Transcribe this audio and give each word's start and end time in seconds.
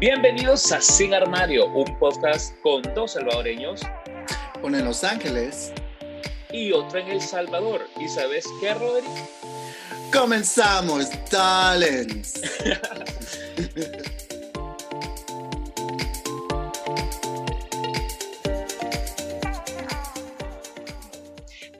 Bienvenidos 0.00 0.70
a 0.70 0.80
Sin 0.80 1.12
Armario, 1.12 1.66
un 1.72 1.98
podcast 1.98 2.56
con 2.60 2.82
dos 2.94 3.14
salvadoreños. 3.14 3.80
Uno 4.62 4.78
en 4.78 4.84
Los 4.84 5.02
Ángeles. 5.02 5.72
Y 6.52 6.70
otro 6.70 7.00
en 7.00 7.08
El 7.08 7.20
Salvador. 7.20 7.84
¿Y 7.98 8.06
sabes 8.06 8.46
qué, 8.60 8.74
Roderick? 8.74 9.10
Comenzamos, 10.12 11.10
talents. 11.28 12.40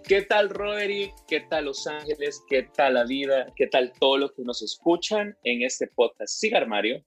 ¿Qué 0.08 0.22
tal, 0.22 0.50
Roderick? 0.50 1.14
¿Qué 1.28 1.42
tal 1.42 1.66
Los 1.66 1.86
Ángeles? 1.86 2.42
¿Qué 2.48 2.64
tal 2.64 2.94
la 2.94 3.04
vida? 3.04 3.46
¿Qué 3.54 3.68
tal 3.68 3.92
todos 4.00 4.18
los 4.18 4.32
que 4.32 4.42
nos 4.42 4.60
escuchan 4.60 5.38
en 5.44 5.62
este 5.62 5.86
podcast 5.86 6.34
Sin 6.34 6.56
Armario? 6.56 7.04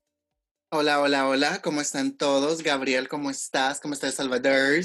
Hola, 0.74 1.02
hola, 1.02 1.28
hola, 1.28 1.62
¿cómo 1.62 1.82
están 1.82 2.16
todos? 2.16 2.64
Gabriel, 2.64 3.10
¿cómo 3.10 3.30
estás? 3.30 3.82
¿Cómo 3.82 3.94
estás, 3.94 4.16
Salvador? 4.16 4.80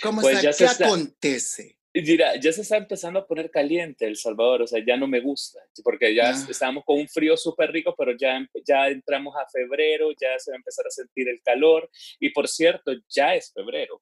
¿Cómo 0.00 0.20
pues 0.20 0.44
está? 0.44 0.76
¿Qué 0.76 0.84
acontece? 0.84 1.76
Mira, 1.92 2.36
ya 2.36 2.52
se 2.52 2.60
está 2.60 2.76
empezando 2.76 3.18
a 3.18 3.26
poner 3.26 3.50
caliente 3.50 4.06
El 4.06 4.16
Salvador, 4.16 4.62
o 4.62 4.66
sea, 4.68 4.80
ya 4.86 4.96
no 4.96 5.08
me 5.08 5.20
gusta, 5.20 5.58
porque 5.82 6.14
ya 6.14 6.30
ah. 6.30 6.46
estábamos 6.48 6.84
con 6.84 7.00
un 7.00 7.08
frío 7.08 7.36
súper 7.36 7.72
rico, 7.72 7.96
pero 7.98 8.16
ya, 8.16 8.48
ya 8.64 8.86
entramos 8.86 9.34
a 9.34 9.44
febrero, 9.50 10.12
ya 10.12 10.38
se 10.38 10.52
va 10.52 10.54
a 10.54 10.58
empezar 10.58 10.86
a 10.86 10.90
sentir 10.90 11.28
el 11.28 11.42
calor, 11.42 11.90
y 12.20 12.30
por 12.30 12.46
cierto, 12.46 12.92
ya 13.08 13.34
es 13.34 13.52
febrero. 13.52 14.00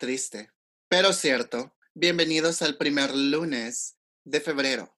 Triste, 0.00 0.48
pero 0.88 1.12
cierto. 1.12 1.76
Bienvenidos 1.92 2.62
al 2.62 2.78
primer 2.78 3.14
lunes 3.14 3.98
de 4.24 4.40
febrero. 4.40 4.95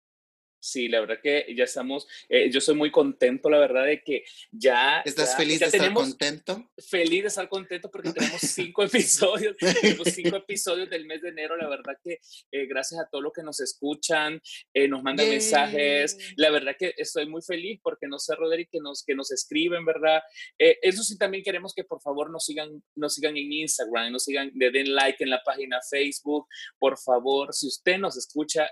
Sí, 0.68 0.86
la 0.86 1.00
verdad 1.00 1.18
que 1.22 1.46
ya 1.56 1.64
estamos, 1.64 2.06
eh, 2.28 2.50
yo 2.50 2.60
soy 2.60 2.74
muy 2.74 2.90
contento, 2.90 3.48
la 3.48 3.58
verdad, 3.58 3.86
de 3.86 4.02
que 4.02 4.22
ya... 4.50 5.00
¿Estás 5.00 5.34
feliz 5.34 5.60
de 5.60 5.66
estar 5.66 5.94
contento? 5.94 6.70
Feliz 6.76 7.22
de 7.22 7.28
estar 7.28 7.48
contento 7.48 7.90
porque 7.90 8.12
tenemos 8.12 8.38
cinco 8.42 8.82
episodios, 8.82 9.56
tenemos 9.56 10.08
cinco 10.08 10.36
episodios 10.36 10.90
del 10.90 11.06
mes 11.06 11.22
de 11.22 11.30
enero, 11.30 11.56
la 11.56 11.70
verdad 11.70 11.94
que 12.04 12.20
eh, 12.52 12.66
gracias 12.66 13.00
a 13.00 13.08
todos 13.08 13.24
los 13.24 13.32
que 13.32 13.42
nos 13.42 13.60
escuchan, 13.60 14.42
eh, 14.74 14.88
nos 14.88 15.02
mandan 15.02 15.30
mensajes, 15.30 16.34
la 16.36 16.50
verdad 16.50 16.76
que 16.78 16.92
estoy 16.98 17.26
muy 17.26 17.40
feliz 17.40 17.80
porque 17.82 18.06
no 18.06 18.18
sé, 18.18 18.34
Roderick, 18.34 18.68
que 18.70 18.80
nos, 18.80 19.02
que 19.02 19.14
nos 19.14 19.32
escriben, 19.32 19.86
¿verdad? 19.86 20.20
eso 20.58 21.02
sí, 21.02 21.16
también 21.16 21.42
queremos 21.42 21.72
que 21.74 21.84
por 21.84 22.02
favor 22.02 22.30
nos 22.30 22.44
sigan, 22.44 22.82
nos 22.94 23.14
sigan 23.14 23.38
en 23.38 23.50
Instagram, 23.50 24.12
nos 24.12 24.24
sigan, 24.24 24.50
le 24.54 24.70
den 24.70 24.94
like 24.94 25.24
en 25.24 25.30
la 25.30 25.42
página 25.42 25.78
Facebook, 25.88 26.46
por 26.78 26.98
favor, 26.98 27.54
si 27.54 27.68
usted 27.68 27.96
nos 27.96 28.18
escucha, 28.18 28.70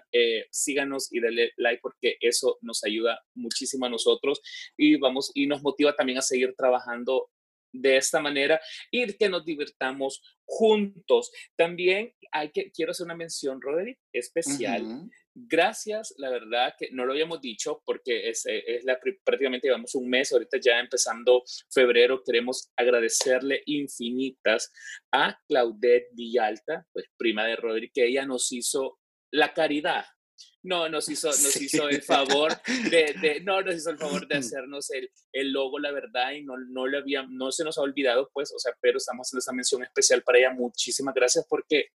síganos 0.50 1.10
y 1.10 1.20
denle 1.20 1.52
like 1.56 1.85
porque 1.86 2.16
eso 2.20 2.58
nos 2.62 2.82
ayuda 2.82 3.20
muchísimo 3.36 3.86
a 3.86 3.88
nosotros 3.88 4.40
y 4.76 4.96
vamos 4.96 5.30
y 5.34 5.46
nos 5.46 5.62
motiva 5.62 5.94
también 5.94 6.18
a 6.18 6.22
seguir 6.22 6.52
trabajando 6.56 7.30
de 7.80 7.96
esta 7.96 8.20
manera 8.20 8.60
y 8.90 9.12
que 9.12 9.28
nos 9.28 9.44
divirtamos 9.44 10.20
juntos. 10.44 11.30
También 11.56 12.12
hay 12.32 12.50
que, 12.50 12.72
quiero 12.72 12.90
hacer 12.90 13.04
una 13.04 13.14
mención, 13.14 13.60
Roderick, 13.60 14.00
especial. 14.12 15.08
Gracias, 15.32 16.12
la 16.16 16.30
verdad 16.30 16.74
que 16.76 16.90
no 16.90 17.04
lo 17.04 17.12
habíamos 17.12 17.40
dicho 17.40 17.82
porque 17.84 18.28
es, 18.28 18.42
es 18.46 18.84
la, 18.84 18.98
prácticamente 19.22 19.68
llevamos 19.68 19.94
un 19.94 20.08
mes, 20.08 20.32
ahorita 20.32 20.58
ya 20.58 20.80
empezando 20.80 21.44
febrero, 21.70 22.22
queremos 22.24 22.72
agradecerle 22.76 23.62
infinitas 23.66 24.72
a 25.12 25.38
Claudette 25.46 26.08
Villalta, 26.14 26.86
pues 26.92 27.06
prima 27.16 27.44
de 27.44 27.54
Roderick, 27.54 27.92
que 27.94 28.06
ella 28.06 28.24
nos 28.26 28.50
hizo 28.50 28.98
la 29.30 29.52
caridad 29.52 30.06
no, 30.66 30.88
nos 30.88 31.08
hizo, 31.08 31.28
nos 31.28 31.56
hizo 31.56 31.88
el 31.88 32.02
favor 32.02 32.52
de, 32.90 33.40
no, 33.44 33.62
nos 33.62 33.76
hizo 33.76 33.90
el 33.90 33.98
favor 33.98 34.26
de 34.26 34.38
hacernos 34.38 34.90
el, 34.90 35.10
el 35.32 35.52
logo, 35.52 35.78
la 35.78 35.92
verdad, 35.92 36.32
y 36.32 36.42
no, 36.42 36.54
no, 36.58 36.86
le 36.86 36.98
había, 36.98 37.24
no 37.28 37.52
se 37.52 37.64
nos 37.64 37.78
ha 37.78 37.82
olvidado, 37.82 38.30
pues, 38.32 38.52
o 38.52 38.58
sea, 38.58 38.72
pero 38.80 38.98
estamos 38.98 39.26
haciendo 39.26 39.40
esa 39.40 39.52
mención 39.52 39.82
especial 39.84 40.22
para 40.22 40.38
ella. 40.38 40.50
Muchísimas 40.50 41.14
gracias 41.14 41.46
porque 41.48 41.90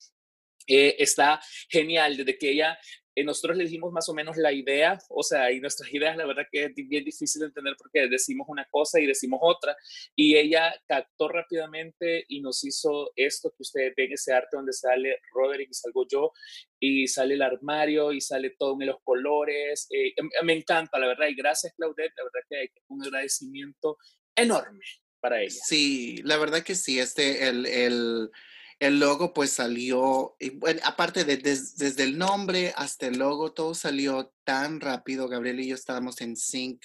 eh, 0.66 0.96
está 0.98 1.40
genial 1.68 2.16
desde 2.16 2.36
que 2.36 2.50
ella 2.50 2.78
eh, 3.16 3.24
nosotros 3.24 3.56
le 3.56 3.64
dijimos 3.64 3.90
más 3.92 4.08
o 4.10 4.14
menos 4.14 4.36
la 4.36 4.52
idea, 4.52 4.98
o 5.08 5.22
sea, 5.22 5.50
y 5.50 5.58
nuestras 5.58 5.90
ideas, 5.94 6.16
la 6.18 6.26
verdad 6.26 6.44
que 6.52 6.64
es 6.64 6.74
bien 6.74 7.02
difícil 7.02 7.40
de 7.40 7.46
entender 7.46 7.74
porque 7.78 8.08
decimos 8.08 8.46
una 8.48 8.66
cosa 8.70 9.00
y 9.00 9.06
decimos 9.06 9.40
otra, 9.42 9.74
y 10.14 10.36
ella 10.36 10.74
captó 10.86 11.28
rápidamente 11.28 12.26
y 12.28 12.42
nos 12.42 12.62
hizo 12.64 13.12
esto 13.16 13.50
que 13.50 13.62
ustedes 13.62 13.94
ven, 13.96 14.12
ese 14.12 14.34
arte 14.34 14.56
donde 14.56 14.74
sale 14.74 15.18
Roderick 15.32 15.70
y 15.70 15.74
salgo 15.74 16.06
yo, 16.06 16.32
y 16.78 17.08
sale 17.08 17.34
el 17.34 17.42
armario 17.42 18.12
y 18.12 18.20
sale 18.20 18.54
todo 18.58 18.76
en 18.78 18.86
los 18.88 19.02
colores, 19.02 19.86
eh, 19.90 20.12
em, 20.16 20.28
me 20.44 20.52
encanta, 20.52 20.98
la 20.98 21.06
verdad, 21.06 21.28
y 21.28 21.34
gracias 21.34 21.72
Claudette, 21.74 22.12
la 22.18 22.24
verdad 22.24 22.46
que 22.50 22.56
hay 22.58 22.68
un 22.88 23.02
agradecimiento 23.02 23.96
enorme 24.36 24.84
para 25.20 25.40
ella. 25.40 25.58
Sí, 25.64 26.20
la 26.22 26.36
verdad 26.36 26.62
que 26.62 26.74
sí, 26.74 27.00
este, 27.00 27.48
el, 27.48 27.64
el 27.64 28.30
el 28.78 28.98
logo 29.00 29.32
pues 29.32 29.52
salió, 29.52 30.36
y 30.38 30.50
bueno, 30.50 30.80
aparte 30.84 31.24
de 31.24 31.38
desde 31.38 32.02
el 32.02 32.18
nombre 32.18 32.72
hasta 32.76 33.06
el 33.06 33.18
logo, 33.18 33.52
todo 33.52 33.74
salió 33.74 34.34
tan 34.44 34.80
rápido. 34.80 35.28
Gabriel 35.28 35.60
y 35.60 35.68
yo 35.68 35.74
estábamos 35.74 36.20
en 36.20 36.36
sync 36.36 36.84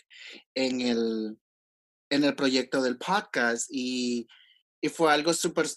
en 0.56 0.82
el, 0.82 1.38
en 2.10 2.24
el 2.24 2.36
proyecto 2.36 2.82
del 2.82 2.98
podcast 2.98 3.68
y, 3.70 4.28
y 4.82 4.90
fue 4.90 5.12
algo 5.12 5.34
súper 5.34 5.68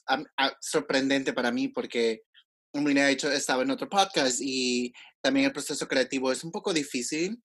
sorprendente 0.61 1.33
para 1.33 1.51
mí 1.51 1.69
porque 1.69 2.23
ha 2.75 3.11
hecho, 3.11 3.31
estaba 3.31 3.63
en 3.63 3.71
otro 3.71 3.89
podcast 3.89 4.41
y 4.41 4.93
también 5.21 5.47
el 5.47 5.53
proceso 5.53 5.87
creativo 5.87 6.33
es 6.33 6.43
un 6.45 6.51
poco 6.51 6.73
difícil, 6.73 7.43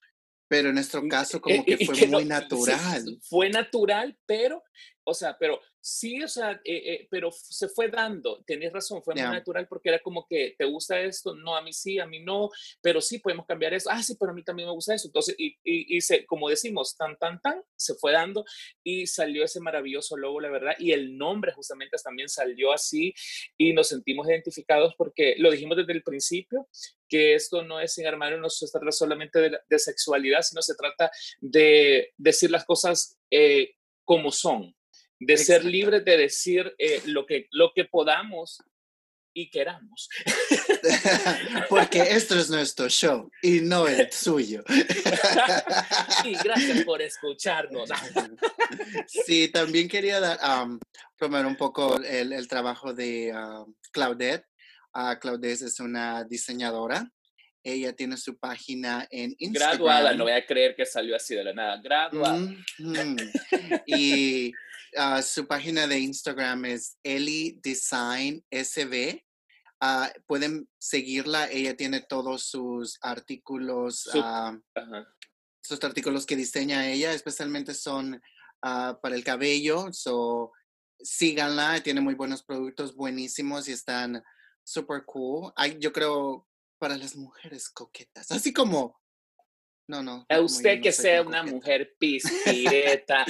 pero 0.48 0.70
en 0.70 0.76
nuestro 0.76 1.08
caso 1.08 1.40
como 1.40 1.64
que 1.64 1.86
fue 1.86 2.08
muy 2.08 2.26
natural. 2.26 3.20
Fue 3.22 3.50
natural, 3.50 4.18
pero, 4.26 4.64
o 5.10 5.14
sea, 5.14 5.38
pero 5.38 5.60
Sí, 5.82 6.22
o 6.22 6.28
sea, 6.28 6.60
eh, 6.66 6.94
eh, 6.94 7.08
pero 7.10 7.32
se 7.32 7.70
fue 7.70 7.88
dando, 7.88 8.44
tienes 8.46 8.74
razón, 8.74 9.02
fue 9.02 9.16
muy 9.16 9.24
natural 9.24 9.66
porque 9.68 9.88
era 9.90 10.00
como 10.00 10.28
que, 10.28 10.56
¿te 10.58 10.66
gusta 10.66 11.00
esto? 11.00 11.34
No, 11.36 11.56
a 11.56 11.62
mí 11.62 11.72
sí, 11.72 12.00
a 12.00 12.06
mí 12.06 12.20
no, 12.20 12.50
pero 12.82 13.00
sí, 13.00 13.20
podemos 13.20 13.46
cambiar 13.46 13.74
eso. 13.74 13.90
Ah, 13.90 14.04
sí, 14.04 14.16
pero 14.20 14.32
a 14.32 14.36
mí 14.36 14.44
también 14.44 14.68
me 14.68 14.74
gusta 14.74 14.94
eso. 14.94 15.08
Entonces, 15.08 15.36
y, 15.38 15.58
y, 15.64 16.02
se, 16.02 16.26
como 16.26 16.50
decimos, 16.50 16.98
tan, 16.98 17.18
tan, 17.18 17.40
tan, 17.40 17.64
se 17.78 17.96
fue 17.96 18.12
dando 18.12 18.44
y 18.84 19.08
salió 19.08 19.46
ese 19.46 19.62
maravilloso 19.62 20.18
logo, 20.18 20.42
la 20.42 20.50
verdad, 20.50 20.74
y 20.80 20.92
el 20.92 21.18
nombre 21.18 21.54
justamente 21.54 21.96
también 22.04 22.28
salió 22.28 22.74
así 22.74 23.14
y 23.58 23.72
nos 23.72 23.88
sentimos 23.88 24.28
identificados 24.28 24.96
porque 24.98 25.36
lo 25.38 25.50
dijimos 25.50 25.78
desde 25.78 25.94
el 25.94 26.04
principio, 26.04 26.68
que 27.08 27.36
esto 27.36 27.64
no 27.64 27.80
es 27.80 27.94
sin 27.94 28.06
armario, 28.06 28.38
no 28.38 28.50
se 28.50 28.68
trata 28.70 28.92
solamente 28.92 29.40
de, 29.40 29.58
de 29.68 29.80
sexualidad, 29.80 30.42
sino 30.42 30.62
se 30.62 30.76
trata 30.76 31.10
de 31.40 32.12
decir 32.18 32.52
las 32.52 32.66
cosas 32.66 33.18
eh, 33.32 33.76
como 34.04 34.32
son 34.32 34.76
de 35.20 35.38
ser 35.38 35.66
libres 35.66 36.04
de 36.06 36.18
decir 36.18 36.74
eh, 36.78 37.02
lo, 37.06 37.26
que, 37.26 37.48
lo 37.52 37.72
que 37.74 37.86
podamos 37.86 38.64
y 39.34 39.50
queramos. 39.50 40.10
Porque 41.70 42.02
esto 42.02 42.38
es 42.38 42.50
nuestro 42.50 42.90
show 42.90 43.30
y 43.42 43.62
no 43.62 43.88
el 43.88 44.12
suyo. 44.12 44.64
y 46.24 46.36
gracias 46.36 46.84
por 46.84 47.02
escucharnos. 47.02 47.90
sí, 49.08 49.50
también 49.50 49.88
quería 49.88 50.20
dar, 50.20 50.40
promover 51.18 51.46
un 51.46 51.56
poco 51.56 52.02
el, 52.02 52.34
el 52.34 52.48
trabajo 52.48 52.94
de 52.94 53.34
Claudette. 53.92 54.46
Uh, 54.94 55.20
Claudette 55.20 55.62
es 55.62 55.80
una 55.80 56.24
diseñadora. 56.24 57.10
Ella 57.62 57.94
tiene 57.94 58.18
su 58.18 58.38
página 58.38 59.06
en 59.12 59.36
Instagram. 59.38 59.78
Graduada, 59.78 60.14
no 60.14 60.24
voy 60.24 60.34
a 60.34 60.46
creer 60.46 60.76
que 60.76 60.86
salió 60.86 61.16
así 61.16 61.36
de 61.36 61.44
la 61.44 61.54
nada. 61.54 61.80
Graduada. 61.82 62.40
Y 63.86 64.54
Ah, 64.98 65.22
su 65.22 65.48
página 65.48 65.88
de 65.88 66.00
Instagram 66.00 66.66
es 66.66 66.98
Eli 67.04 67.60
Design 67.64 68.44
SB. 68.52 69.24
Ah, 69.80 70.12
pueden 70.28 70.70
seguirla. 70.78 71.50
Ella 71.50 71.76
tiene 71.76 72.02
todos 72.02 72.44
sus 72.44 72.98
artículos, 73.02 74.08
uh, 74.14 74.60
sus 75.62 75.84
artículos 75.84 76.26
que 76.26 76.36
diseña 76.36 76.90
ella, 76.90 77.14
especialmente 77.14 77.74
son 77.74 78.22
para 78.62 79.16
el 79.16 79.24
cabello. 79.24 79.94
So, 79.94 80.52
síganla. 81.00 81.82
Tiene 81.82 82.02
muy 82.02 82.16
buenos 82.16 82.44
productos, 82.44 82.96
buenísimos 82.96 83.68
y 83.70 83.72
están 83.72 84.24
super 84.64 85.06
cool. 85.06 85.54
Yo 85.80 85.94
creo 85.94 86.48
para 86.78 86.98
las 86.98 87.16
mujeres 87.16 87.70
coquetas, 87.70 88.32
así 88.32 88.54
como 88.54 89.00
no, 89.90 90.04
no. 90.04 90.24
A 90.30 90.40
usted 90.40 90.82
que 90.82 90.92
sea 90.92 91.24
una 91.24 91.42
mujer 91.42 91.96
pispireta. 92.00 93.26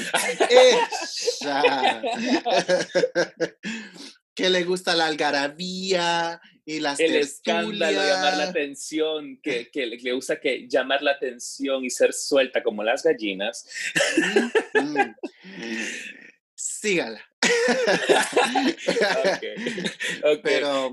que 4.36 4.50
le 4.50 4.66
gusta 4.66 4.94
la 4.94 5.06
algarabía 5.06 6.42
y 6.66 6.82
las 6.82 7.00
El 7.00 7.16
escándalo, 7.16 8.04
llamar 8.04 8.36
la 8.36 8.50
atención, 8.50 9.40
que, 9.42 9.72
que 9.72 9.86
le, 9.86 10.12
gusta 10.12 10.42
que 10.42 10.68
llamar 10.68 11.02
la 11.02 11.12
atención 11.12 11.86
y 11.86 11.90
ser 11.90 12.12
suelta 12.12 12.62
como 12.62 12.84
las 12.84 13.04
gallinas. 13.04 13.66
Sígala. 16.56 17.24
okay. 20.24 20.42
Pero... 20.44 20.92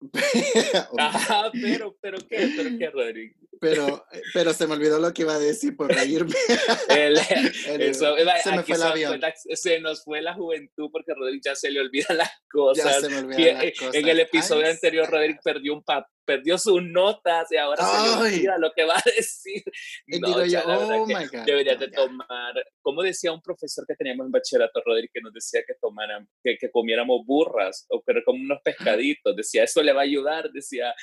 Ajá, 0.98 1.50
pero, 1.52 1.98
pero 2.00 2.18
qué, 2.26 2.50
pero 2.56 2.78
qué, 2.78 2.88
Rodrigo. 2.88 3.47
Pero, 3.60 4.04
pero 4.34 4.52
se 4.52 4.66
me 4.66 4.74
olvidó 4.74 4.98
lo 4.98 5.12
que 5.12 5.22
iba 5.22 5.34
a 5.34 5.38
decir 5.38 5.76
por 5.76 5.92
reírme. 5.92 6.32
se 6.88 8.52
me 8.52 8.62
fue 8.62 8.76
el 8.76 8.82
avión. 8.82 9.20
se 9.54 9.80
nos 9.80 10.04
fue 10.04 10.22
la 10.22 10.34
juventud 10.34 10.90
porque 10.92 11.14
Roderick 11.14 11.42
ya 11.44 11.54
se 11.54 11.70
le 11.70 11.80
olvidan 11.80 12.16
las 12.18 12.30
cosas. 12.50 12.84
Ya 12.84 13.00
se 13.00 13.08
me 13.08 13.18
olvidan 13.18 13.64
las 13.64 13.78
cosas. 13.78 13.94
En 13.94 14.08
el 14.08 14.20
episodio 14.20 14.68
anterior, 14.68 15.08
Roderick 15.08 15.42
perdió 15.42 15.74
un 15.74 15.82
papel 15.82 16.12
perdió 16.28 16.58
sus 16.58 16.82
notas 16.82 17.50
y 17.50 17.56
ahora 17.56 17.82
se 17.82 18.02
le 18.02 18.36
olvida 18.36 18.58
lo 18.58 18.70
que 18.74 18.84
va 18.84 18.96
a 18.98 19.02
decir. 19.16 19.64
No, 20.06 20.44
yo, 20.44 20.60
oh 20.66 21.06
my 21.06 21.26
God. 21.26 21.46
Deberías 21.46 21.80
de 21.80 21.88
tomar, 21.88 22.52
como 22.82 23.02
decía 23.02 23.32
un 23.32 23.40
profesor 23.40 23.86
que 23.86 23.94
teníamos 23.94 24.26
en 24.26 24.32
bachillerato, 24.32 24.82
Rodríguez, 24.84 25.10
que 25.14 25.22
nos 25.22 25.32
decía 25.32 25.62
que 25.66 25.72
tomaran, 25.80 26.28
que, 26.44 26.58
que 26.58 26.70
comiéramos 26.70 27.24
burras 27.24 27.86
o 27.88 28.02
que 28.02 28.22
como 28.24 28.42
unos 28.42 28.60
pescaditos, 28.62 29.34
decía, 29.34 29.64
eso 29.64 29.82
le 29.82 29.94
va 29.94 30.02
a 30.02 30.04
ayudar, 30.04 30.50
decía, 30.52 30.94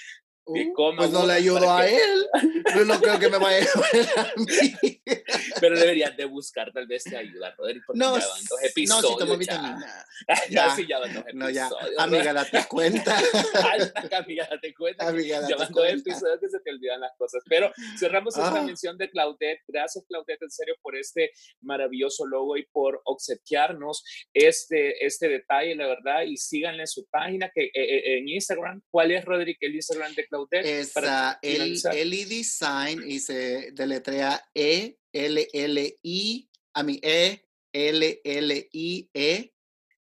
Uh, 0.47 0.95
pues 0.95 1.09
no 1.09 1.25
le 1.25 1.33
ayudo 1.33 1.71
a 1.71 1.87
él. 1.87 2.27
Yo 2.75 2.85
no 2.85 3.01
creo 3.01 3.17
que 3.19 3.29
me 3.29 3.39
vaya 3.39 3.57
a 3.57 3.79
ayudar 3.89 4.19
a 4.19 4.33
mí. 4.37 5.01
Pero 5.59 5.79
deberías 5.79 6.15
de 6.15 6.25
buscar 6.25 6.71
tal 6.71 6.85
vez 6.85 7.03
te 7.03 7.17
ayudar, 7.17 7.55
Rodri, 7.57 7.81
porque 7.81 7.97
no, 7.97 8.19
ya 8.19 8.27
van 8.27 8.45
dos 8.47 8.63
episodios. 8.63 9.03
No, 9.03 9.09
si 9.09 9.17
tomo 9.17 9.37
vitamina. 9.37 10.05
Ya, 10.49 10.69
sí, 10.75 10.85
ya 10.87 10.99
van 10.99 11.13
dos 11.15 11.23
episodios. 11.23 11.35
No, 11.35 11.49
ya. 11.49 11.69
Amiga, 11.97 12.33
date 12.33 12.65
cuenta. 12.69 13.17
amiga, 14.17 14.47
date 14.49 14.73
cuenta. 14.75 15.07
Amiga, 15.07 15.41
date 15.41 15.51
ya 15.51 15.57
van 15.57 15.71
dos 15.71 15.89
episodios 15.89 16.39
que 16.39 16.49
se 16.49 16.59
te 16.59 16.69
olvidan 16.69 17.01
las 17.01 17.13
cosas. 17.17 17.41
Pero 17.49 17.71
cerramos 17.97 18.37
esta 18.37 18.59
ah. 18.59 18.63
mención 18.63 18.99
de 18.99 19.09
Claudette. 19.09 19.63
Gracias, 19.67 20.05
Claudette, 20.07 20.43
en 20.43 20.51
serio, 20.51 20.75
por 20.83 20.95
este 20.95 21.31
maravilloso 21.61 22.27
logo 22.27 22.55
y 22.55 22.67
por 22.67 23.01
obsequiarnos 23.05 24.03
este, 24.31 25.03
este 25.03 25.27
detalle, 25.27 25.75
la 25.75 25.87
verdad. 25.87 26.21
Y 26.21 26.37
síganle 26.37 26.81
en 26.81 26.87
su 26.87 27.07
página 27.07 27.49
que, 27.53 27.65
eh, 27.65 27.71
eh, 27.73 28.17
en 28.19 28.29
Instagram. 28.29 28.83
¿Cuál 28.91 29.11
es, 29.11 29.25
Rodri, 29.25 29.57
el 29.59 29.73
Instagram 29.73 30.13
de 30.13 30.27
Claudette? 30.27 30.34
Es 30.51 30.93
Eli 31.41 32.25
Design 32.25 33.03
y 33.05 33.19
se 33.19 33.71
deletrea 33.71 34.43
E 34.53 34.97
L 35.13 35.47
L 35.53 35.97
I 36.03 36.49
a 36.73 36.83
mi 36.83 36.99
E 37.01 37.45
L 37.73 38.21
L 38.23 38.69
I 38.71 39.09
E 39.13 39.51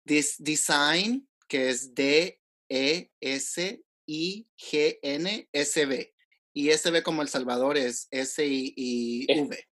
Design 0.04 1.28
que 1.48 1.70
es 1.70 1.94
D 1.94 2.40
E 2.68 3.10
S 3.20 3.82
I 4.06 4.46
G 4.56 4.98
N 5.02 5.48
S 5.52 5.86
B 5.86 6.16
y 6.56 6.70
S 6.70 6.90
B 6.90 7.02
como 7.02 7.20
El 7.20 7.28
Salvador 7.28 7.76
es 7.76 8.08
S 8.10 8.42
I, 8.42 9.26
V. 9.28 9.68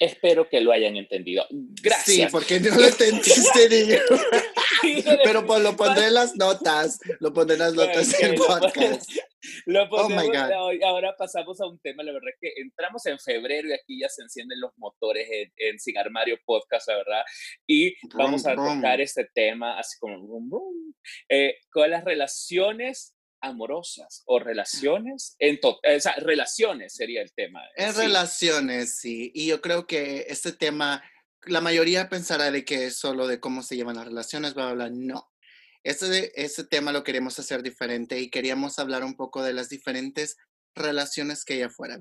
Espero 0.00 0.48
que 0.48 0.60
lo 0.60 0.72
hayan 0.72 0.96
entendido. 0.96 1.46
Gracias. 1.50 2.04
Sí, 2.04 2.26
porque 2.32 2.58
no 2.58 2.74
lo 2.74 2.88
entendiste, 2.88 3.68
niño. 3.68 4.00
Pero 5.24 5.46
pues 5.46 5.62
lo 5.62 5.76
pondré 5.76 6.08
en 6.08 6.14
las 6.14 6.34
notas. 6.34 6.98
Lo 7.20 7.32
pondré 7.32 7.54
en 7.54 7.60
las 7.60 7.74
notas 7.74 8.18
del 8.18 8.34
podcast. 8.34 9.08
Lo 9.66 9.84
oh 9.90 10.08
my 10.08 10.28
God. 10.28 10.82
Ahora 10.84 11.14
pasamos 11.16 11.60
a 11.60 11.66
un 11.66 11.78
tema, 11.80 12.02
la 12.02 12.12
verdad 12.12 12.30
que 12.40 12.52
entramos 12.56 13.04
en 13.06 13.18
febrero 13.18 13.68
y 13.68 13.72
aquí 13.72 14.00
ya 14.00 14.08
se 14.08 14.22
encienden 14.22 14.60
los 14.60 14.72
motores 14.76 15.28
en, 15.30 15.52
en 15.56 15.78
Sin 15.78 15.98
Armario 15.98 16.38
Podcast, 16.44 16.88
la 16.88 16.96
verdad. 16.96 17.22
Y 17.66 17.94
vamos 18.14 18.46
a 18.46 18.54
tocar 18.54 19.00
este 19.00 19.28
tema 19.34 19.78
así 19.78 19.98
como 19.98 20.16
eh, 21.28 21.58
con 21.70 21.90
las 21.90 22.04
relaciones 22.04 23.16
amorosas 23.40 24.22
o 24.26 24.38
relaciones, 24.38 25.36
en 25.38 25.58
o 25.62 25.78
sea, 26.00 26.14
relaciones 26.16 26.94
sería 26.94 27.22
el 27.22 27.32
tema. 27.34 27.62
En 27.76 27.94
relaciones, 27.94 28.98
sí. 28.98 29.30
Y 29.34 29.46
yo 29.46 29.60
creo 29.60 29.86
que 29.86 30.26
este 30.28 30.52
tema, 30.52 31.02
la 31.42 31.60
mayoría 31.60 32.08
pensará 32.08 32.50
de 32.50 32.64
que 32.64 32.86
es 32.86 32.98
solo 32.98 33.26
de 33.26 33.40
cómo 33.40 33.62
se 33.62 33.76
llevan 33.76 33.96
las 33.96 34.06
relaciones, 34.06 34.54
bla, 34.54 34.72
bla, 34.72 34.88
bla. 34.88 34.90
No. 34.90 35.28
Este, 35.86 36.42
este 36.42 36.64
tema 36.64 36.90
lo 36.90 37.04
queremos 37.04 37.38
hacer 37.38 37.62
diferente 37.62 38.18
y 38.18 38.28
queríamos 38.28 38.80
hablar 38.80 39.04
un 39.04 39.14
poco 39.14 39.44
de 39.44 39.52
las 39.52 39.68
diferentes 39.68 40.36
relaciones 40.74 41.44
que 41.44 41.54
hay 41.54 41.62
afuera. 41.62 42.00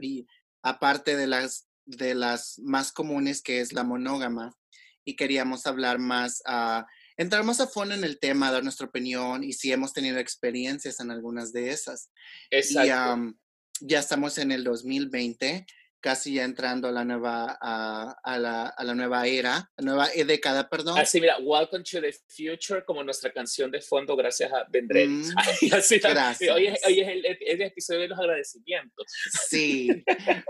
Aparte 0.64 1.16
de 1.16 1.28
las, 1.28 1.68
de 1.86 2.16
las 2.16 2.58
más 2.64 2.92
comunes, 2.92 3.44
que 3.44 3.62
es 3.62 3.74
la 3.74 3.84
monógama, 3.84 4.58
y 5.06 5.16
queríamos 5.16 5.68
hablar 5.68 6.00
más 6.00 6.42
a 6.48 6.88
entrar 7.16 7.44
más 7.44 7.62
a 7.62 7.68
fondo 7.68 7.94
en 7.94 8.04
el 8.04 8.18
tema, 8.18 8.52
dar 8.52 8.64
nuestra 8.64 8.88
opinión 8.88 9.44
y 9.44 9.54
si 9.54 9.72
hemos 9.72 9.94
tenido 9.94 10.18
experiencias 10.18 11.00
en 11.00 11.12
algunas 11.12 11.54
de 11.54 11.70
esas. 11.70 12.10
Exacto. 12.50 13.36
Y 13.82 13.88
ya 13.88 14.00
estamos 14.00 14.40
en 14.40 14.52
el 14.52 14.64
2020, 14.64 15.64
casi 16.06 16.36
ya 16.36 16.44
entrando 16.44 16.88
a 16.88 16.92
la 16.92 17.04
nueva, 17.04 17.58
a, 17.60 18.38
la, 18.38 18.68
a 18.68 18.84
la, 18.84 18.94
nueva 18.94 19.26
era, 19.26 19.72
la 19.76 19.84
nueva 19.84 20.08
década, 20.10 20.70
perdón. 20.70 21.00
Así, 21.00 21.20
mira, 21.20 21.40
Welcome 21.40 21.84
to 21.84 22.00
the 22.00 22.14
Future, 22.28 22.86
como 22.86 23.04
nuestra 23.04 23.34
canción 23.34 23.72
de 23.72 23.82
fondo, 23.82 24.16
gracias 24.16 24.54
a 24.54 24.68
Vendré. 24.70 25.08
Mm, 25.08 25.32
gracias. 25.62 26.42
Hoy, 26.54 26.68
es, 26.68 26.80
el, 26.86 27.26
el, 27.26 27.62
episodio 27.64 28.02
de 28.02 28.08
los 28.10 28.20
agradecimientos. 28.20 29.08
Sí, 29.50 29.90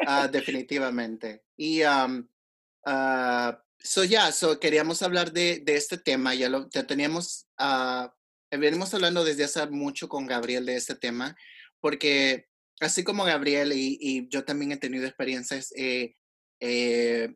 ah, 0.06 0.28
definitivamente. 0.28 1.44
Y 1.56 1.84
um, 1.84 2.28
So, 3.80 4.04
ya, 4.04 4.34
so 4.34 4.60
queríamos 4.60 5.02
hablar 5.04 5.31
de, 5.31 5.62
de, 5.63 5.78
este 5.78 5.98
tema, 5.98 6.36
ya 6.36 6.50
lo 6.50 6.68
ya 6.69 6.86
teníamos, 6.86 7.48
uh, 7.60 8.10
venimos 8.52 8.94
hablando 8.94 9.24
desde 9.24 9.46
hace 9.46 9.66
mucho 9.68 10.10
con 10.10 10.25
Gabriel 10.25 10.66
de 10.66 10.75
este 10.75 10.96
tema, 10.96 11.38
porque 11.80 12.48
así 12.80 13.04
como 13.04 13.24
Gabriel 13.24 13.74
y, 13.74 13.98
y 14.00 14.27
yo 14.30 14.44
también 14.44 14.72
he 14.72 14.77
tenido 14.77 15.06
experiencias, 15.06 15.74
eh, 15.75 16.16
eh, 16.60 17.33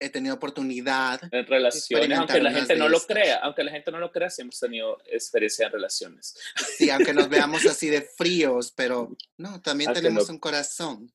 he 0.00 0.08
tenido 0.08 0.34
oportunidad. 0.34 1.20
En 1.30 1.46
relaciones, 1.46 2.18
aunque 2.18 2.40
la 2.40 2.52
gente 2.52 2.76
no 2.76 2.88
lo 2.88 3.00
crea, 3.00 3.36
aunque 3.42 3.62
la 3.62 3.70
gente 3.70 3.90
no 3.90 3.98
lo 3.98 4.10
crea, 4.10 4.30
sí 4.30 4.42
hemos 4.42 4.58
tenido 4.58 4.98
experiencia 5.06 5.66
en 5.66 5.72
relaciones. 5.72 6.34
Sí, 6.76 6.90
aunque 6.90 7.12
nos 7.12 7.28
veamos 7.28 7.64
así 7.66 7.88
de 7.88 8.02
fríos, 8.02 8.72
pero 8.74 9.16
no, 9.36 9.60
también 9.60 9.92
tenemos 9.92 10.28
un 10.30 10.38
corazón. 10.38 11.12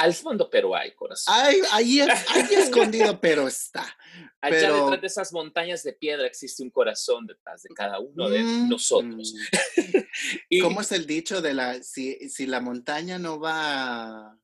Al 0.00 0.14
fondo, 0.14 0.48
pero 0.48 0.74
hay 0.74 0.92
corazón. 0.92 1.34
Ay, 1.36 1.60
ahí, 1.72 2.00
ahí 2.00 2.08
escondido, 2.56 3.20
pero 3.20 3.46
está. 3.46 3.84
Allá 4.40 4.72
detrás 4.72 5.00
de 5.02 5.06
esas 5.06 5.32
montañas 5.34 5.82
de 5.82 5.92
piedra 5.92 6.26
existe 6.26 6.62
un 6.62 6.70
corazón 6.70 7.26
detrás 7.26 7.62
de 7.64 7.68
cada 7.74 7.98
uno 8.00 8.30
de 8.30 8.42
mm, 8.42 8.68
nosotros. 8.70 9.34
y... 10.48 10.60
¿Cómo 10.60 10.80
es 10.80 10.92
el 10.92 11.06
dicho 11.06 11.42
de 11.42 11.52
la, 11.52 11.82
si, 11.82 12.30
si 12.30 12.46
la 12.46 12.60
montaña 12.60 13.18
no 13.18 13.38
va 13.38 14.38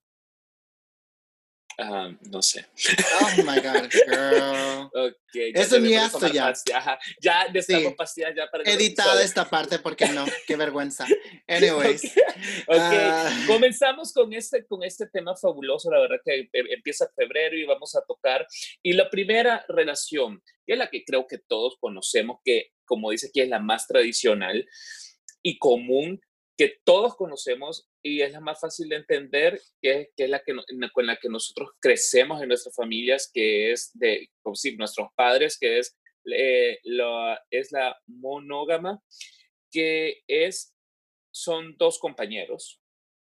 No 1.78 2.40
sé. 2.40 2.66
Oh 3.20 3.42
my 3.44 3.60
God, 3.62 3.90
girl. 4.06 4.90
Okay, 4.94 5.52
Eso 5.54 5.78
ni 5.78 5.94
esto 5.94 6.26
ya. 6.28 6.54
Ya 7.20 7.48
necesitamos 7.48 7.92
sí. 7.92 7.96
pastillas 7.96 8.34
ya 8.34 8.50
para. 8.50 8.64
Editada 8.64 9.22
esta 9.22 9.48
parte 9.48 9.78
porque 9.78 10.06
no, 10.08 10.24
qué 10.46 10.56
vergüenza. 10.56 11.06
Anyways. 11.48 12.02
Okay. 12.66 13.08
Uh... 13.08 13.46
Comenzamos 13.46 14.12
con 14.12 14.32
este, 14.32 14.64
con 14.66 14.82
este 14.82 15.06
tema 15.06 15.36
fabuloso, 15.36 15.90
la 15.90 16.00
verdad 16.00 16.16
que 16.24 16.48
empieza 16.52 17.10
febrero 17.14 17.56
y 17.56 17.64
vamos 17.64 17.94
a 17.94 18.00
tocar. 18.06 18.46
Y 18.82 18.94
la 18.94 19.10
primera 19.10 19.64
relación, 19.68 20.42
que 20.66 20.72
es 20.72 20.78
la 20.78 20.88
que 20.88 21.04
creo 21.04 21.26
que 21.26 21.38
todos 21.38 21.76
conocemos, 21.78 22.38
que 22.42 22.72
como 22.86 23.10
dice 23.10 23.26
aquí 23.28 23.42
es 23.42 23.48
la 23.48 23.58
más 23.58 23.86
tradicional 23.86 24.66
y 25.42 25.58
común, 25.58 26.20
que 26.56 26.80
todos 26.84 27.16
conocemos 27.16 27.88
y 28.02 28.22
es 28.22 28.32
la 28.32 28.40
más 28.40 28.60
fácil 28.60 28.88
de 28.88 28.96
entender, 28.96 29.60
que, 29.80 30.10
que 30.16 30.24
es 30.24 30.30
la 30.30 30.40
que, 30.40 30.54
con 30.92 31.06
la 31.06 31.16
que 31.16 31.28
nosotros 31.28 31.70
crecemos 31.80 32.40
en 32.40 32.48
nuestras 32.48 32.74
familias, 32.74 33.30
que 33.32 33.72
es 33.72 33.90
de, 33.94 34.30
como 34.42 34.56
si 34.56 34.76
nuestros 34.76 35.08
padres, 35.14 35.58
que 35.58 35.78
es, 35.78 35.96
eh, 36.32 36.80
lo, 36.84 37.36
es 37.50 37.72
la 37.72 38.00
monógama, 38.06 39.02
que 39.70 40.22
es, 40.26 40.74
son 41.30 41.76
dos 41.76 41.98
compañeros, 41.98 42.80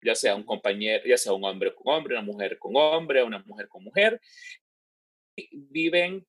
ya 0.05 0.17
sea 0.17 0.35
un 0.35 0.45
compañero, 0.45 1.05
ya 1.07 1.17
sea 1.17 1.33
un 1.33 1.45
hombre 1.45 1.73
con 1.75 1.95
hombre, 1.95 2.15
una 2.15 2.25
mujer 2.25 2.59
con 2.59 2.73
hombre, 2.75 3.23
una 3.23 3.39
mujer 3.47 3.69
con 3.69 3.85
mujer, 3.85 4.21
viven 5.53 6.27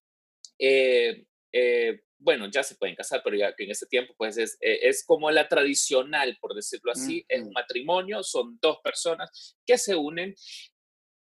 eh, 0.60 1.26
eh, 1.52 2.02
bueno, 2.24 2.48
ya 2.50 2.64
se 2.64 2.76
pueden 2.76 2.96
casar, 2.96 3.22
pero 3.24 3.36
ya 3.36 3.54
que 3.56 3.66
en 3.66 3.72
ese 3.72 3.86
tiempo, 3.86 4.14
pues 4.18 4.38
es, 4.38 4.58
eh, 4.62 4.80
es 4.84 5.04
como 5.06 5.30
la 5.30 5.48
tradicional, 5.48 6.38
por 6.40 6.56
decirlo 6.56 6.92
así, 6.92 7.26
es 7.28 7.42
un 7.42 7.52
matrimonio, 7.52 8.24
son 8.24 8.58
dos 8.62 8.78
personas 8.84 9.58
que 9.66 9.78
se 9.78 9.96
unen, 9.96 10.34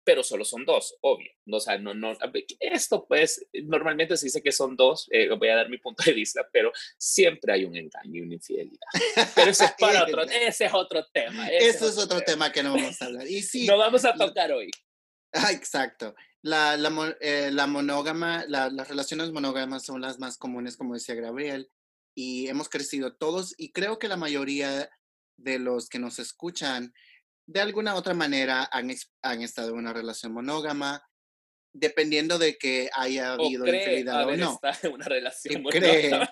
pero 0.06 0.24
solo 0.24 0.46
son 0.46 0.64
dos, 0.66 0.96
obvio. 1.02 1.32
O 1.52 1.60
sea, 1.60 1.78
no, 1.78 1.94
no, 1.94 2.16
esto 2.60 3.06
pues 3.08 3.46
normalmente 3.64 4.16
se 4.16 4.28
dice 4.28 4.42
que 4.42 4.52
son 4.52 4.76
dos, 4.76 5.08
eh, 5.12 5.30
voy 5.36 5.50
a 5.50 5.56
dar 5.56 5.70
mi 5.70 5.80
punto 5.80 6.04
de 6.06 6.14
vista, 6.14 6.48
pero 6.52 6.72
siempre 6.98 7.54
hay 7.54 7.66
un 7.66 7.76
engaño 7.76 8.20
y 8.20 8.22
una 8.22 8.36
infidelidad. 8.36 8.88
Pero 9.36 9.52
ese 9.52 9.66
es, 9.66 9.72
para 9.80 10.04
otro, 10.04 10.22
ese 10.24 10.66
es 10.66 10.74
otro 10.74 11.06
tema. 11.12 11.50
Eso 11.50 11.90
es 11.90 11.98
otro, 11.98 12.22
tema. 12.22 12.52
que 12.52 12.64
no 12.64 12.74
vamos 12.74 13.02
a 13.02 13.06
hablar. 13.06 13.28
Y 13.28 13.42
sí, 13.42 13.66
no 13.66 13.78
vamos 13.78 14.06
a 14.06 14.14
tocar 14.14 14.52
hoy. 14.52 14.70
Ah, 15.34 15.52
exacto. 15.52 16.16
La, 16.46 16.78
la, 16.78 17.18
eh, 17.22 17.50
la 17.52 17.66
monógama, 17.66 18.46
las 18.48 18.88
relaciones 18.88 19.32
monógamas 19.32 19.84
son 19.84 20.00
las 20.00 20.20
más 20.20 20.38
comunes, 20.38 20.78
como 20.78 20.94
decía 20.94 21.16
Gabriel, 21.16 21.72
y 22.14 22.48
hemos 22.50 22.70
crecido 22.70 23.16
todos, 23.16 23.56
y 23.58 23.72
creo 23.72 23.98
que 23.98 24.08
la 24.08 24.16
mayoría 24.16 24.92
de 25.38 25.58
los 25.58 25.90
que 25.90 25.98
nos 25.98 26.20
escuchan, 26.20 26.94
de 27.48 27.62
alguna 27.62 27.96
otra 27.96 28.14
manera, 28.14 28.70
han, 28.72 28.94
han 29.24 29.42
estado 29.42 29.70
en 29.70 29.78
una 29.78 29.92
relación 29.92 30.34
monógama, 30.34 31.04
dependiendo 31.74 32.38
de 32.38 32.60
que 32.60 32.92
haya 32.94 33.34
habido 33.34 33.66
infidelidad 33.66 34.28
o 34.28 34.38
no. 34.38 34.60
en 34.84 34.94
una 34.94 35.06
relación 35.06 35.64
monógama. 35.64 36.32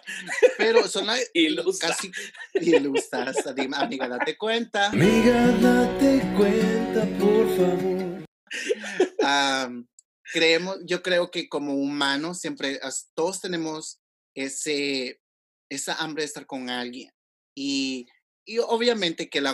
pero 0.60 0.88
son 0.88 1.08
casi 1.82 2.12
ilusas. 2.54 3.48
Amiga, 3.74 4.08
date 4.08 4.38
cuenta. 4.38 4.92
Amiga, 4.92 5.48
date 5.60 6.22
cuenta, 6.38 7.04
por 7.18 7.58
favor 7.58 7.94
creemos, 10.34 10.80
yo 10.84 11.04
creo 11.04 11.30
que 11.30 11.48
como 11.48 11.76
humanos 11.76 12.40
siempre, 12.40 12.80
todos 13.14 13.40
tenemos 13.40 14.00
ese, 14.36 15.22
esa 15.70 15.94
hambre 15.96 16.24
de 16.24 16.26
estar 16.26 16.48
con 16.48 16.72
alguien. 16.72 17.12
Y, 17.56 18.08
y 18.44 18.58
obviamente 18.58 19.30
que 19.30 19.42
la, 19.42 19.54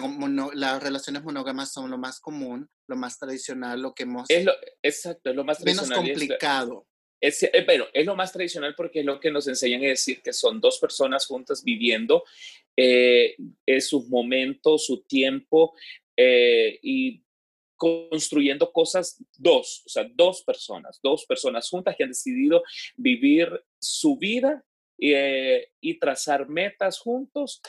las 0.54 0.82
relaciones 0.82 1.22
monógamas 1.22 1.74
son 1.74 1.92
lo 1.92 1.98
más 1.98 2.22
común, 2.22 2.70
lo 2.88 2.96
más 2.96 3.20
tradicional, 3.20 3.82
lo 3.82 3.94
que 3.94 4.04
hemos... 4.04 4.30
Es 4.30 4.46
lo, 4.46 4.54
exacto, 4.82 5.32
es 5.32 5.36
lo 5.36 5.44
más 5.44 5.60
Menos 5.66 5.92
complicado. 5.92 6.88
Es, 7.20 7.44
eh, 7.44 7.52
pero 7.68 7.90
es 7.94 8.06
lo 8.06 8.16
más 8.16 8.32
tradicional 8.32 8.74
porque 8.78 9.02
es 9.02 9.06
lo 9.06 9.20
que 9.20 9.32
nos 9.32 9.50
enseñan 9.50 9.84
a 9.84 9.88
decir 9.88 10.22
que 10.22 10.32
son 10.32 10.62
dos 10.62 10.80
personas 10.80 11.26
juntas 11.26 11.62
viviendo 11.62 12.24
eh, 12.78 13.36
sus 13.82 14.08
momentos, 14.08 14.86
su 14.86 15.02
tiempo 15.02 15.76
eh, 16.16 16.80
y 16.82 17.22
construyendo 17.80 18.72
cosas 18.72 19.18
dos, 19.38 19.84
o 19.86 19.90
sea, 19.90 20.06
dos 20.14 20.44
personas, 20.44 21.00
dos 21.02 21.26
personas 21.26 21.70
juntas 21.70 21.96
que 21.98 22.04
han 22.04 22.10
decidido 22.10 22.62
vivir 22.98 23.50
su 23.80 24.18
vida 24.18 24.64
eh, 25.00 25.70
y 25.80 25.98
trazar 25.98 26.50
metas 26.50 27.00
juntos. 27.00 27.62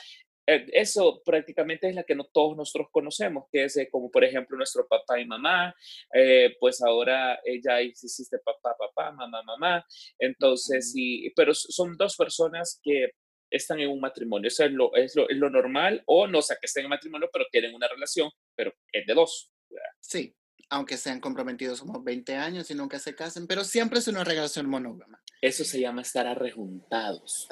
Eh, 0.47 0.67
eso 0.73 1.23
prácticamente 1.25 1.88
es 1.88 1.95
la 1.95 2.02
que 2.02 2.17
no 2.17 2.25
todos 2.25 2.57
nosotros 2.57 2.88
conocemos, 2.90 3.45
que 3.52 3.64
es 3.64 3.79
como 3.93 4.11
por 4.11 4.25
ejemplo 4.25 4.57
nuestro 4.57 4.87
papá 4.88 5.21
y 5.21 5.26
mamá, 5.26 5.73
eh, 6.12 6.57
pues 6.59 6.83
ahora 6.83 7.40
ya 7.62 7.81
existe 7.81 8.38
papá, 8.45 8.76
papá, 8.76 9.12
mamá, 9.12 9.43
mamá. 9.45 9.87
Entonces, 10.19 10.90
sí, 10.93 11.33
pero 11.37 11.55
son 11.55 11.97
dos 11.97 12.17
personas 12.17 12.81
que 12.83 13.12
están 13.50 13.81
en 13.81 13.90
un 13.90 14.00
matrimonio. 14.00 14.49
Eso 14.49 14.64
es 14.64 14.73
lo, 14.73 14.95
es 14.95 15.14
lo, 15.14 15.29
es 15.29 15.37
lo 15.37 15.50
normal, 15.50 16.02
o 16.07 16.26
no 16.26 16.43
sé, 16.43 16.55
que 16.61 16.67
estén 16.67 16.85
en 16.85 16.90
matrimonio, 16.90 17.29
pero 17.33 17.47
tienen 17.50 17.75
una 17.75 17.88
relación, 17.88 18.31
pero 18.57 18.73
es 18.93 19.07
de 19.07 19.14
dos. 19.14 19.52
Sí, 20.00 20.35
aunque 20.71 20.97
sean 20.97 21.21
comprometidos 21.21 21.80
como 21.80 22.02
20 22.02 22.37
años 22.37 22.71
y 22.71 22.75
nunca 22.75 22.99
se 22.99 23.14
casen, 23.14 23.47
pero 23.47 23.64
siempre 23.64 23.99
es 23.99 24.09
una 24.09 24.25
relación 24.25 24.69
monógama. 24.69 25.21
Eso 25.42 25.64
se 25.64 25.80
llama 25.80 26.02
estar 26.02 26.26
arrejuntados. 26.26 27.47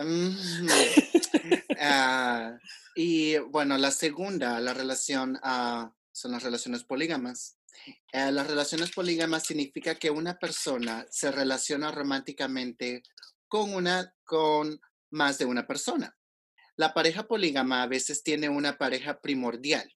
Ah, 1.81 2.59
y 2.97 3.39
bueno, 3.39 3.79
la 3.79 3.93
segunda, 3.93 4.59
la 4.59 4.75
relación, 4.75 5.37
uh, 5.37 5.89
son 6.11 6.33
las 6.33 6.43
relaciones 6.43 6.83
polígamas. 6.83 7.57
Eh, 8.13 8.33
las 8.33 8.49
relaciones 8.49 8.91
polígamas 8.91 9.45
significa 9.45 9.95
que 9.95 10.11
una 10.11 10.41
persona 10.41 11.07
se 11.09 11.31
relaciona 11.31 11.93
románticamente 11.93 13.05
con, 13.47 13.73
una, 13.73 14.13
con 14.25 14.81
más 15.11 15.39
de 15.39 15.45
una 15.45 15.69
persona. 15.69 16.19
La 16.75 16.93
pareja 16.93 17.29
polígama 17.29 17.85
a 17.85 17.87
veces 17.87 18.25
tiene 18.25 18.49
una 18.49 18.77
pareja 18.77 19.21
primordial 19.21 19.89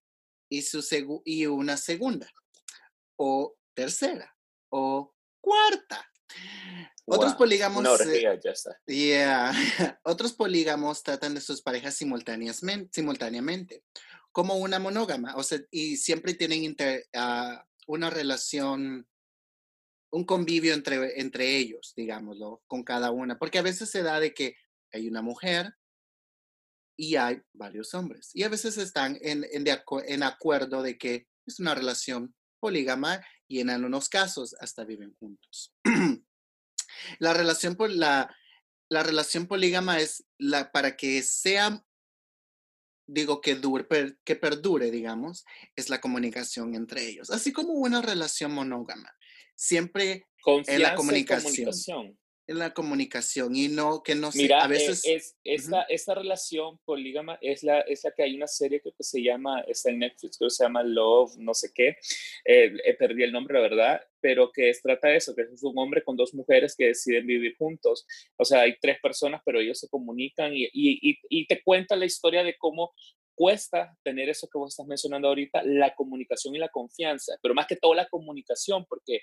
y, 0.49 0.63
su 0.63 0.87
y 1.25 1.47
una 1.47 1.77
segunda 1.77 2.33
o 3.17 3.57
tercera 3.75 4.35
o 4.71 5.15
cuarta. 5.41 6.09
Otros 7.05 7.35
polígamos. 7.35 7.83
Otros 10.05 10.33
polígamos 10.33 11.03
tratan 11.03 11.35
de 11.35 11.41
sus 11.41 11.63
parejas 11.63 11.95
simultáneamente, 11.95 13.85
como 14.31 14.57
una 14.57 14.79
monógama, 14.79 15.35
o 15.37 15.43
sea, 15.43 15.61
y 15.71 15.97
siempre 15.97 16.35
tienen 16.35 16.77
ah, 17.15 17.67
una 17.87 18.09
relación, 18.09 19.07
un 20.11 20.25
convivio 20.25 20.75
entre, 20.75 21.21
entre 21.21 21.57
ellos, 21.57 21.93
digámoslo, 21.97 22.63
con 22.67 22.83
cada 22.83 23.11
una, 23.11 23.39
porque 23.39 23.59
a 23.59 23.63
veces 23.63 23.91
se 23.91 24.03
da 24.03 24.21
de 24.21 24.33
que 24.33 24.57
hay 24.93 25.09
una 25.09 25.23
mujer 25.23 25.75
y 26.97 27.17
hay 27.17 27.43
varios 27.53 27.95
hombres, 27.95 28.31
y 28.33 28.45
a 28.45 28.49
veces 28.49 28.79
están 28.79 29.19
en, 29.23 29.45
en, 29.53 29.65
en 30.07 30.23
acuerdo 30.23 30.83
de 30.83 30.97
que 30.97 31.27
es 31.47 31.59
una 31.59 31.75
relación 31.75 32.35
polígama 32.63 33.21
y 33.49 33.59
en 33.59 33.71
algunos 33.71 34.09
casos 34.09 34.55
hasta 34.61 34.85
viven 34.85 35.13
juntos. 35.19 35.75
la, 37.19 37.35
relación, 37.35 37.77
la, 37.91 38.35
la 38.89 39.03
relación 39.03 39.49
polígama 39.49 39.99
es 39.99 40.25
la, 40.39 40.71
para 40.71 40.97
que 40.97 41.21
sea, 41.23 41.85
digo, 43.09 43.41
que, 43.41 43.57
dure, 43.57 44.17
que 44.25 44.37
perdure, 44.37 44.93
digamos, 44.93 45.45
es 45.75 45.91
la 45.91 46.01
comunicación 46.01 46.77
entre 46.77 47.09
ellos, 47.09 47.31
así 47.31 47.53
como 47.53 47.73
una 47.73 48.01
relación 48.01 48.53
monógama. 48.53 49.13
Siempre 49.57 50.29
es 50.67 50.79
la 50.79 50.95
comunicación 50.95 52.17
en 52.47 52.59
la 52.59 52.75
comunicación 52.75 53.55
y 53.55 53.69
no 53.69 54.03
que 54.03 54.15
no 54.15 54.31
Mira, 54.35 54.63
a 54.63 54.67
eh, 54.67 54.69
veces 54.69 55.03
es, 55.05 55.37
esta, 55.45 55.83
esta, 55.83 56.15
relación 56.15 56.79
polígama 56.85 57.39
es 57.41 57.63
la, 57.63 57.81
es 57.81 58.03
la 58.05 58.11
que 58.13 58.25
hay 58.25 58.37
una 58.37 58.49
serie 58.49 58.81
que 58.81 58.93
se 58.99 59.23
llama, 59.23 59.61
está 59.61 59.91
en 59.91 60.01
Netflix, 60.01 60.39
que 60.39 60.51
se 60.51 60.65
llama 60.65 60.83
Love, 60.83 61.37
no 61.39 61.55
sé 61.55 61.71
qué, 61.75 61.97
eh, 62.45 62.73
eh, 62.85 62.95
perdí 62.99 63.23
el 63.23 63.33
nombre, 63.33 63.55
la 63.55 63.61
verdad, 63.61 64.01
pero 64.21 64.51
que 64.51 64.71
es, 64.71 64.83
trata 64.83 65.09
de 65.09 65.17
eso, 65.17 65.35
que 65.35 65.43
es 65.43 65.63
un 65.63 65.79
hombre 65.79 66.03
con 66.03 66.17
dos 66.17 66.35
mujeres 66.35 66.75
que 66.77 66.87
deciden 66.87 67.27
vivir 67.27 67.57
juntos. 67.57 68.07
O 68.37 68.45
sea, 68.45 68.63
hay 68.63 68.77
tres 68.81 68.99
personas, 69.01 69.41
pero 69.45 69.61
ellos 69.61 69.79
se 69.79 69.89
comunican 69.89 70.53
y, 70.55 70.65
y, 70.73 71.19
y 71.29 71.47
te 71.47 71.63
cuenta 71.63 71.97
la 71.97 72.07
historia 72.07 72.43
de 72.43 72.57
cómo 72.57 72.93
cuesta 73.35 73.97
tener 74.03 74.29
eso 74.29 74.49
que 74.49 74.59
vos 74.59 74.73
estás 74.73 74.87
mencionando 74.87 75.29
ahorita, 75.29 75.63
la 75.65 75.95
comunicación 75.95 76.55
y 76.55 76.59
la 76.59 76.69
confianza, 76.69 77.35
pero 77.43 77.55
más 77.55 77.67
que 77.67 77.77
todo 77.77 77.95
la 77.95 78.09
comunicación, 78.09 78.85
porque 78.89 79.21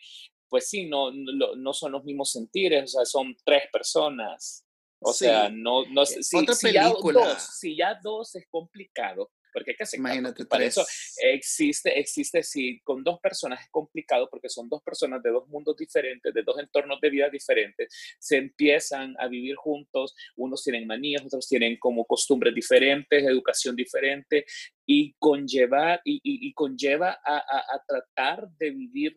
pues 0.49 0.69
sí, 0.69 0.87
no, 0.87 1.11
no, 1.11 1.55
no 1.55 1.73
son 1.73 1.91
los 1.91 2.03
mismos 2.03 2.31
sentires, 2.31 2.83
o 2.83 2.87
sea, 2.87 3.05
son 3.05 3.35
tres 3.45 3.63
personas. 3.71 4.65
O 5.01 5.13
sea, 5.13 5.49
no, 5.49 5.85
no 5.85 6.03
eh, 6.03 6.05
si, 6.05 6.21
si, 6.21 6.73
ya 6.73 6.89
dos, 6.89 7.57
si 7.57 7.77
ya 7.77 7.97
dos 8.03 8.35
es 8.35 8.45
complicado, 8.49 9.31
porque 9.53 9.71
hay 9.71 9.77
que 9.77 9.97
Imagínate 9.97 10.45
Para 10.45 10.65
eso 10.65 10.85
existe, 11.17 11.97
existe, 11.99 12.43
si 12.43 12.81
con 12.81 13.03
dos 13.03 13.19
personas 13.19 13.61
es 13.61 13.69
complicado, 13.71 14.27
porque 14.29 14.49
son 14.49 14.67
dos 14.69 14.81
personas 14.83 15.23
de 15.23 15.31
dos 15.31 15.47
mundos 15.47 15.75
diferentes, 15.77 16.33
de 16.33 16.43
dos 16.43 16.59
entornos 16.59 16.99
de 17.01 17.09
vida 17.09 17.29
diferentes, 17.29 17.93
se 18.19 18.37
empiezan 18.37 19.15
a 19.19 19.27
vivir 19.27 19.55
juntos, 19.55 20.15
unos 20.35 20.63
tienen 20.63 20.85
manías, 20.85 21.23
otros 21.23 21.47
tienen 21.47 21.77
como 21.79 22.05
costumbres 22.05 22.53
diferentes, 22.53 23.23
educación 23.23 23.75
diferente, 23.75 24.45
y 24.85 25.13
conlleva, 25.17 26.01
y, 26.03 26.19
y, 26.23 26.53
conlleva 26.53 27.19
a, 27.23 27.37
a, 27.37 27.75
a, 27.75 27.83
tratar 27.87 28.49
de 28.57 28.71
vivir 28.71 29.15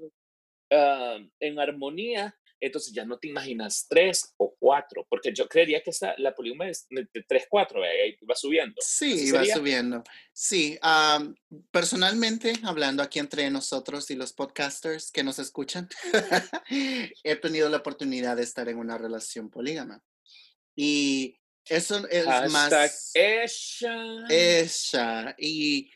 Ah, 0.75 1.19
en 1.38 1.59
armonía, 1.59 2.35
entonces 2.59 2.95
ya 2.95 3.05
no 3.05 3.19
te 3.19 3.29
imaginas 3.29 3.87
tres 3.91 4.33
o 4.38 4.55
cuatro, 4.59 5.07
porque 5.11 5.33
yo 5.35 5.47
creería 5.49 5.83
que 5.83 5.91
esa, 5.91 6.14
la 6.17 6.35
polígama 6.35 6.69
es 6.69 6.87
de 6.88 7.07
tres, 7.29 7.47
cuatro, 7.50 7.83
ahí 7.83 8.17
va 8.29 8.35
subiendo. 8.35 8.76
Sí, 8.81 9.31
va 9.33 9.45
subiendo. 9.45 10.02
Sí, 10.33 10.79
personalmente, 11.71 12.55
hablando 12.62 13.02
aquí 13.02 13.19
entre 13.19 13.50
nosotros 13.50 14.11
y 14.11 14.14
los 14.14 14.33
podcasters 14.33 15.11
que 15.11 15.25
nos 15.25 15.38
escuchan, 15.38 15.88
he 17.25 17.37
tenido 17.37 17.69
la 17.69 17.79
oportunidad 17.79 18.37
de 18.37 18.45
estar 18.45 18.69
en 18.69 18.79
una 18.79 18.97
relación 18.97 19.50
polígama. 19.50 20.02
Y 20.75 21.38
eso 21.67 22.07
es 22.09 22.26
más... 22.50 23.11
Ella. 23.14 24.25
Ella. 24.31 25.35
Y 25.37 25.91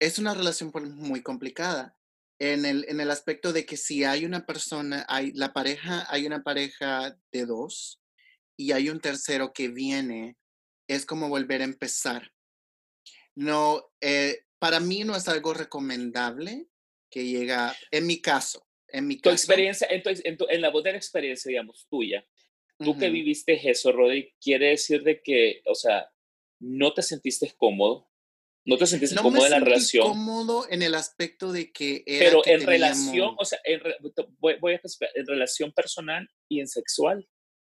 es 0.00 0.18
una 0.18 0.34
relación 0.34 0.72
muy 0.96 1.22
complicada 1.22 1.97
en 2.38 2.64
el, 2.64 2.84
en 2.88 3.00
el 3.00 3.10
aspecto 3.10 3.52
de 3.52 3.66
que 3.66 3.76
si 3.76 4.04
hay 4.04 4.24
una 4.24 4.46
persona, 4.46 5.04
hay 5.08 5.32
la 5.32 5.52
pareja, 5.52 6.06
hay 6.08 6.26
una 6.26 6.42
pareja 6.42 7.18
de 7.32 7.46
dos 7.46 8.00
y 8.56 8.72
hay 8.72 8.90
un 8.90 9.00
tercero 9.00 9.52
que 9.52 9.68
viene, 9.68 10.36
es 10.88 11.04
como 11.04 11.28
volver 11.28 11.62
a 11.62 11.64
empezar. 11.64 12.32
No, 13.34 13.90
eh, 14.00 14.44
para 14.58 14.80
mí 14.80 15.04
no 15.04 15.16
es 15.16 15.28
algo 15.28 15.54
recomendable 15.54 16.68
que 17.10 17.24
llega, 17.24 17.74
en 17.90 18.06
mi 18.06 18.20
caso, 18.20 18.66
en 18.88 19.06
mi 19.06 19.18
tu 19.18 19.30
experiencia, 19.30 19.86
en, 19.90 20.02
en, 20.04 20.60
la 20.60 20.70
voz 20.70 20.82
de 20.84 20.92
la 20.92 20.98
experiencia, 20.98 21.48
digamos, 21.48 21.86
tuya, 21.88 22.26
tú 22.78 22.96
que 22.96 23.10
viviste 23.10 23.68
eso, 23.68 23.92
Rodri, 23.92 24.34
quiere 24.40 24.70
decir 24.70 25.02
de 25.02 25.20
que, 25.22 25.62
o 25.66 25.74
sea, 25.74 26.10
no 26.60 26.92
te 26.94 27.02
sentiste 27.02 27.52
cómodo, 27.56 28.07
¿No 28.68 28.76
te 28.76 28.86
sentiste 28.86 29.16
cómodo 29.16 29.46
en 29.46 29.50
la 29.50 29.60
relación? 29.60 30.06
cómodo 30.06 30.66
en 30.68 30.82
el 30.82 30.94
aspecto 30.94 31.52
de 31.52 31.72
que 31.72 32.04
era 32.06 32.26
Pero 32.26 32.42
en 32.44 32.66
relación, 32.66 33.34
o 33.38 33.44
sea, 33.44 33.58
en, 33.64 33.80
voy, 34.38 34.72
a 34.72 34.76
especificar, 34.76 35.10
en 35.14 35.26
relación 35.26 35.72
personal 35.72 36.28
y 36.50 36.60
en 36.60 36.68
sexual. 36.68 37.26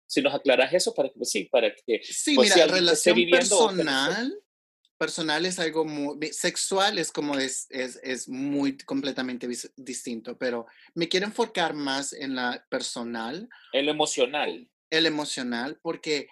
Si 0.06 0.20
nos 0.20 0.34
aclaras 0.34 0.74
eso, 0.74 0.92
para 0.94 1.08
que, 1.08 1.14
pues 1.16 1.30
sí, 1.30 1.48
para 1.50 1.74
que... 1.74 2.02
Sí, 2.04 2.34
pues, 2.34 2.54
mira, 2.54 2.66
relación 2.66 3.16
personal, 3.30 4.38
personal 4.98 5.46
es 5.46 5.58
algo 5.58 5.86
muy, 5.86 6.30
sexual 6.30 6.98
es 6.98 7.10
como 7.10 7.38
es, 7.38 7.66
es, 7.70 7.98
es 8.02 8.28
muy 8.28 8.76
completamente 8.76 9.48
distinto, 9.76 10.36
pero 10.36 10.66
me 10.94 11.08
quiero 11.08 11.24
enfocar 11.24 11.72
más 11.72 12.12
en 12.12 12.34
la 12.34 12.66
personal. 12.68 13.48
En 13.72 13.86
lo 13.86 13.92
emocional. 13.92 14.68
El 14.90 15.06
emocional, 15.06 15.78
porque 15.80 16.28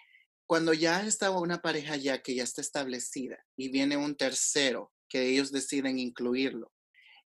cuando 0.51 0.73
ya 0.73 1.07
está 1.07 1.31
una 1.31 1.63
pareja 1.63 1.95
ya 1.95 2.23
que 2.23 2.35
ya 2.35 2.43
está 2.43 2.61
establecida 2.61 3.39
y 3.57 3.69
viene 3.69 3.97
un 3.97 4.17
tercero 4.17 4.93
que 5.09 5.29
ellos 5.29 5.53
deciden 5.53 6.01
incluirlo, 6.01 6.73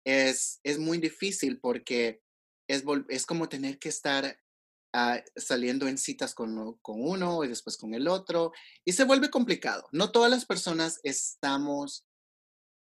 es, 0.05 0.59
es 0.65 0.81
muy 0.81 0.99
difícil 0.99 1.61
porque 1.61 2.21
es, 2.67 2.83
es 3.09 3.25
como 3.25 3.49
tener 3.49 3.79
que 3.79 3.91
estar 3.91 4.37
ah, 4.93 5.23
saliendo 5.37 5.87
en 5.87 5.99
citas 5.99 6.35
con, 6.35 6.77
con 6.79 6.97
uno 7.01 7.45
y 7.45 7.49
después 7.49 7.77
con 7.77 7.95
el 7.95 8.09
otro 8.09 8.51
y 8.85 8.93
se 8.93 9.05
vuelve 9.05 9.31
complicado. 9.31 9.89
No 9.93 10.11
todas 10.11 10.29
las 10.29 10.45
personas 10.45 10.99
estamos 11.05 12.05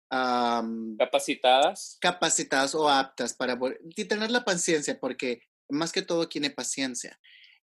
capacitadas. 0.09 1.99
Capacitadas 2.01 2.75
o 2.75 2.89
aptas 2.89 3.35
para 3.35 3.61
y 3.95 4.07
tener 4.07 4.31
la 4.31 4.47
paciencia, 4.47 4.99
porque 4.99 5.43
más 5.69 5.93
que 5.93 6.01
todo 6.01 6.31
tiene 6.31 6.49
paciencia. 6.49 7.21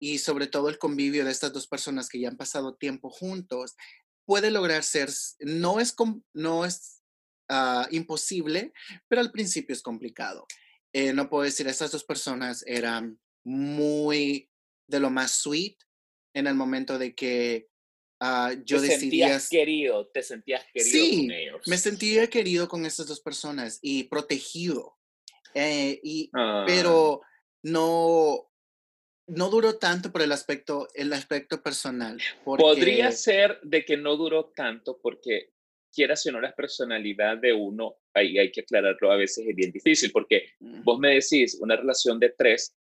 Y 0.04 0.18
sobre 0.18 0.48
todo 0.48 0.68
el 0.68 0.80
convivio 0.80 1.24
de 1.24 1.32
estas 1.32 1.54
dos 1.54 1.66
personas 1.66 2.10
que 2.10 2.20
ya 2.20 2.28
han 2.28 2.36
pasado 2.36 2.76
tiempo 2.76 3.10
juntos 3.10 3.78
puede 4.26 4.52
lograr 4.52 4.84
ser, 4.84 5.10
no 5.40 5.80
es, 5.80 5.96
no 6.34 6.66
es 6.66 7.02
ah, 7.48 7.88
imposible, 7.90 8.74
pero 9.08 9.22
al 9.22 9.32
principio 9.32 9.72
es 9.72 9.82
complicado. 9.82 10.46
Eh, 10.92 11.14
no 11.14 11.30
puedo 11.30 11.46
decir, 11.46 11.70
estas 11.70 11.92
dos 11.92 12.04
personas 12.04 12.66
eran 12.68 13.18
muy 13.46 14.52
de 14.90 15.00
lo 15.00 15.10
más 15.10 15.36
sweet 15.36 15.78
en 16.34 16.48
el 16.48 16.56
momento 16.56 17.00
de 17.00 17.16
que 17.16 17.70
uh, 18.22 18.62
yo 18.66 18.82
te 18.82 19.00
sentías 19.00 19.48
querido, 19.48 20.08
te 20.08 20.22
sentías 20.22 20.66
querido 20.74 20.92
sí, 20.92 21.30
Me 21.68 21.78
sentía 21.78 22.30
querido 22.30 22.68
con 22.68 22.86
estas 22.86 23.08
dos 23.08 23.22
personas 23.22 23.80
y 23.82 24.04
protegido. 24.04 24.98
Eh, 25.54 26.02
y, 26.04 26.30
ah. 26.34 26.66
Pero 26.68 27.22
no, 27.62 28.50
no 29.28 29.50
duró 29.50 29.78
tanto 29.78 30.12
por 30.12 30.22
el 30.22 30.32
aspecto, 30.32 30.88
el 30.94 31.14
aspecto 31.14 31.62
personal. 31.62 32.20
Podría 32.44 33.12
ser 33.12 33.60
de 33.62 33.86
que 33.86 33.98
no 33.98 34.16
duró 34.18 34.52
tanto 34.56 35.00
porque 35.02 35.52
quieras 35.94 36.26
o 36.26 36.32
no 36.32 36.42
la 36.42 36.54
personalidad 36.54 37.38
de 37.38 37.54
uno, 37.54 37.98
ahí 38.14 38.38
hay 38.38 38.52
que 38.52 38.62
aclararlo, 38.62 39.12
a 39.12 39.16
veces 39.16 39.46
es 39.48 39.56
bien 39.56 39.72
difícil 39.72 40.12
porque 40.12 40.50
vos 40.60 41.00
me 41.00 41.16
decís 41.16 41.58
una 41.62 41.76
relación 41.76 42.20
de 42.20 42.30
tres, 42.30 42.76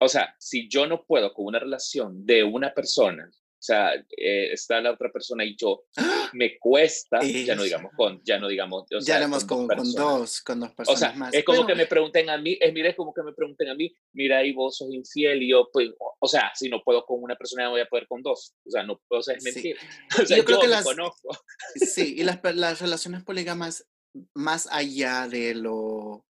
o 0.00 0.08
sea, 0.08 0.34
si 0.38 0.68
yo 0.68 0.86
no 0.86 1.04
puedo 1.04 1.34
con 1.34 1.46
una 1.46 1.58
relación 1.58 2.24
de 2.24 2.44
una 2.44 2.72
persona 2.72 3.28
o 3.58 3.60
sea, 3.60 3.92
eh, 3.94 4.52
está 4.52 4.80
la 4.80 4.92
otra 4.92 5.10
persona 5.10 5.44
y 5.44 5.56
yo, 5.56 5.84
¡Ah! 5.96 6.30
me 6.32 6.58
cuesta, 6.60 7.18
ya 7.20 7.56
no 7.56 7.64
digamos 7.64 7.90
con, 7.96 8.22
ya 8.24 8.38
no 8.38 8.46
digamos, 8.46 8.84
o 8.92 9.00
ya 9.00 9.20
con, 9.46 9.66
con, 9.66 9.92
dos, 9.92 10.40
con 10.42 10.60
dos 10.60 10.70
personas 10.70 11.02
o 11.02 11.04
sea, 11.04 11.12
más. 11.14 11.34
Es 11.34 11.44
como 11.44 11.66
que 11.66 11.74
me 11.74 11.86
pregunten 11.86 12.30
a 12.30 12.38
mí, 12.38 12.56
es, 12.60 12.72
mira, 12.72 12.90
es 12.90 12.96
como 12.96 13.12
que 13.12 13.24
me 13.24 13.32
pregunten 13.32 13.68
a 13.68 13.74
mí, 13.74 13.92
mira, 14.12 14.44
y 14.44 14.52
vos 14.52 14.76
sos 14.76 14.92
infiel, 14.92 15.42
y 15.42 15.50
yo, 15.50 15.68
pues, 15.72 15.90
o 16.20 16.28
sea, 16.28 16.52
si 16.54 16.68
no 16.68 16.82
puedo 16.84 17.04
con 17.04 17.20
una 17.20 17.34
persona, 17.34 17.64
no 17.64 17.70
voy 17.70 17.80
a 17.80 17.86
poder 17.86 18.06
con 18.06 18.22
dos. 18.22 18.54
O 18.64 18.70
sea, 18.70 18.84
no, 18.84 19.00
o 19.08 19.22
sea, 19.22 19.34
es 19.34 19.42
mentir. 19.42 19.76
O 20.22 20.26
sea, 20.26 20.36
yo, 20.36 20.44
creo 20.44 20.60
que 20.60 20.68
las, 20.68 20.84
conozco. 20.84 21.28
Sí, 21.74 22.14
y 22.18 22.22
las, 22.22 22.38
las 22.54 22.80
relaciones 22.80 23.24
polígamas, 23.24 23.86
más 24.34 24.68
allá 24.70 25.26
de 25.28 25.54
lo 25.54 26.24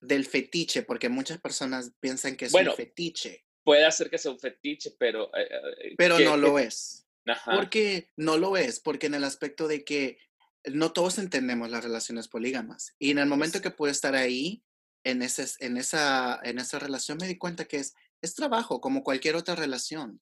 del 0.00 0.26
fetiche, 0.26 0.82
porque 0.82 1.08
muchas 1.08 1.40
personas 1.40 1.92
piensan 2.00 2.36
que 2.36 2.46
es 2.46 2.54
un 2.54 2.72
fetiche 2.74 3.43
puede 3.64 3.84
hacer 3.84 4.10
que 4.10 4.18
sea 4.18 4.30
un 4.30 4.38
fetiche, 4.38 4.92
pero... 4.98 5.34
Eh, 5.34 5.48
eh, 5.82 5.94
pero 5.96 6.18
no 6.20 6.36
lo 6.36 6.58
es. 6.58 7.06
Porque 7.46 8.10
no 8.16 8.36
lo 8.36 8.56
es, 8.56 8.80
porque 8.80 9.06
en 9.06 9.14
el 9.14 9.24
aspecto 9.24 9.66
de 9.66 9.84
que 9.84 10.18
no 10.64 10.92
todos 10.92 11.18
entendemos 11.18 11.70
las 11.70 11.82
relaciones 11.82 12.28
polígamas. 12.28 12.94
Y 12.98 13.10
en 13.10 13.18
el 13.18 13.26
momento 13.26 13.60
que 13.60 13.70
puedo 13.70 13.90
estar 13.90 14.14
ahí, 14.14 14.62
en, 15.04 15.22
ese, 15.22 15.46
en, 15.60 15.76
esa, 15.76 16.40
en 16.42 16.58
esa 16.58 16.78
relación, 16.78 17.18
me 17.20 17.26
di 17.26 17.36
cuenta 17.36 17.64
que 17.64 17.78
es, 17.78 17.94
es 18.22 18.34
trabajo, 18.34 18.80
como 18.80 19.02
cualquier 19.02 19.36
otra 19.36 19.54
relación. 19.54 20.20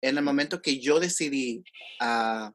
En 0.00 0.18
el 0.18 0.24
momento 0.24 0.62
que 0.62 0.80
yo 0.80 0.98
decidí 0.98 1.62
uh, 2.00 2.50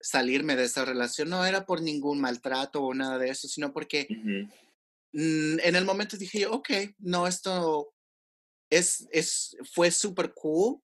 salirme 0.00 0.56
de 0.56 0.64
esa 0.64 0.84
relación, 0.84 1.28
no 1.28 1.44
era 1.44 1.66
por 1.66 1.82
ningún 1.82 2.20
maltrato 2.20 2.82
o 2.82 2.94
nada 2.94 3.18
de 3.18 3.30
eso, 3.30 3.48
sino 3.48 3.72
porque 3.72 4.06
mm, 5.12 5.58
en 5.60 5.76
el 5.76 5.84
momento 5.84 6.16
dije, 6.16 6.46
ok, 6.46 6.70
no, 6.98 7.26
esto 7.26 7.93
es, 8.76 9.08
es, 9.10 9.56
fue 9.72 9.90
súper 9.90 10.32
cool, 10.34 10.80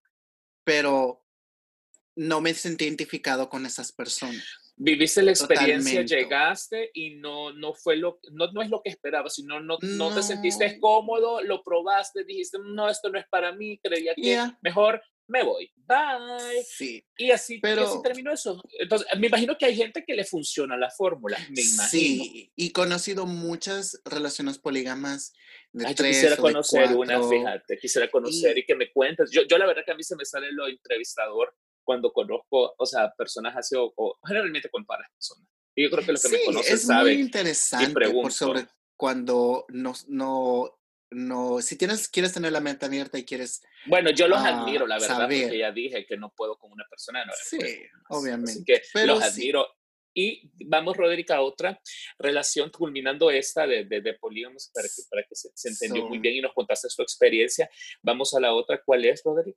pero 0.65 1.25
no 2.17 2.41
me 2.41 2.55
sentí 2.55 2.85
identificado 2.85 3.49
con 3.49 3.67
esas 3.67 3.93
personas. 3.93 4.45
Viviste 4.77 5.23
la 5.23 5.33
experiencia, 5.33 6.03
llegaste 6.03 6.91
y 6.95 7.17
no, 7.17 7.53
no 7.53 7.75
fue 7.75 7.97
lo, 7.97 8.19
no, 8.33 8.51
no 8.53 8.63
es 8.63 8.71
lo 8.71 8.81
que 8.83 8.89
esperabas, 8.89 9.35
sino 9.35 9.61
no, 9.61 9.77
no, 9.83 10.15
te 10.15 10.23
sentiste 10.23 10.81
cómodo, 10.81 11.43
lo 11.43 11.63
probaste, 11.63 12.25
dijiste, 12.25 12.59
no, 12.65 12.89
esto 12.89 13.11
no 13.11 13.19
es 13.19 13.27
para 13.29 13.53
mí, 13.53 13.79
creía 13.83 14.15
que 14.15 14.41
mejor 14.63 15.03
me 15.31 15.45
voy. 15.45 15.73
Bye. 15.77 16.63
Sí. 16.65 17.05
Y 17.17 17.31
así, 17.31 17.59
pero, 17.59 17.87
así 17.87 18.03
terminó 18.03 18.33
eso. 18.33 18.61
Entonces, 18.79 19.07
me 19.19 19.29
imagino 19.29 19.57
que 19.57 19.67
hay 19.67 19.77
gente 19.77 20.05
que 20.05 20.15
le 20.15 20.25
funciona 20.25 20.77
la 20.77 20.91
fórmula, 20.91 21.39
me 21.51 21.63
imagino. 21.63 21.89
Sí, 21.89 22.53
y 22.55 22.71
conocido 22.73 23.27
muchas 23.27 24.01
relaciones 24.05 24.59
polígamas 24.59 25.33
de 25.73 25.87
Ay, 25.87 25.95
tres 25.95 26.17
quisiera 26.17 26.37
conocer 26.37 26.95
una, 26.97 27.23
fíjate, 27.23 27.79
quisiera 27.79 28.11
conocer 28.11 28.59
y, 28.59 28.67
que 28.67 28.75
me 28.75 28.91
cuentes. 28.91 29.31
Yo, 29.31 29.43
yo 29.43 29.57
la 29.57 29.67
verdad 29.67 29.83
que 29.85 29.93
a 29.93 29.97
mí 29.97 30.03
se 30.03 30.17
me 30.17 30.25
sale 30.25 30.51
lo 30.53 30.67
entrevistador 30.67 31.55
cuando 31.85 32.13
conozco, 32.13 32.75
o 32.77 32.87
sea, 32.87 33.13
personas 33.17 33.57
así, 33.57 33.77
o, 33.79 34.19
generalmente 34.27 34.69
con 34.69 34.85
las 34.89 35.11
personas. 35.13 35.49
Y 35.77 35.85
yo 35.85 35.91
creo 35.91 36.05
que 36.05 36.13
lo 36.13 36.19
que 36.19 36.29
me 36.29 36.45
conoce 36.45 36.75
es 36.75 36.89
muy 36.89 37.13
interesante 37.13 38.11
por 38.11 38.33
sobre 38.33 38.67
cuando 38.97 39.65
no, 39.69 39.95
no 40.09 40.80
no, 41.11 41.61
si 41.61 41.77
tienes, 41.77 42.09
quieres 42.09 42.33
tener 42.33 42.53
la 42.53 42.61
mente 42.61 42.87
abierta 42.87 43.19
y 43.19 43.25
quieres... 43.25 43.63
Bueno, 43.87 44.11
yo 44.11 44.29
los 44.29 44.39
ah, 44.41 44.61
admiro, 44.61 44.87
la 44.87 44.99
verdad, 44.99 45.29
porque 45.29 45.59
ya 45.59 45.73
dije 45.73 46.07
que 46.07 46.17
no 46.17 46.33
puedo 46.35 46.57
con 46.57 46.71
una 46.71 46.85
persona. 46.89 47.25
No, 47.25 47.33
sí, 47.45 47.59
obviamente. 48.09 48.53
Así 48.53 48.65
que 48.65 48.83
Pero 48.93 49.15
los 49.15 49.25
admiro. 49.25 49.67
Y 50.13 50.51
vamos, 50.67 50.97
Roderick, 50.97 51.31
a 51.31 51.41
otra 51.41 51.81
relación, 52.19 52.71
culminando 52.71 53.31
esta 53.31 53.67
de, 53.67 53.85
de, 53.85 54.01
de 54.01 54.15
polígamos, 54.15 54.71
para 54.75 54.89
que, 54.89 55.03
para 55.09 55.23
que 55.23 55.35
se, 55.35 55.69
entendió 55.69 56.07
muy 56.07 56.19
bien 56.19 56.35
y 56.35 56.41
nos 56.41 56.53
contaste 56.53 56.89
tu 56.95 57.03
experiencia. 57.03 57.71
Vamos 58.03 58.35
a 58.35 58.41
la 58.41 58.53
otra. 58.53 58.83
¿Cuál 58.85 59.05
es, 59.05 59.23
Roderick? 59.25 59.57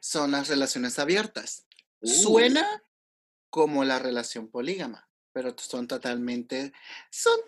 Son 0.00 0.30
las 0.30 0.48
relaciones 0.48 0.98
abiertas. 0.98 1.66
Uh. 2.00 2.08
Suena 2.08 2.82
como 3.48 3.84
la 3.84 3.98
relación 3.98 4.50
polígama, 4.50 5.08
pero 5.32 5.54
son 5.56 5.86
totalmente, 5.86 6.72
son 7.10 7.38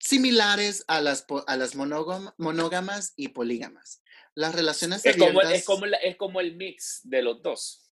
similares 0.00 0.84
a 0.88 1.00
las, 1.00 1.26
a 1.46 1.56
las 1.56 1.76
monógamas 1.76 3.12
y 3.16 3.28
polígamas. 3.28 4.02
Las 4.34 4.54
relaciones 4.54 5.04
es 5.04 5.14
abiertas... 5.14 5.34
Como, 5.34 5.42
es, 5.52 5.64
como 5.64 5.86
es 5.86 6.16
como 6.16 6.40
el 6.40 6.56
mix 6.56 7.00
de 7.04 7.22
los 7.22 7.42
dos. 7.42 7.86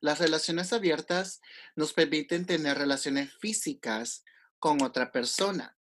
Las 0.00 0.18
relaciones 0.18 0.72
abiertas 0.72 1.40
nos 1.76 1.92
permiten 1.92 2.44
tener 2.44 2.76
relaciones 2.76 3.32
físicas 3.38 4.24
con 4.58 4.82
otra 4.82 5.12
persona, 5.12 5.76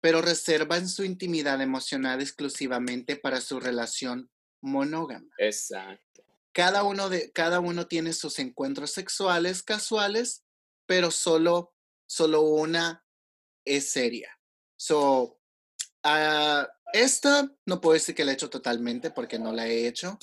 pero 0.00 0.22
reservan 0.22 0.88
su 0.88 1.02
intimidad 1.02 1.60
emocional 1.60 2.20
exclusivamente 2.20 3.16
para 3.16 3.40
su 3.40 3.58
relación 3.58 4.30
monógama. 4.60 5.34
Exacto. 5.38 6.24
Cada 6.52 6.84
uno, 6.84 7.08
de, 7.08 7.32
cada 7.32 7.58
uno 7.58 7.88
tiene 7.88 8.12
sus 8.12 8.38
encuentros 8.38 8.92
sexuales 8.92 9.62
casuales, 9.62 10.44
pero 10.86 11.10
solo, 11.10 11.74
solo 12.06 12.42
una 12.42 13.04
es 13.64 13.90
seria. 13.90 14.39
So, 14.80 15.38
uh, 16.06 16.64
esta 16.94 17.54
no 17.66 17.82
puedo 17.82 17.92
decir 17.92 18.14
que 18.14 18.24
la 18.24 18.30
he 18.30 18.34
hecho 18.34 18.48
totalmente 18.48 19.10
porque 19.10 19.38
no 19.38 19.52
la 19.52 19.68
he 19.68 19.86
hecho, 19.86 20.18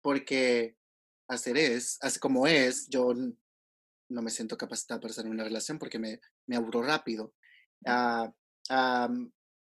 porque 0.00 0.76
hacer 1.26 1.58
es, 1.58 1.98
así 2.00 2.20
como 2.20 2.46
es, 2.46 2.88
yo 2.88 3.12
no 3.12 4.22
me 4.22 4.30
siento 4.30 4.56
capacitada 4.56 5.00
para 5.00 5.10
hacer 5.10 5.26
una 5.26 5.42
relación 5.42 5.80
porque 5.80 5.98
me, 5.98 6.20
me 6.46 6.54
aburro 6.54 6.84
rápido. 6.84 7.34
Uh, 7.84 8.32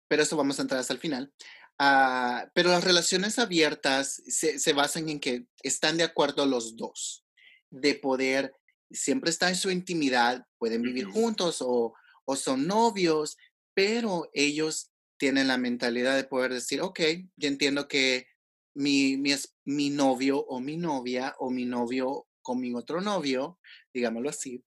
pero 0.09 0.23
eso 0.23 0.35
vamos 0.35 0.59
a 0.59 0.63
entrar 0.63 0.81
hasta 0.81 0.91
el 0.91 0.99
final. 0.99 1.33
Uh, 1.79 2.45
pero 2.53 2.71
las 2.71 2.83
relaciones 2.83 3.39
abiertas 3.39 4.21
se, 4.27 4.59
se, 4.59 4.73
basan 4.73 5.07
en 5.07 5.21
que 5.21 5.47
están 5.63 5.95
de 5.95 6.03
acuerdo 6.03 6.45
los 6.45 6.75
dos, 6.75 7.25
de 7.69 7.95
poder, 7.95 8.53
siempre 8.91 9.29
estar 9.29 9.47
en 9.47 9.55
su 9.55 9.71
intimidad, 9.71 10.45
pueden 10.57 10.81
vivir 10.81 11.05
juntos 11.05 11.61
o, 11.61 11.93
o 12.25 12.35
son 12.35 12.67
novios, 12.67 13.37
pero 13.75 14.29
ellos 14.33 14.91
tienen 15.17 15.47
la 15.47 15.57
mentalidad 15.57 16.15
de 16.15 16.23
poder 16.23 16.51
decir, 16.51 16.81
ok, 16.81 16.99
yo 17.35 17.47
entiendo 17.47 17.87
que 17.87 18.27
mi, 18.73 19.17
mi, 19.17 19.33
mi 19.65 19.89
novio 19.91 20.39
o 20.39 20.59
mi 20.59 20.77
novia 20.77 21.35
o 21.39 21.51
mi 21.51 21.65
novio 21.65 22.27
con 22.41 22.59
mi 22.59 22.73
otro 22.73 23.01
novio, 23.01 23.59
digámoslo 23.93 24.29
así, 24.29 24.63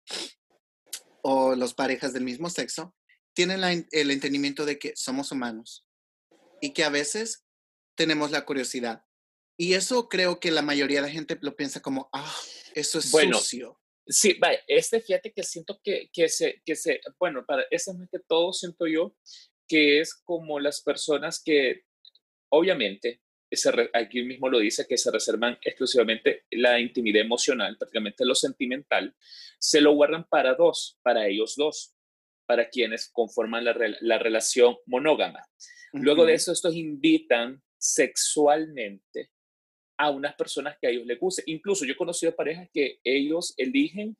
o 1.22 1.54
las 1.54 1.74
parejas 1.74 2.12
del 2.12 2.24
mismo 2.24 2.50
sexo, 2.50 2.94
tienen 3.34 3.86
el 3.90 4.10
entendimiento 4.10 4.64
de 4.64 4.78
que 4.78 4.92
somos 4.96 5.32
humanos 5.32 5.86
y 6.60 6.72
que 6.72 6.84
a 6.84 6.88
veces 6.88 7.44
tenemos 7.94 8.30
la 8.30 8.44
curiosidad. 8.44 9.04
Y 9.56 9.74
eso 9.74 10.08
creo 10.08 10.40
que 10.40 10.50
la 10.50 10.62
mayoría 10.62 11.00
de 11.00 11.06
la 11.08 11.12
gente 11.12 11.38
lo 11.40 11.56
piensa 11.56 11.80
como, 11.80 12.08
ah, 12.12 12.34
eso 12.74 12.98
es 12.98 13.10
bueno, 13.10 13.38
sucio. 13.38 13.80
Sí, 14.10 14.36
vaya, 14.40 14.58
este 14.66 15.00
fíjate 15.00 15.32
que 15.32 15.42
siento 15.42 15.78
que, 15.84 16.08
que, 16.10 16.30
se, 16.30 16.62
que 16.64 16.74
se, 16.74 17.00
bueno, 17.18 17.44
para 17.46 17.64
eso 17.70 17.92
más 17.92 18.08
que 18.10 18.18
todo 18.18 18.54
siento 18.54 18.86
yo 18.86 19.14
que 19.68 20.00
es 20.00 20.14
como 20.14 20.58
las 20.58 20.80
personas 20.80 21.42
que, 21.44 21.82
obviamente, 22.50 23.20
aquí 23.92 24.22
mismo 24.22 24.48
lo 24.48 24.58
dice, 24.58 24.86
que 24.88 24.96
se 24.96 25.10
reservan 25.10 25.58
exclusivamente 25.62 26.44
la 26.50 26.80
intimidad 26.80 27.20
emocional, 27.20 27.76
prácticamente 27.76 28.24
lo 28.24 28.34
sentimental, 28.34 29.14
se 29.58 29.82
lo 29.82 29.92
guardan 29.92 30.24
para 30.24 30.54
dos, 30.54 30.98
para 31.02 31.26
ellos 31.26 31.54
dos, 31.54 31.94
para 32.46 32.70
quienes 32.70 33.10
conforman 33.10 33.64
la, 33.64 33.76
la 34.00 34.18
relación 34.18 34.76
monógama. 34.86 35.46
Luego 35.92 36.24
de 36.24 36.34
eso, 36.34 36.52
estos 36.52 36.74
invitan 36.74 37.62
sexualmente 37.76 39.30
a 39.98 40.10
unas 40.10 40.34
personas 40.36 40.76
que 40.80 40.86
a 40.86 40.90
ellos 40.90 41.06
les 41.06 41.18
guste. 41.18 41.42
Incluso 41.46 41.84
yo 41.84 41.92
he 41.92 41.96
conocido 41.96 42.34
parejas 42.34 42.68
que 42.72 43.00
ellos 43.04 43.52
eligen 43.56 44.16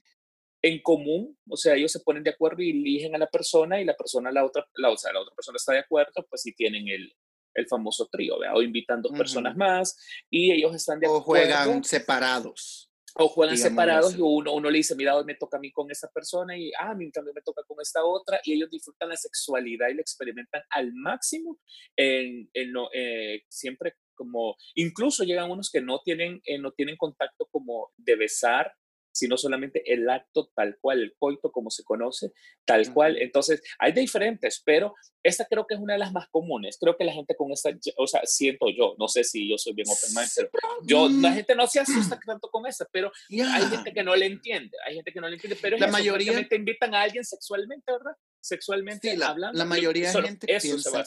en 0.61 0.83
común, 0.83 1.39
o 1.49 1.57
sea, 1.57 1.77
ellos 1.77 1.93
se 1.93 2.01
ponen 2.01 2.25
de 2.25 2.31
acuerdo 2.31 2.63
y 2.63 2.71
eligen 2.71 3.15
a 3.15 3.19
la 3.19 3.29
persona 3.29 3.81
y 3.81 3.85
la 3.85 3.95
persona, 3.95 4.33
la 4.33 4.45
otra, 4.45 4.67
la, 4.75 4.91
o 4.91 4.97
sea, 4.97 5.13
la 5.13 5.21
otra 5.21 5.35
persona 5.35 5.57
está 5.57 5.73
de 5.73 5.79
acuerdo, 5.79 6.27
pues 6.29 6.43
si 6.43 6.53
tienen 6.53 6.89
el, 6.89 7.13
el 7.55 7.67
famoso 7.69 8.09
trío, 8.11 8.41
¿verdad? 8.41 8.57
O 8.57 8.63
invitan 8.63 9.01
dos 9.01 9.13
personas 9.13 9.57
más 9.57 9.97
y 10.29 10.51
ellos 10.51 10.75
están 10.75 10.99
de 10.99 11.07
acuerdo. 11.07 11.21
O 11.21 11.25
juegan 11.25 11.85
separados. 11.85 12.91
O 13.15 13.29
juegan 13.29 13.57
separados 13.57 14.17
y 14.17 14.21
uno, 14.21 14.53
uno 14.53 14.71
le 14.71 14.79
dice, 14.79 14.95
mira, 14.95 15.17
hoy 15.17 15.25
me 15.25 15.35
toca 15.35 15.57
a 15.57 15.61
mí 15.61 15.71
con 15.73 15.91
esa 15.91 16.09
persona 16.09 16.57
y, 16.57 16.73
ah, 16.79 16.91
a 16.91 16.95
mí 16.95 17.11
también 17.11 17.35
me 17.35 17.43
toca 17.43 17.63
con 17.67 17.77
esta 17.81 18.05
otra 18.05 18.41
y 18.45 18.53
ellos 18.53 18.71
disfrutan 18.71 19.09
la 19.09 19.17
sexualidad 19.17 19.89
y 19.89 19.95
la 19.95 20.03
experimentan 20.03 20.63
al 20.71 20.93
máximo 20.93 21.59
en, 21.97 22.49
en 22.53 22.73
eh, 22.93 23.43
siempre 23.49 23.95
como, 24.19 24.57
incluso 24.75 25.25
llegan 25.25 25.51
unos 25.51 25.71
que 25.71 25.81
no 25.81 26.01
tienen, 26.05 26.43
eh, 26.45 26.59
no 26.59 26.73
tienen 26.73 26.97
contacto 26.97 27.47
como 27.51 27.91
de 27.97 28.17
besar 28.17 28.75
sino 29.19 29.37
solamente 29.37 29.83
el 29.93 30.09
acto 30.09 30.51
tal 30.55 30.79
cual, 30.81 31.01
el 31.01 31.15
coito 31.19 31.51
como 31.51 31.71
se 31.71 31.83
conoce, 31.83 32.33
tal 32.65 32.93
cual. 32.93 33.17
Entonces, 33.17 33.61
hay 33.79 33.93
diferentes, 33.93 34.63
pero 34.65 34.95
esta 35.23 35.45
creo 35.45 35.67
que 35.67 35.75
es 35.75 35.81
una 35.81 35.95
de 35.95 35.99
las 35.99 36.13
más 36.13 36.29
comunes. 36.31 36.79
Creo 36.81 36.97
que 36.97 37.05
la 37.05 37.13
gente 37.13 37.35
con 37.35 37.51
esta, 37.51 37.71
o 37.97 38.07
sea, 38.07 38.21
siento 38.25 38.67
yo, 38.71 38.95
no 38.99 39.09
sé 39.09 39.25
si 39.25 39.51
yo 39.51 39.59
soy 39.59 39.75
bien 39.75 39.89
open 39.89 40.15
mind, 40.15 40.31
pero 40.37 40.51
yo, 40.85 41.09
la 41.09 41.33
gente 41.33 41.55
no 41.57 41.67
se 41.67 41.81
asusta 41.81 42.19
tanto 42.27 42.49
con 42.49 42.67
esta, 42.67 42.87
pero 42.93 43.11
hay 43.29 43.65
gente 43.65 43.93
que 43.93 44.05
no 44.05 44.15
le 44.15 44.27
entiende, 44.27 44.77
hay 44.87 44.95
gente 44.95 45.13
que 45.13 45.21
no 45.21 45.29
le 45.29 45.35
entiende, 45.35 45.59
pero 45.61 45.77
la 45.77 45.89
mayoría 45.89 46.47
te 46.49 46.57
invitan 46.57 46.95
a 46.95 47.03
alguien 47.03 47.25
sexualmente, 47.25 47.91
¿verdad? 47.91 48.13
Sexualmente 48.41 49.17
la, 49.17 49.29
hablando. 49.29 49.59
La 49.59 49.65
mayoría 49.65 50.13
de 50.13 50.23
gente 50.23 50.47
piensa, 50.47 51.05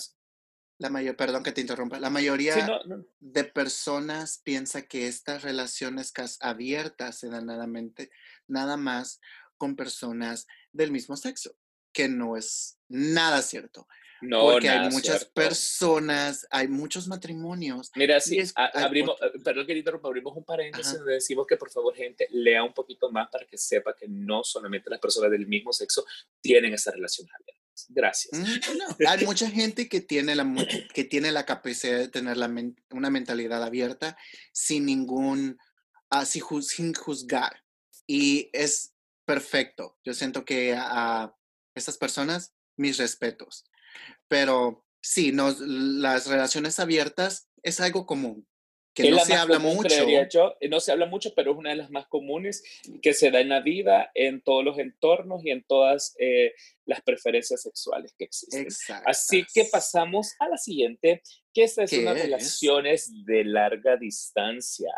la 0.82 0.90
mayor, 0.90 1.16
perdón 1.16 1.44
que 1.44 1.52
te 1.52 1.62
interrumpa, 1.62 2.00
la 2.00 2.10
mayoría 2.10 2.82
de 3.20 3.44
personas 3.44 4.42
piensa 4.44 4.82
que 4.82 5.08
estas 5.08 5.44
relaciones 5.44 6.12
abiertas 6.42 7.20
se 7.20 7.30
dan 7.30 7.46
nada 8.48 8.78
más 8.78 9.22
con 9.58 9.76
personas 9.76 10.48
del 10.72 10.92
mismo 10.92 11.16
sexo, 11.16 11.56
que 11.94 12.10
no 12.10 12.36
es 12.36 12.80
nada 12.90 13.44
cierto. 13.44 13.88
No, 14.24 14.42
porque 14.42 14.70
hay 14.70 14.90
muchas 14.90 15.26
personas, 15.26 16.48
hay 16.50 16.68
muchos 16.68 17.08
matrimonios. 17.08 17.92
Mira, 17.96 18.20
sí, 18.20 18.40
abrimos, 18.56 19.16
eh, 19.22 19.40
perdón 19.44 19.66
que 19.68 19.78
interrumpa, 19.78 20.08
abrimos 20.08 20.36
un 20.36 20.44
paréntesis 20.44 20.98
donde 20.98 21.14
decimos 21.14 21.46
que 21.48 21.58
por 21.58 21.72
favor 21.72 21.96
gente 21.96 22.28
lea 22.32 22.64
un 22.64 22.74
poquito 22.74 23.12
más 23.12 23.30
para 23.32 23.46
que 23.46 23.58
sepa 23.58 23.96
que 23.96 24.08
no 24.08 24.44
solamente 24.44 24.90
las 24.90 25.00
personas 25.00 25.30
del 25.32 25.48
mismo 25.48 25.74
sexo 25.74 26.06
tienen 26.40 26.74
esa 26.74 26.92
relación 26.92 27.28
Gracias. 27.90 28.40
Mm, 28.40 29.06
hay 29.08 29.26
mucha 29.26 29.50
gente 29.50 29.88
que 29.90 30.02
tiene 30.02 30.36
la, 30.36 30.46
que 30.94 31.04
tiene 31.04 31.32
la 31.32 31.46
capacidad 31.46 31.98
de 31.98 32.08
tener 32.08 32.38
la 32.38 32.52
una 32.92 33.10
mentalidad 33.10 33.64
abierta 33.64 34.18
sin 34.52 34.86
ningún, 34.86 35.58
así 36.10 36.42
sin 36.62 36.94
juzgar. 36.94 37.64
Y 38.08 38.50
es 38.54 38.94
perfecto. 39.26 39.98
Yo 40.04 40.14
siento 40.14 40.46
que 40.46 40.76
a, 40.78 41.34
estas 41.76 41.98
personas, 41.98 42.54
mis 42.76 42.98
respetos. 42.98 43.64
Pero 44.28 44.86
sí, 45.02 45.32
no, 45.32 45.56
las 45.60 46.28
relaciones 46.28 46.80
abiertas 46.80 47.48
es 47.64 47.80
algo 47.80 48.06
común 48.06 48.46
que 48.94 49.10
no 49.10 49.20
se 49.20 49.34
habla 49.34 49.60
mucho. 49.60 49.90
Yo, 50.30 50.56
no 50.70 50.80
se 50.80 50.92
habla 50.92 51.06
mucho, 51.06 51.34
pero 51.36 51.52
es 51.52 51.58
una 51.58 51.70
de 51.70 51.78
las 51.78 51.90
más 51.92 52.08
comunes 52.08 52.64
que 53.02 53.14
se 53.14 53.32
da 53.32 53.40
en 53.40 53.50
la 53.50 53.62
vida, 53.62 54.12
en 54.14 54.42
todos 54.42 54.64
los 54.64 54.78
entornos 54.78 55.46
y 55.46 55.52
en 55.52 55.64
todas 55.64 56.16
eh, 56.20 56.54
las 56.86 57.02
preferencias 57.02 57.62
sexuales 57.62 58.14
que 58.18 58.26
existen. 58.26 58.68
Así 59.06 59.46
que 59.54 59.66
pasamos 59.66 60.34
a 60.40 60.50
la 60.50 60.58
siguiente, 60.58 61.22
que 61.54 61.64
esta 61.64 61.84
es 61.84 61.94
una 61.94 62.14
relaciones 62.14 63.12
de 63.26 63.46
larga 63.46 63.98
distancia 63.98 64.92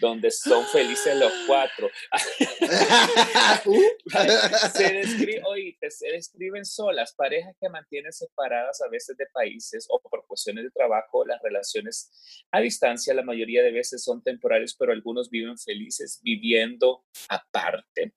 donde 0.00 0.30
son 0.30 0.64
felices 0.66 1.16
los 1.16 1.32
cuatro. 1.46 1.90
se, 4.74 4.92
describe, 4.92 5.42
se 5.90 6.12
describen 6.12 6.64
solas, 6.64 7.14
parejas 7.14 7.54
que 7.60 7.68
mantienen 7.68 8.12
separadas 8.12 8.80
a 8.82 8.88
veces 8.88 9.16
de 9.16 9.26
países 9.32 9.86
o 9.88 10.00
por 10.00 10.26
cuestiones 10.26 10.64
de 10.64 10.70
trabajo. 10.70 11.24
Las 11.24 11.40
relaciones 11.42 12.10
a 12.52 12.60
distancia 12.60 13.14
la 13.14 13.22
mayoría 13.22 13.62
de 13.62 13.72
veces 13.72 14.02
son 14.02 14.22
temporales, 14.22 14.74
pero 14.78 14.92
algunos 14.92 15.30
viven 15.30 15.58
felices 15.58 16.20
viviendo 16.22 17.04
aparte. 17.28 18.14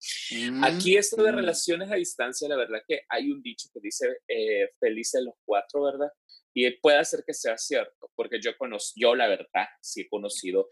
Aquí 0.63 0.98
esto 0.98 1.24
de 1.24 1.32
mm. 1.32 1.36
relaciones 1.36 1.91
a 1.91 1.96
distancia, 1.96 2.48
la 2.48 2.58
verdad 2.58 2.80
que 2.88 3.02
hay 3.10 3.32
un 3.32 3.41
dicho 3.41 3.70
que 3.74 3.80
dice 3.82 4.08
eh, 4.28 4.70
felices 4.80 5.24
los 5.24 5.36
cuatro, 5.46 5.84
¿verdad? 5.84 6.12
Y 6.54 6.70
puede 6.78 7.04
ser 7.06 7.24
que 7.26 7.34
sea 7.34 7.58
cierto, 7.58 8.12
porque 8.15 8.39
yo 8.41 8.58
conozco, 8.58 8.94
yo 8.96 9.15
la 9.15 9.28
verdad 9.28 9.67
sí 9.82 10.02
he 10.02 10.10
conocido 10.10 10.70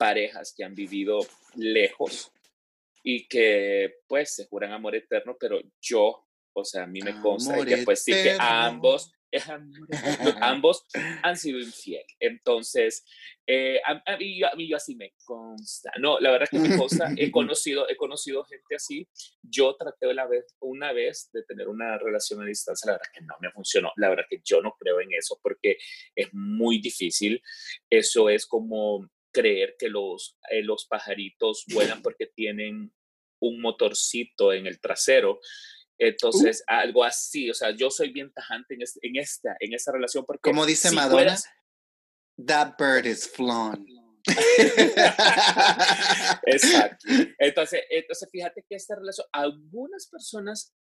parejas 0.00 0.54
que 0.56 0.64
han 0.64 0.74
vivido 0.74 1.18
lejos 1.56 2.32
y 3.02 3.28
que 3.28 3.96
pues 4.08 4.34
se 4.34 4.46
juran 4.46 4.72
amor 4.72 4.94
eterno, 4.94 5.36
pero 5.38 5.60
yo, 5.78 6.26
o 6.54 6.64
sea, 6.64 6.84
a 6.84 6.86
mí 6.86 7.02
me 7.02 7.20
consta 7.20 7.62
que 7.66 7.76
pues 7.84 8.02
sí 8.02 8.12
que 8.12 8.34
ambos, 8.38 9.12
ambos 10.40 10.86
han 11.22 11.36
sido 11.36 11.58
infiel. 11.60 12.02
Entonces, 12.18 13.04
eh, 13.46 13.78
a, 13.84 14.16
mí, 14.16 14.68
yo 14.70 14.76
así 14.76 14.96
me 14.96 15.12
consta. 15.22 15.92
No, 16.00 16.18
la 16.18 16.30
verdad 16.30 16.48
que 16.50 16.58
me 16.58 16.78
consta, 16.78 17.12
he 17.18 17.30
conocido, 17.30 17.86
he 17.86 17.96
conocido 17.96 18.42
gente 18.44 18.76
así. 18.76 19.06
Yo 19.42 19.76
traté 19.76 20.14
la 20.14 20.26
vez, 20.26 20.46
una 20.60 20.94
vez 20.94 21.28
de 21.34 21.42
tener 21.42 21.68
una 21.68 21.98
relación 21.98 22.40
a 22.40 22.46
distancia, 22.46 22.86
la 22.86 22.92
verdad 22.94 23.12
que 23.12 23.20
no 23.20 23.34
me 23.38 23.50
funcionó. 23.50 23.92
La 23.96 24.08
verdad 24.08 24.24
que 24.30 24.40
yo 24.42 24.62
no 24.62 24.74
creo 24.78 24.98
en 24.98 25.12
eso 25.12 25.38
porque 25.42 25.76
es 26.14 26.28
muy 26.32 26.80
difícil. 26.80 27.42
Eso 27.90 28.30
es 28.30 28.46
como 28.46 29.10
creer 29.32 29.76
que 29.78 29.88
los, 29.88 30.38
eh, 30.50 30.62
los 30.62 30.86
pajaritos 30.86 31.64
vuelan 31.72 32.02
porque 32.02 32.26
tienen 32.26 32.92
un 33.40 33.60
motorcito 33.60 34.52
en 34.52 34.66
el 34.66 34.80
trasero. 34.80 35.34
Uh. 35.34 35.40
Entonces, 35.98 36.64
algo 36.66 37.04
así, 37.04 37.50
o 37.50 37.54
sea, 37.54 37.70
yo 37.70 37.90
soy 37.90 38.10
bien 38.10 38.32
tajante 38.32 38.74
en, 38.74 38.80
en 39.02 39.16
esta, 39.16 39.56
en 39.60 39.74
esa 39.74 39.92
relación 39.92 40.24
porque... 40.24 40.40
Como 40.42 40.64
dice 40.64 40.90
Madonna, 40.92 41.36
that 42.46 42.74
bird 42.78 43.06
is 43.06 43.28
flown. 43.28 43.86
Exacto. 46.46 47.06
Entonces, 47.38 47.82
entonces, 47.90 48.28
fíjate 48.30 48.64
que 48.68 48.76
esta 48.76 48.96
relación, 48.96 49.26
algunas 49.32 50.06
personas 50.06 50.74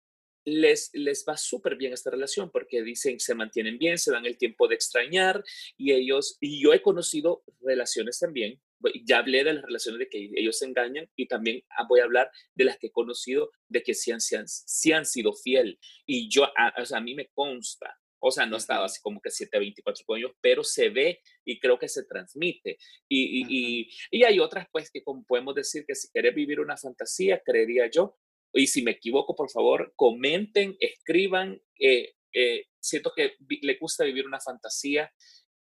les, 0.49 0.89
les 0.93 1.25
va 1.27 1.38
súper 1.38 1.75
bien 1.75 1.93
esta 1.93 2.12
relación 2.12 2.49
porque 2.51 2.81
dicen 2.81 3.19
se 3.19 3.35
mantienen 3.35 3.77
bien, 3.77 3.97
se 3.97 4.12
dan 4.12 4.25
el 4.25 4.38
tiempo 4.38 4.67
de 4.67 4.75
extrañar 4.75 5.43
y 5.77 5.93
ellos, 5.93 6.38
y 6.39 6.62
yo 6.62 6.73
he 6.73 6.81
conocido 6.81 7.43
relaciones 7.62 8.19
también, 8.19 8.59
ya 9.05 9.19
hablé 9.19 9.43
de 9.43 9.53
las 9.53 9.63
relaciones 9.63 9.99
de 9.99 10.09
que 10.09 10.31
ellos 10.35 10.57
se 10.57 10.65
engañan 10.65 11.09
y 11.15 11.27
también 11.27 11.63
ah, 11.77 11.85
voy 11.88 11.99
a 11.99 12.05
hablar 12.05 12.31
de 12.55 12.65
las 12.65 12.77
que 12.77 12.88
he 12.88 12.91
conocido 12.91 13.51
de 13.67 13.83
que 13.83 13.93
sí 13.93 14.12
han, 14.12 14.19
han, 14.19 15.05
sido 15.05 15.33
fiel 15.33 15.79
y 16.05 16.29
yo, 16.29 16.45
a, 16.45 16.73
o 16.81 16.85
sea, 16.85 16.99
a 16.99 17.01
mí 17.01 17.15
me 17.15 17.29
consta. 17.33 17.95
O 18.21 18.31
sea, 18.31 18.45
no 18.45 18.57
estaba 18.57 18.85
así 18.85 18.99
como 19.01 19.21
que 19.21 19.31
7, 19.31 19.57
24 19.57 20.03
años, 20.15 20.31
pero 20.41 20.62
se 20.62 20.89
ve 20.89 21.21
y 21.45 21.57
creo 21.57 21.79
que 21.79 21.88
se 21.88 22.03
transmite. 22.03 22.77
Y, 23.07 23.45
y, 23.47 23.89
y, 24.12 24.23
hay 24.25 24.39
otras, 24.39 24.67
pues, 24.73 24.91
que 24.91 25.01
como 25.01 25.23
podemos 25.23 25.55
decir 25.55 25.85
que 25.88 25.95
si 25.95 26.09
quieres 26.09 26.35
vivir 26.35 26.59
una 26.59 26.75
fantasía, 26.75 27.41
creería 27.45 27.89
yo, 27.89 28.17
y 28.60 28.67
si 28.67 28.82
me 28.82 28.91
equivoco, 28.91 29.36
por 29.36 29.50
favor, 29.50 29.93
comenten, 29.95 30.76
escriban. 30.80 31.62
Eh, 31.80 32.13
eh, 32.34 32.65
siento 32.80 33.12
que 33.15 33.36
le 33.62 33.78
gusta 33.80 34.04
vivir 34.04 34.26
una 34.26 34.39
fantasía 34.39 35.12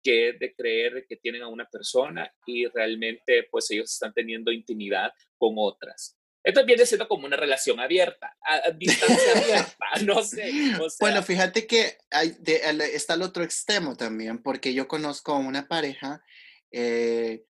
que 0.04 0.30
es 0.30 0.40
de 0.40 0.54
creer 0.54 1.06
que 1.08 1.18
tienen 1.18 1.42
a 1.42 1.48
una 1.48 1.68
persona 1.70 2.32
y 2.46 2.66
realmente 2.68 3.48
pues 3.50 3.70
ellos 3.72 3.92
están 3.92 4.14
teniendo 4.14 4.52
intimidad 4.52 5.12
con 5.38 5.56
otras. 5.58 6.18
Esto 6.44 6.66
viene 6.66 6.86
siendo 6.86 7.10
como 7.10 7.26
una 7.26 7.36
relación 7.36 7.80
abierta, 7.80 8.38
a, 8.42 8.72
distancia 8.72 9.32
abierta, 9.36 9.78
no 10.06 10.24
sé. 10.24 10.50
bueno, 11.02 11.22
fíjate 11.24 11.68
que 11.68 11.98
hay 12.10 12.38
está 12.94 13.16
el 13.16 13.22
otro 13.22 13.44
extremo 13.44 13.98
también, 13.98 14.42
porque 14.42 14.74
yo 14.74 14.88
conozco 14.88 15.34
a 15.34 15.40
una 15.40 15.68
pareja 15.68 16.24
eh, 16.72 17.44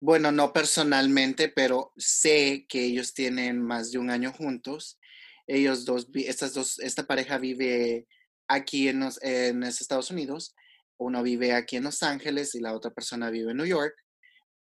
bueno, 0.00 0.32
no 0.32 0.52
personalmente, 0.52 1.48
pero 1.48 1.92
sé 1.96 2.66
que 2.68 2.84
ellos 2.86 3.12
tienen 3.12 3.60
más 3.60 3.92
de 3.92 3.98
un 3.98 4.10
año 4.10 4.32
juntos. 4.32 4.98
Ellos 5.46 5.84
dos, 5.84 6.08
estas 6.14 6.54
dos, 6.54 6.78
esta 6.78 7.06
pareja 7.06 7.36
vive 7.36 8.06
aquí 8.48 8.88
en 8.88 9.00
los, 9.00 9.22
en 9.22 9.60
los 9.60 9.80
Estados 9.80 10.10
Unidos. 10.10 10.54
Uno 10.98 11.22
vive 11.22 11.52
aquí 11.52 11.76
en 11.76 11.84
Los 11.84 12.02
Ángeles 12.02 12.54
y 12.54 12.60
la 12.60 12.74
otra 12.74 12.90
persona 12.92 13.30
vive 13.30 13.50
en 13.50 13.58
New 13.58 13.66
York. 13.66 13.94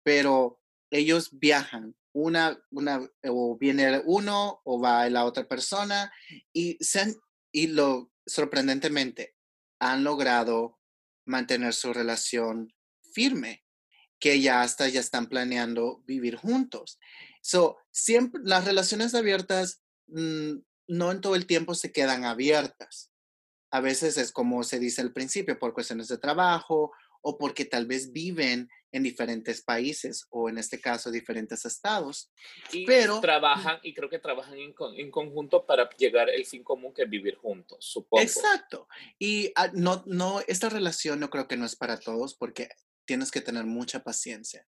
Pero 0.03 0.61
ellos 0.91 1.29
viajan. 1.31 1.95
Una, 2.11 2.59
una, 2.71 3.07
o 3.27 3.57
viene 3.57 4.01
uno 4.03 4.61
o 4.65 4.81
va 4.81 5.07
la 5.09 5.25
otra 5.25 5.47
persona 5.47 6.11
y, 6.51 6.75
se 6.83 7.15
y 7.51 7.67
lo 7.67 8.11
sorprendentemente 8.25 9.35
han 9.79 10.03
logrado 10.03 10.79
mantener 11.25 11.73
su 11.73 11.93
relación 11.93 12.73
firme 13.13 13.63
que 14.19 14.41
ya 14.41 14.61
hasta 14.61 14.87
ya 14.87 14.99
están 14.99 15.27
planeando 15.27 16.03
vivir 16.05 16.35
juntos. 16.35 16.99
So, 17.41 17.77
siempre 17.91 18.41
las 18.43 18.65
relaciones 18.65 19.15
abiertas 19.15 19.81
mm, 20.07 20.57
no 20.87 21.11
en 21.11 21.21
todo 21.21 21.35
el 21.35 21.45
tiempo 21.45 21.75
se 21.75 21.91
quedan 21.91 22.25
abiertas. 22.25 23.11
A 23.71 23.79
veces 23.81 24.17
es 24.17 24.31
como 24.31 24.63
se 24.63 24.79
dice 24.79 25.01
al 25.01 25.13
principio, 25.13 25.57
por 25.59 25.73
cuestiones 25.73 26.07
de 26.07 26.17
trabajo 26.17 26.91
o 27.21 27.37
porque 27.37 27.65
tal 27.65 27.85
vez 27.85 28.11
viven 28.11 28.69
en 28.91 29.03
diferentes 29.03 29.61
países 29.61 30.25
o 30.29 30.49
en 30.49 30.57
este 30.57 30.81
caso 30.81 31.11
diferentes 31.11 31.63
estados. 31.65 32.31
Y 32.71 32.85
Pero- 32.85 33.21
trabajan, 33.21 33.79
y 33.83 33.93
creo 33.93 34.09
que 34.09 34.17
trabajan 34.19 34.57
en, 34.57 34.73
en 34.97 35.11
conjunto 35.11 35.65
para 35.65 35.87
llegar 35.91 36.29
al 36.29 36.45
fin 36.45 36.63
común 36.63 36.93
que 36.93 37.03
es 37.03 37.09
vivir 37.09 37.35
juntos, 37.35 37.85
supongo. 37.85 38.23
Exacto. 38.23 38.87
Y 39.19 39.51
ah, 39.55 39.69
no, 39.73 40.03
no, 40.07 40.41
esta 40.47 40.69
relación 40.69 41.19
no 41.19 41.29
creo 41.29 41.47
que 41.47 41.57
no 41.57 41.65
es 41.65 41.75
para 41.75 41.99
todos 41.99 42.35
porque 42.35 42.69
tienes 43.09 43.31
que 43.31 43.41
tener 43.41 43.65
mucha 43.65 44.03
paciencia. 44.03 44.67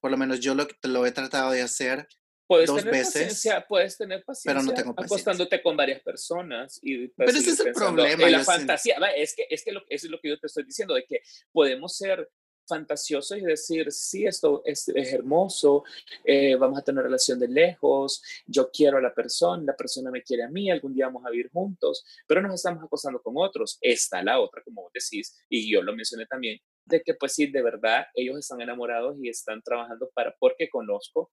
Por 0.00 0.12
lo 0.12 0.16
menos 0.16 0.38
yo 0.38 0.54
lo, 0.54 0.64
lo 0.84 1.06
he 1.06 1.10
tratado 1.10 1.50
de 1.50 1.62
hacer 1.62 2.06
Puedes 2.46 2.68
dos 2.68 2.78
tener 2.78 2.92
veces, 2.92 3.12
paciencia, 3.12 3.66
puedes 3.68 3.96
tener 3.96 4.24
paciencia 4.24 4.52
pero 4.52 4.62
no 4.62 4.72
tengo 4.72 4.94
paciencia. 4.94 5.14
acostándote 5.14 5.60
con 5.60 5.76
varias 5.76 6.00
personas 6.02 6.78
y 6.82 7.08
Pero 7.08 7.30
pues, 7.32 7.34
ese 7.34 7.50
es 7.50 7.60
el 7.60 7.72
problema, 7.72 8.28
la 8.28 8.44
fantasía, 8.44 8.96
es 9.16 9.34
que, 9.34 9.46
es 9.50 9.64
que 9.64 9.72
lo, 9.72 9.80
eso 9.88 10.06
es 10.06 10.10
lo 10.10 10.20
que 10.20 10.28
yo 10.28 10.38
te 10.38 10.46
estoy 10.46 10.64
diciendo, 10.64 10.94
de 10.94 11.04
que 11.04 11.20
podemos 11.50 11.96
ser 11.96 12.28
fantasiosos 12.70 13.36
y 13.36 13.42
decir, 13.42 13.92
sí, 13.92 14.24
esto 14.26 14.62
es, 14.64 14.88
es 14.88 15.12
hermoso, 15.12 15.84
eh, 16.24 16.56
vamos 16.56 16.78
a 16.78 16.82
tener 16.82 17.04
relación 17.04 17.38
de 17.38 17.48
lejos, 17.48 18.22
yo 18.46 18.70
quiero 18.70 18.96
a 18.96 19.02
la 19.02 19.14
persona, 19.14 19.62
la 19.62 19.76
persona 19.76 20.10
me 20.10 20.22
quiere 20.22 20.44
a 20.44 20.48
mí, 20.48 20.70
algún 20.70 20.94
día 20.94 21.06
vamos 21.06 21.26
a 21.26 21.30
vivir 21.30 21.50
juntos, 21.52 22.04
pero 22.26 22.40
nos 22.40 22.54
estamos 22.54 22.82
acostando 22.82 23.20
con 23.22 23.34
otros. 23.36 23.78
Está 23.80 24.22
la 24.22 24.40
otra, 24.40 24.62
como 24.62 24.82
vos 24.82 24.92
decís, 24.92 25.38
y 25.48 25.70
yo 25.70 25.82
lo 25.82 25.94
mencioné 25.94 26.26
también, 26.26 26.58
de 26.86 27.02
que 27.02 27.14
pues 27.14 27.34
sí, 27.34 27.46
de 27.46 27.62
verdad, 27.62 28.06
ellos 28.14 28.38
están 28.38 28.60
enamorados 28.62 29.16
y 29.20 29.28
están 29.28 29.60
trabajando 29.62 30.10
para, 30.14 30.34
porque 30.38 30.70
conozco 30.70 31.30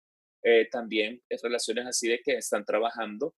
eh, 0.42 0.68
también 0.70 1.22
es 1.28 1.42
relaciones 1.42 1.86
así 1.86 2.08
de 2.08 2.20
que 2.22 2.32
están 2.32 2.64
trabajando 2.64 3.34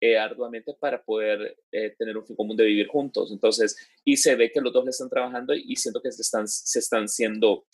eh, 0.00 0.18
arduamente 0.18 0.74
para 0.78 1.02
poder 1.02 1.56
eh, 1.72 1.94
tener 1.98 2.16
un 2.16 2.26
fin 2.26 2.36
común 2.36 2.56
de 2.56 2.64
vivir 2.64 2.86
juntos. 2.88 3.30
Entonces, 3.32 3.76
y 4.04 4.16
se 4.16 4.34
ve 4.36 4.50
que 4.52 4.60
los 4.60 4.72
dos 4.72 4.84
le 4.84 4.90
están 4.90 5.08
trabajando 5.08 5.54
y 5.54 5.74
siento 5.76 6.02
que 6.02 6.12
se 6.12 6.22
están, 6.22 6.46
se 6.46 6.78
están 6.78 7.08
siendo 7.08 7.66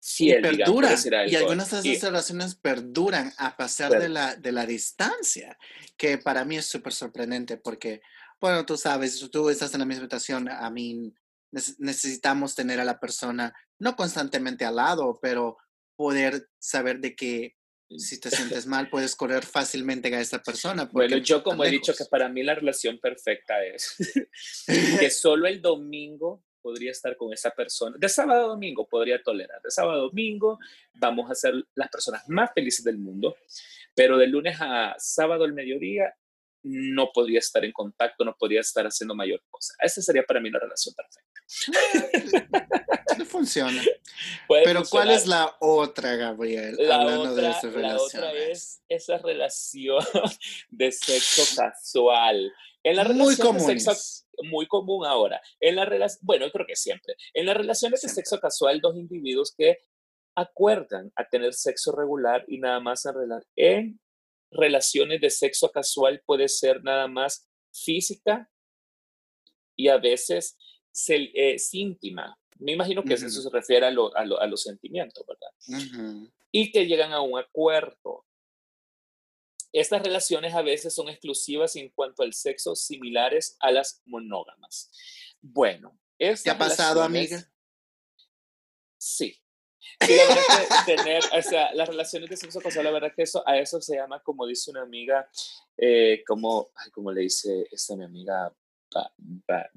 y 0.00 0.04
fiel, 0.04 0.42
digamos, 0.42 0.56
por 0.58 0.64
perduran. 0.66 0.90
decir 0.90 1.12
Y 1.28 1.36
algunas 1.36 1.70
de 1.82 1.88
Y- 1.88 1.92
esas 1.92 2.10
relaciones 2.10 2.54
perduran 2.56 3.32
a 3.38 3.56
pesar 3.56 3.90
Per- 3.92 4.00
de 4.02 4.08
la, 4.08 4.34
de 4.34 4.50
la 4.52 4.66
distancia, 4.66 5.56
que 5.96 6.18
para 6.18 6.44
mí 6.44 6.56
es 6.56 6.66
súper 6.66 6.92
sorprendente 6.92 7.56
porque, 7.56 8.00
bueno, 8.40 8.66
tú 8.66 8.76
sabes, 8.76 9.20
tú 9.30 9.48
estás 9.48 9.72
en 9.74 9.80
la 9.80 9.86
misma 9.86 10.02
situación, 10.04 10.48
a 10.48 10.68
mí 10.70 11.14
nece- 11.52 11.76
necesitamos 11.78 12.56
tener 12.56 12.80
a 12.80 12.84
la 12.84 12.98
persona, 12.98 13.54
no 13.78 13.94
constantemente 13.94 14.64
al 14.64 14.74
lado, 14.76 15.18
pero 15.22 15.58
poder 15.94 16.48
saber 16.58 16.98
de 16.98 17.14
que 17.14 17.54
si 17.98 18.20
te 18.20 18.30
sientes 18.30 18.66
mal, 18.66 18.88
puedes 18.88 19.14
correr 19.16 19.44
fácilmente 19.44 20.14
a 20.14 20.20
esa 20.20 20.42
persona. 20.42 20.88
Bueno, 20.92 21.16
yo 21.18 21.42
como 21.42 21.64
he 21.64 21.70
dicho 21.70 21.92
que 21.92 22.00
lejos. 22.00 22.08
para 22.08 22.28
mí 22.28 22.42
la 22.42 22.54
relación 22.54 22.98
perfecta 22.98 23.64
es 23.64 23.96
que 25.00 25.10
solo 25.10 25.46
el 25.46 25.60
domingo 25.60 26.44
podría 26.60 26.92
estar 26.92 27.16
con 27.16 27.32
esa 27.32 27.50
persona. 27.50 27.96
De 27.98 28.08
sábado 28.08 28.44
a 28.44 28.48
domingo 28.48 28.86
podría 28.86 29.22
tolerar. 29.22 29.60
De 29.62 29.70
sábado 29.70 29.98
a 29.98 30.02
domingo 30.02 30.58
vamos 30.94 31.30
a 31.30 31.34
ser 31.34 31.54
las 31.74 31.88
personas 31.90 32.28
más 32.28 32.50
felices 32.54 32.84
del 32.84 32.98
mundo, 32.98 33.36
pero 33.94 34.16
de 34.16 34.28
lunes 34.28 34.56
a 34.60 34.94
sábado 34.98 35.44
al 35.44 35.52
mediodía 35.52 36.14
no 36.64 37.10
podría 37.12 37.40
estar 37.40 37.64
en 37.64 37.72
contacto, 37.72 38.24
no 38.24 38.36
podría 38.36 38.60
estar 38.60 38.86
haciendo 38.86 39.14
mayor 39.14 39.42
cosa. 39.50 39.74
Esa 39.80 40.00
sería 40.00 40.22
para 40.22 40.40
mí 40.40 40.48
la 40.50 40.60
relación 40.60 40.94
perfecta. 40.94 41.40
No 43.18 43.24
funciona. 43.24 43.82
Puede 44.46 44.64
Pero 44.64 44.82
¿cuál 44.90 45.10
es 45.10 45.26
la 45.26 45.56
otra, 45.60 46.16
Gabriel? 46.16 46.76
La 46.78 46.96
hablando 46.96 47.34
de 47.34 47.46
otra, 47.46 47.50
esas 47.50 47.74
la 47.74 47.96
otra 47.96 48.20
relaciones. 48.20 48.48
es 48.58 48.82
esa 48.88 49.18
relación 49.18 50.04
de 50.70 50.92
sexo 50.92 51.42
casual. 51.56 52.52
En 52.84 52.96
la 52.96 53.04
Muy 53.04 53.36
de 53.36 53.42
comunes. 53.42 54.26
muy 54.50 54.66
común 54.66 55.06
ahora. 55.06 55.40
En 55.60 55.76
la 55.76 55.86
bueno, 56.22 56.46
yo 56.46 56.52
creo 56.52 56.66
que 56.66 56.76
siempre. 56.76 57.14
En 57.34 57.46
las 57.46 57.56
relaciones 57.56 58.00
de 58.02 58.08
sexo 58.08 58.38
casual, 58.40 58.80
dos 58.80 58.96
individuos 58.96 59.54
que 59.56 59.78
acuerdan 60.36 61.12
a 61.16 61.28
tener 61.28 61.52
sexo 61.54 61.92
regular 61.92 62.44
y 62.48 62.58
nada 62.58 62.80
más 62.80 63.04
en, 63.06 63.12
rela- 63.12 63.46
en 63.56 64.00
relaciones 64.50 65.20
de 65.20 65.30
sexo 65.30 65.70
casual 65.70 66.22
puede 66.26 66.48
ser 66.48 66.82
nada 66.82 67.06
más 67.06 67.48
física 67.72 68.50
y 69.76 69.88
a 69.88 69.98
veces 69.98 70.56
se, 70.90 71.30
es 71.34 71.72
íntima. 71.74 72.38
Me 72.58 72.72
imagino 72.72 73.02
que 73.02 73.14
eso 73.14 73.26
Ujú. 73.26 73.42
se 73.42 73.50
refiere 73.50 73.86
a, 73.86 73.90
lo- 73.90 74.14
a 74.16 74.24
lo- 74.24 74.40
a 74.40 74.46
los 74.46 74.62
sentimientos, 74.62 75.24
¿verdad? 75.26 75.50
Ujú. 75.68 76.30
y 76.54 76.70
que 76.70 76.86
llegan 76.86 77.12
a 77.12 77.20
un 77.22 77.38
acuerdo. 77.38 78.26
Estas 79.72 80.02
relaciones 80.02 80.52
a 80.54 80.60
veces 80.60 80.94
son 80.94 81.08
exclusivas 81.08 81.74
en 81.76 81.88
cuanto 81.88 82.22
al 82.22 82.34
sexo, 82.34 82.74
similares 82.76 83.56
a 83.60 83.70
las 83.70 84.02
monógamas. 84.04 84.90
Bueno, 85.40 85.98
¿Te 86.18 86.50
ha 86.50 86.58
pasado, 86.58 87.02
amiga? 87.02 87.42
Sí. 88.98 89.38
Sí, 90.00 90.14
la 90.16 90.24
verdad 90.34 90.84
que 90.86 90.94
tener, 90.96 91.22
o 91.36 91.42
sea, 91.42 91.72
las 91.74 91.88
relaciones 91.88 92.28
de 92.30 92.36
sexo 92.36 92.60
casual, 92.60 92.84
la 92.84 92.90
verdad 92.92 93.12
que 93.14 93.22
eso, 93.22 93.42
a 93.48 93.58
eso 93.58 93.80
se 93.80 93.96
llama, 93.96 94.22
como 94.22 94.46
dice 94.46 94.70
una 94.70 94.82
amiga, 94.82 95.28
eh, 95.76 96.22
como, 96.26 96.70
ay, 96.76 96.90
como 96.90 97.10
le 97.10 97.22
dice 97.22 97.66
esta 97.72 97.96
mi 97.96 98.04
amiga, 98.04 98.54
ba- 98.94 99.12
ba- 99.16 99.70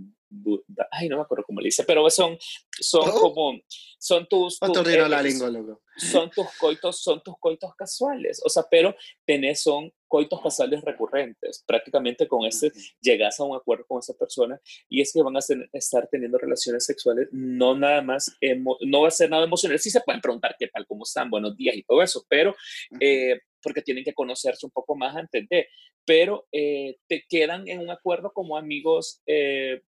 ay, 0.91 1.09
no 1.09 1.17
me 1.17 1.23
acuerdo 1.23 1.43
cómo 1.45 1.61
le 1.61 1.67
dice, 1.67 1.83
pero 1.83 2.09
son, 2.09 2.37
son 2.79 3.09
Oh. 3.09 3.19
como, 3.33 3.59
son 3.99 4.27
tus, 4.27 4.59
tus- 4.59 4.67
eh, 4.67 4.71
Otorrinolaringólogo. 4.71 5.81
son 5.97 6.29
tus 6.29 6.47
coitos, 6.59 7.01
son 7.01 7.21
tus 7.23 7.35
coitos 7.39 7.73
casuales, 7.75 8.41
o 8.45 8.49
sea, 8.49 8.63
pero 8.69 8.95
tenés, 9.25 9.61
son 9.61 9.91
coitos 10.07 10.41
casuales 10.41 10.81
recurrentes. 10.81 11.63
Prácticamente 11.65 12.27
con 12.27 12.45
este 12.45 12.71
llegas 13.01 13.39
a 13.39 13.43
un 13.43 13.55
acuerdo 13.55 13.85
con 13.87 13.99
esa 13.99 14.13
persona 14.13 14.59
y 14.89 15.01
es 15.01 15.11
que 15.11 15.21
van 15.21 15.35
a 15.35 15.39
estar 15.73 16.07
teniendo 16.09 16.37
relaciones 16.37 16.85
sexuales, 16.85 17.27
no 17.31 17.75
nada 17.75 18.01
más, 18.01 18.35
emo- 18.41 18.77
no 18.81 19.01
va 19.01 19.07
a 19.07 19.11
ser 19.11 19.29
nada 19.29 19.43
emocional. 19.45 19.79
Sí 19.79 19.89
se 19.89 20.01
pueden 20.01 20.21
preguntar 20.21 20.55
qué 20.59 20.67
tal, 20.67 20.85
cómo 20.87 21.03
están, 21.03 21.29
buenos 21.29 21.55
días 21.57 21.75
y 21.75 21.83
todo 21.83 22.01
eso, 22.01 22.23
pero 22.29 22.51
Ujú. 22.51 22.99
eh, 23.01 23.41
porque 23.61 23.81
tienen 23.81 24.03
que 24.03 24.13
conocerse 24.13 24.65
un 24.65 24.71
poco 24.71 24.95
más 24.95 25.15
antes 25.15 25.47
de, 25.49 25.67
pero 26.05 26.45
eh, 26.51 26.97
te 27.07 27.25
quedan 27.27 27.67
en 27.67 27.79
un 27.79 27.89
acuerdo 27.89 28.31
como 28.31 28.57
amigos. 28.57 29.21
eh, 29.25 29.81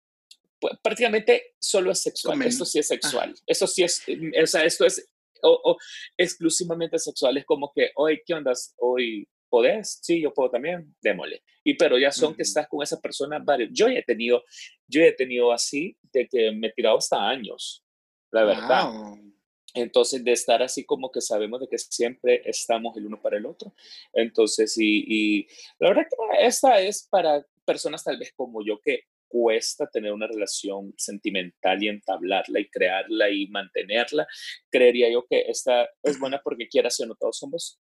prácticamente 0.82 1.54
solo 1.58 1.90
es 1.90 2.00
sexual, 2.00 2.40
esto 2.42 2.64
sí 2.64 2.78
es 2.78 2.88
sexual, 2.88 3.34
esto 3.46 3.66
sí 3.66 3.82
es, 3.82 4.02
mm, 4.06 4.42
o 4.42 4.46
sea, 4.46 4.64
esto 4.64 4.84
es 4.86 5.06
o, 5.42 5.60
o 5.64 5.76
exclusivamente 6.16 6.98
sexual, 6.98 7.36
es 7.36 7.44
como 7.44 7.72
que, 7.74 7.90
oye, 7.96 8.22
¿qué 8.24 8.34
onda? 8.34 8.52
Hoy 8.78 9.28
podés, 9.48 10.00
sí, 10.02 10.20
yo 10.20 10.32
puedo 10.32 10.50
también, 10.50 10.94
démosle. 11.00 11.42
Y 11.64 11.74
pero 11.74 11.98
ya 11.98 12.10
son 12.10 12.30
que 12.34 12.42
Ujú. 12.42 12.48
estás 12.48 12.68
con 12.68 12.82
esa 12.82 13.00
persona 13.00 13.38
varios. 13.38 13.70
Yo 13.72 13.88
ya 13.88 13.98
he 13.98 14.02
tenido, 14.02 14.44
yo 14.86 15.00
ya 15.00 15.06
he 15.06 15.12
tenido 15.12 15.52
así 15.52 15.96
de 16.12 16.28
que 16.28 16.52
me 16.52 16.68
he 16.68 16.72
tirado 16.72 16.98
hasta 16.98 17.28
años, 17.28 17.84
la 18.32 18.44
verdad. 18.44 18.90
Wow. 18.92 19.32
Entonces, 19.74 20.24
de 20.24 20.32
estar 20.32 20.62
así 20.62 20.84
como 20.84 21.10
que 21.10 21.20
sabemos 21.20 21.60
de 21.60 21.68
que 21.68 21.76
siempre 21.76 22.40
estamos 22.46 22.96
el 22.96 23.06
uno 23.06 23.20
para 23.20 23.36
el 23.36 23.44
otro. 23.44 23.74
Entonces, 24.14 24.76
y, 24.78 25.04
y 25.06 25.46
la 25.78 25.90
verdad 25.90 26.06
que 26.08 26.46
esta 26.46 26.80
es 26.80 27.06
para 27.10 27.44
personas 27.66 28.02
tal 28.02 28.16
vez 28.16 28.32
como 28.34 28.64
yo 28.64 28.80
que 28.80 29.02
cuesta 29.28 29.86
tener 29.86 30.12
una 30.12 30.26
relación 30.26 30.94
sentimental 30.96 31.82
y 31.82 31.88
entablarla 31.88 32.60
y 32.60 32.68
crearla 32.68 33.30
y 33.30 33.48
mantenerla. 33.48 34.26
Creería 34.70 35.10
yo 35.10 35.26
que 35.28 35.44
esta 35.48 35.88
es 36.02 36.18
buena 36.18 36.40
porque 36.42 36.68
quieras 36.68 36.98
o 37.00 37.06
no, 37.06 37.14
todos 37.14 37.38
somos 37.38 37.78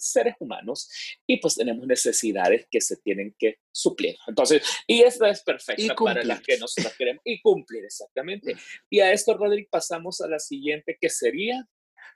seres 0.00 0.34
humanos 0.40 0.88
y 1.26 1.38
pues 1.38 1.54
tenemos 1.54 1.86
necesidades 1.86 2.66
que 2.70 2.80
se 2.80 2.96
tienen 2.96 3.34
que 3.38 3.58
suplir. 3.70 4.16
Entonces, 4.26 4.62
y 4.86 5.02
esta 5.02 5.28
es 5.28 5.42
perfecta 5.42 5.94
para 5.94 6.24
las 6.24 6.40
que 6.40 6.58
nosotros 6.58 6.94
queremos 6.96 7.22
y 7.24 7.40
cumplir 7.40 7.84
exactamente. 7.84 8.56
Y 8.88 9.00
a 9.00 9.12
esto, 9.12 9.36
Rodrigo, 9.36 9.68
pasamos 9.70 10.20
a 10.20 10.28
la 10.28 10.38
siguiente, 10.38 10.96
que 11.00 11.10
sería, 11.10 11.66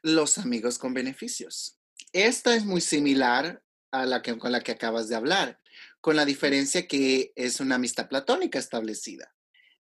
Los 0.02 0.38
amigos 0.38 0.78
con 0.78 0.94
beneficios. 0.94 1.78
Esta 2.12 2.54
es 2.54 2.64
muy 2.64 2.80
similar 2.80 3.62
a 3.90 4.06
la 4.06 4.22
que, 4.22 4.36
con 4.38 4.52
la 4.52 4.60
que 4.60 4.72
acabas 4.72 5.08
de 5.08 5.16
hablar, 5.16 5.60
con 6.04 6.16
la 6.16 6.26
diferencia 6.26 6.86
que 6.86 7.32
es 7.34 7.60
una 7.60 7.76
amistad 7.76 8.10
platónica 8.10 8.58
establecida. 8.58 9.34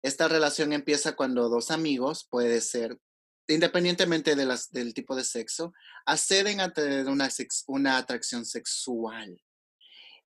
Esta 0.01 0.30
relación 0.30 0.71
empieza 0.71 1.13
cuando 1.17 1.49
dos 1.49 1.71
amigos, 1.71 2.25
puede 2.30 2.62
ser, 2.62 2.97
independientemente 3.49 4.38
de 4.38 4.45
las, 4.45 4.71
del 4.71 4.93
tipo 4.93 5.13
de 5.17 5.25
sexo, 5.25 5.73
acceden 6.06 6.62
a 6.62 6.71
tener 6.71 7.08
una, 7.08 7.30
sex- 7.30 7.65
una 7.67 7.97
atracción 7.97 8.45
sexual 8.45 9.41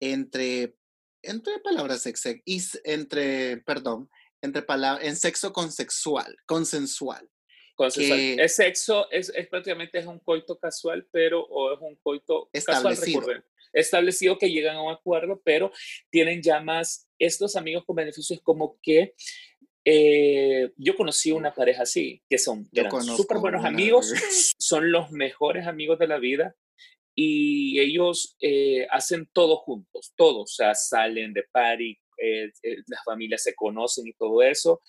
entre, 0.00 0.76
entre 1.22 1.58
palabras 1.60 2.04
sexe- 2.04 2.42
y 2.44 2.58
s- 2.58 2.78
entre, 2.84 3.56
perdón, 3.62 4.10
entre 4.42 4.60
palabras, 4.60 5.02
en 5.06 5.16
sexo 5.16 5.50
consexual, 5.50 6.36
consensual. 6.44 7.26
consensual. 7.74 8.18
Que- 8.18 8.44
es 8.44 8.54
sexo, 8.54 9.10
es, 9.10 9.32
es 9.34 9.48
prácticamente 9.48 9.98
es 9.98 10.04
un 10.04 10.18
coito 10.18 10.58
casual, 10.58 11.08
pero 11.10 11.42
o 11.42 11.72
es 11.72 11.80
un 11.80 11.96
coito 11.96 12.50
Establecido. 12.52 13.22
Establecido 13.72 14.38
que 14.38 14.50
llegan 14.50 14.76
a 14.76 14.82
un 14.82 14.92
acuerdo, 14.92 15.40
pero 15.44 15.72
tienen 16.10 16.42
ya 16.42 16.60
más, 16.60 17.08
estos 17.18 17.56
amigos 17.56 17.84
con 17.84 17.96
beneficios 17.96 18.40
como 18.42 18.78
que 18.82 19.14
eh, 19.84 20.70
yo 20.76 20.96
conocí 20.96 21.32
una 21.32 21.54
pareja 21.54 21.82
así, 21.82 22.22
que 22.28 22.38
son 22.38 22.68
súper 23.16 23.38
buenos 23.38 23.64
amigos, 23.64 24.12
son 24.58 24.92
los 24.92 25.10
mejores 25.10 25.66
amigos 25.66 25.98
de 25.98 26.06
la 26.06 26.18
vida 26.18 26.54
y 27.14 27.78
ellos 27.80 28.36
eh, 28.40 28.86
hacen 28.90 29.28
todo 29.32 29.56
juntos, 29.58 30.12
todo, 30.16 30.42
o 30.42 30.46
sea, 30.46 30.74
salen 30.74 31.32
de 31.32 31.44
party, 31.52 31.98
eh, 32.18 32.50
eh, 32.62 32.76
las 32.86 33.04
familias 33.04 33.42
se 33.42 33.54
conocen 33.54 34.06
y 34.06 34.12
todo 34.14 34.42
eso, 34.42 34.80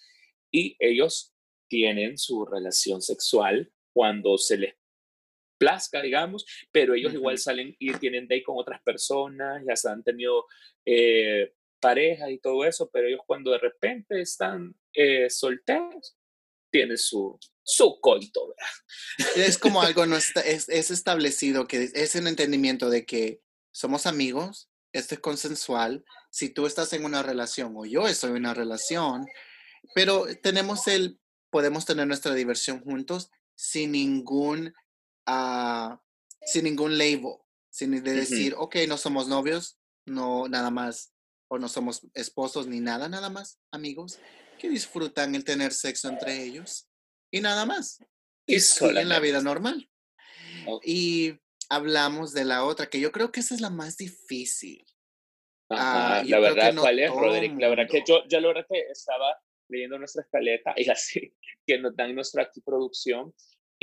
y 0.51 0.75
ellos 0.79 1.33
tienen 1.67 2.17
su 2.17 2.45
relación 2.45 3.01
sexual 3.01 3.71
cuando 3.93 4.37
se 4.37 4.57
les 4.57 4.75
plazca, 5.61 6.01
digamos, 6.01 6.43
pero 6.71 6.95
ellos 6.95 7.13
igual 7.13 7.37
salen 7.37 7.75
y 7.77 7.93
tienen 7.93 8.27
date 8.27 8.41
con 8.41 8.57
otras 8.57 8.81
personas, 8.81 9.61
ya 9.67 9.75
se 9.75 9.89
han 9.89 10.01
tenido 10.01 10.47
eh, 10.83 11.53
pareja 11.79 12.31
y 12.31 12.39
todo 12.39 12.65
eso, 12.65 12.89
pero 12.91 13.07
ellos 13.07 13.21
cuando 13.27 13.51
de 13.51 13.59
repente 13.59 14.19
están 14.19 14.75
eh, 14.91 15.29
solteros, 15.29 16.17
tienen 16.71 16.97
su, 16.97 17.37
su 17.61 17.99
coito, 18.01 18.47
¿verdad? 18.47 19.45
Es 19.47 19.59
como 19.59 19.81
algo, 19.83 20.07
no 20.07 20.17
está, 20.17 20.41
es, 20.41 20.67
es 20.67 20.89
establecido, 20.89 21.67
que 21.67 21.91
es 21.93 22.15
un 22.15 22.25
entendimiento 22.25 22.89
de 22.89 23.05
que 23.05 23.43
somos 23.71 24.07
amigos, 24.07 24.71
esto 24.93 25.13
es 25.13 25.21
consensual, 25.21 26.03
si 26.31 26.49
tú 26.49 26.65
estás 26.65 26.91
en 26.93 27.05
una 27.05 27.21
relación 27.21 27.73
o 27.77 27.85
yo 27.85 28.07
estoy 28.07 28.31
en 28.31 28.37
una 28.37 28.55
relación, 28.55 29.27
pero 29.93 30.25
tenemos 30.41 30.87
el, 30.87 31.19
podemos 31.51 31.85
tener 31.85 32.07
nuestra 32.07 32.33
diversión 32.33 32.81
juntos 32.81 33.29
sin 33.55 33.91
ningún, 33.91 34.73
uh, 35.31 35.97
sin 36.45 36.65
ningún 36.65 36.97
label, 36.97 37.37
sin 37.69 37.91
de 38.03 38.13
decir, 38.13 38.53
ok, 38.57 38.77
no 38.87 38.97
somos 38.97 39.27
novios, 39.27 39.79
no 40.05 40.47
nada 40.47 40.69
más 40.69 41.13
o 41.47 41.57
no 41.57 41.67
somos 41.67 42.07
esposos 42.13 42.67
ni 42.67 42.79
nada, 42.79 43.09
nada 43.09 43.29
más 43.29 43.59
amigos 43.71 44.19
que 44.57 44.69
disfrutan 44.69 45.35
el 45.35 45.43
tener 45.43 45.73
sexo 45.73 46.07
entre 46.07 46.43
ellos 46.43 46.87
y 47.31 47.41
nada 47.41 47.65
más. 47.65 47.99
Y, 48.45 48.55
en 48.55 49.09
la 49.09 49.19
vida 49.19 49.41
normal. 49.41 49.89
Y 50.83 51.33
hablamos 51.69 52.33
de 52.33 52.45
la 52.45 52.65
otra, 52.65 52.87
que 52.87 52.99
yo 52.99 53.11
creo 53.11 53.31
que 53.31 53.39
esa 53.39 53.55
es 53.55 53.61
la 53.61 53.69
más 53.69 53.97
difícil. 53.97 54.85
Ah, 55.69 56.21
la 56.25 56.39
verdad, 56.39 56.75
¿cuál 56.75 56.99
es, 56.99 57.09
Roderick? 57.09 57.59
La 57.59 57.69
verdad 57.69 57.87
que 57.89 58.03
yo, 58.05 58.27
ya 58.27 58.41
la 58.41 58.49
verdad 58.49 58.65
que 58.69 58.79
estaba 58.91 59.37
leyendo 59.69 59.97
nuestra 59.97 60.23
escaleta 60.23 60.73
y 60.75 60.89
así, 60.89 61.33
que 61.65 61.79
nos 61.79 61.95
dan 61.95 62.13
nuestra 62.13 62.43
aquí 62.43 62.61
producción. 62.61 63.33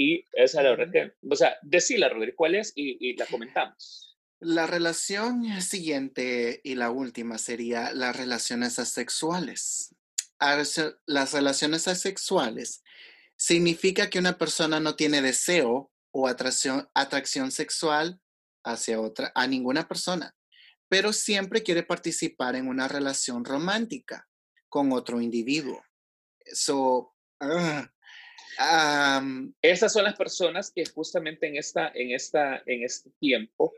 Y 0.00 0.24
esa, 0.32 0.62
la 0.62 0.70
verdad 0.70 0.92
que, 0.92 1.12
o 1.28 1.34
sea, 1.34 1.56
decila, 1.61 2.08
Roderick, 2.08 2.37
¿cuál 2.37 2.54
es? 2.54 2.72
Y, 2.76 2.96
y 3.00 3.16
la 3.16 3.26
comentamos. 3.26 4.16
La 4.38 4.68
relación 4.68 5.61
siguiente 5.61 6.61
y 6.62 6.76
la 6.76 6.92
última 6.92 7.37
sería 7.37 7.92
las 7.92 8.14
relaciones 8.14 8.78
asexuales. 8.78 9.92
Las 11.06 11.32
relaciones 11.32 11.88
asexuales 11.88 12.84
significa 13.37 14.08
que 14.08 14.20
una 14.20 14.38
persona 14.38 14.78
no 14.78 14.94
tiene 14.94 15.20
deseo 15.20 15.90
o 16.12 16.28
atracción, 16.28 16.88
atracción 16.94 17.50
sexual 17.50 18.20
hacia 18.62 19.00
otra, 19.00 19.32
a 19.34 19.48
ninguna 19.48 19.88
persona, 19.88 20.37
pero 20.88 21.12
siempre 21.12 21.64
quiere 21.64 21.82
participar 21.82 22.54
en 22.54 22.68
una 22.68 22.87
relación 22.87 23.44
romántica 23.44 24.28
con 24.68 24.92
otro 24.92 25.20
individuo. 25.20 25.82
So, 26.52 27.16
ah, 28.58 29.22
Esas 29.62 29.92
son 29.92 30.04
las 30.04 30.16
personas 30.16 30.70
que 30.70 30.84
justamente 30.86 31.46
en, 31.46 31.56
esta, 31.56 31.90
en, 31.94 32.12
esta, 32.12 32.62
en 32.66 32.82
este 32.82 33.10
tiempo 33.18 33.72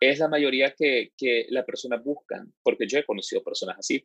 es 0.00 0.18
la 0.18 0.28
mayoría 0.28 0.74
que, 0.74 1.12
que 1.16 1.46
la 1.50 1.64
persona 1.64 1.96
buscan, 1.96 2.52
porque 2.62 2.86
yo 2.86 2.98
he 2.98 3.06
conocido 3.06 3.42
personas 3.42 3.78
así, 3.78 4.02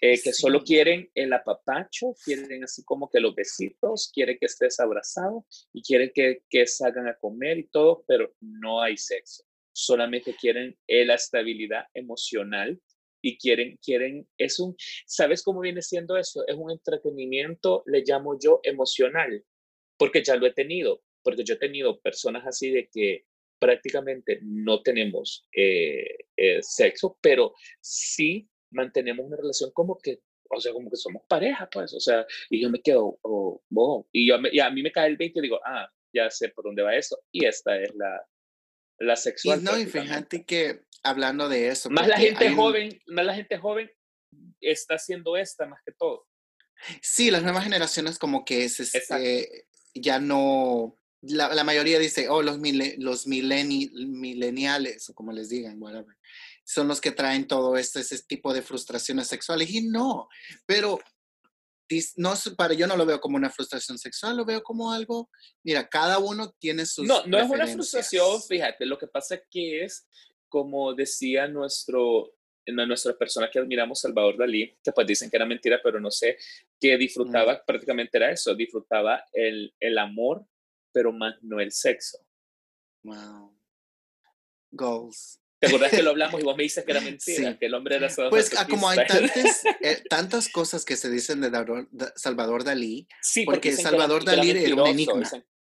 eh, 0.00 0.20
que 0.20 0.32
solo 0.32 0.62
quieren 0.62 1.10
el 1.14 1.32
apapacho, 1.32 2.14
quieren 2.24 2.64
así 2.64 2.84
como 2.84 3.10
que 3.10 3.20
los 3.20 3.34
besitos, 3.34 4.10
quieren 4.12 4.38
que 4.38 4.46
estés 4.46 4.78
abrazado 4.80 5.44
y 5.72 5.82
quieren 5.82 6.12
que, 6.14 6.42
que 6.48 6.66
salgan 6.66 7.08
a 7.08 7.16
comer 7.16 7.58
y 7.58 7.68
todo, 7.68 8.04
pero 8.06 8.34
no 8.40 8.80
hay 8.80 8.96
sexo. 8.96 9.44
Solamente 9.72 10.34
quieren 10.34 10.76
eh, 10.86 11.04
la 11.04 11.14
estabilidad 11.14 11.86
emocional 11.94 12.80
y 13.22 13.38
quieren, 13.38 13.78
quieren, 13.82 14.28
es 14.36 14.58
un, 14.58 14.76
¿sabes 15.06 15.42
cómo 15.42 15.60
viene 15.60 15.80
siendo 15.80 16.16
eso? 16.16 16.44
Es 16.46 16.56
un 16.56 16.70
entretenimiento, 16.70 17.82
le 17.86 18.02
llamo 18.04 18.36
yo 18.38 18.60
emocional, 18.64 19.44
porque 19.96 20.22
ya 20.22 20.36
lo 20.36 20.46
he 20.46 20.52
tenido, 20.52 21.02
porque 21.22 21.44
yo 21.44 21.54
he 21.54 21.58
tenido 21.58 22.00
personas 22.00 22.46
así 22.46 22.70
de 22.70 22.88
que 22.88 23.24
prácticamente 23.58 24.40
no 24.42 24.82
tenemos 24.82 25.46
eh, 25.56 26.04
eh, 26.36 26.58
sexo, 26.62 27.16
pero 27.20 27.54
sí 27.80 28.48
mantenemos 28.72 29.24
una 29.24 29.36
relación 29.36 29.70
como 29.72 29.98
que, 29.98 30.20
o 30.50 30.60
sea, 30.60 30.72
como 30.72 30.90
que 30.90 30.96
somos 30.96 31.22
pareja, 31.28 31.68
pues, 31.70 31.94
o 31.94 32.00
sea, 32.00 32.26
y 32.50 32.60
yo 32.60 32.70
me 32.70 32.80
quedo, 32.80 33.18
oh, 33.22 33.62
oh 33.74 34.08
y, 34.10 34.26
yo 34.26 34.36
y 34.50 34.58
a 34.58 34.70
mí 34.70 34.82
me 34.82 34.90
cae 34.90 35.08
el 35.08 35.16
20 35.16 35.38
y 35.38 35.42
digo, 35.42 35.60
ah, 35.64 35.88
ya 36.12 36.28
sé 36.30 36.48
por 36.48 36.64
dónde 36.64 36.82
va 36.82 36.96
eso, 36.96 37.22
y 37.30 37.46
esta 37.46 37.80
es 37.80 37.94
la, 37.94 38.26
la 38.98 39.16
sexual. 39.16 39.60
Y 39.60 39.62
no, 39.62 39.78
y 39.78 39.86
fíjate 39.86 40.44
que 40.44 40.82
hablando 41.02 41.48
de 41.48 41.68
eso. 41.68 41.90
Más 41.90 42.08
la 42.08 42.18
gente 42.18 42.50
joven, 42.50 43.00
más 43.06 43.26
la 43.26 43.34
gente 43.34 43.58
joven 43.58 43.90
está 44.60 44.94
haciendo 44.94 45.36
esta 45.36 45.66
más 45.66 45.80
que 45.84 45.92
todo. 45.92 46.26
Sí, 47.00 47.30
las 47.30 47.42
nuevas 47.42 47.64
generaciones 47.64 48.18
como 48.18 48.44
que 48.44 48.64
es, 48.64 48.80
este, 48.80 49.66
ya 49.94 50.18
no, 50.18 50.98
la, 51.22 51.54
la, 51.54 51.64
mayoría 51.64 51.98
dice, 51.98 52.28
oh, 52.28 52.42
los, 52.42 52.58
los 52.98 53.26
mileniales, 53.26 55.08
o 55.08 55.14
como 55.14 55.32
les 55.32 55.48
digan, 55.48 55.80
whatever, 55.80 56.16
son 56.64 56.88
los 56.88 57.00
que 57.00 57.12
traen 57.12 57.46
todo 57.46 57.76
este, 57.76 58.00
ese 58.00 58.22
tipo 58.24 58.52
de 58.52 58.62
frustraciones 58.62 59.28
sexuales. 59.28 59.70
Y 59.70 59.82
no, 59.82 60.28
pero 60.66 60.98
no, 62.16 62.34
para 62.56 62.74
yo 62.74 62.86
no 62.86 62.96
lo 62.96 63.06
veo 63.06 63.20
como 63.20 63.36
una 63.36 63.50
frustración 63.50 63.98
sexual, 63.98 64.36
lo 64.36 64.44
veo 64.44 64.62
como 64.62 64.92
algo, 64.92 65.30
mira, 65.62 65.88
cada 65.88 66.18
uno 66.18 66.54
tiene 66.58 66.86
sus... 66.86 67.06
No, 67.06 67.24
no 67.26 67.38
es 67.38 67.50
una 67.50 67.66
frustración, 67.66 68.42
fíjate, 68.42 68.86
lo 68.86 68.98
que 68.98 69.06
pasa 69.06 69.40
que 69.50 69.84
es, 69.84 70.06
como 70.48 70.94
decía 70.94 71.48
nuestro, 71.48 72.34
nuestra 72.66 73.16
persona 73.16 73.50
que 73.50 73.58
admiramos, 73.58 74.00
Salvador 74.00 74.38
Dalí, 74.38 74.74
que 74.82 74.92
pues 74.92 75.06
dicen 75.06 75.30
que 75.30 75.36
era 75.36 75.46
mentira, 75.46 75.80
pero 75.82 76.00
no 76.00 76.10
sé, 76.10 76.38
que 76.82 76.98
disfrutaba, 76.98 77.62
prácticamente 77.64 78.18
era 78.18 78.32
eso, 78.32 78.54
disfrutaba 78.54 79.24
el, 79.32 79.72
el 79.78 79.96
amor 79.96 80.44
pero 80.92 81.12
más 81.12 81.34
no 81.42 81.60
el 81.60 81.72
sexo. 81.72 82.18
Wow. 83.02 83.58
Goals. 84.70 85.40
¿Te 85.58 85.68
acordás 85.68 85.90
que 85.92 86.02
lo 86.02 86.10
hablamos 86.10 86.40
y 86.40 86.44
vos 86.44 86.56
me 86.56 86.64
dices 86.64 86.84
que 86.84 86.90
era 86.90 87.00
mentira, 87.00 87.58
que 87.58 87.66
el 87.66 87.74
hombre 87.74 87.96
era 87.96 88.10
solo 88.10 88.30
Pues 88.30 88.52
ah, 88.56 88.66
como 88.68 88.88
hay 88.88 89.06
tantas, 89.06 89.64
eh, 89.80 90.02
tantas 90.10 90.48
cosas 90.48 90.84
que 90.84 90.96
se 90.96 91.10
dicen 91.10 91.40
de 91.40 91.50
Salvador 92.16 92.64
Dalí, 92.64 93.06
sí, 93.20 93.44
porque, 93.44 93.72
Salvador 93.72 94.24
Dalí 94.24 94.50
era, 94.50 94.74
un 94.74 94.86
enigma. 94.86 95.22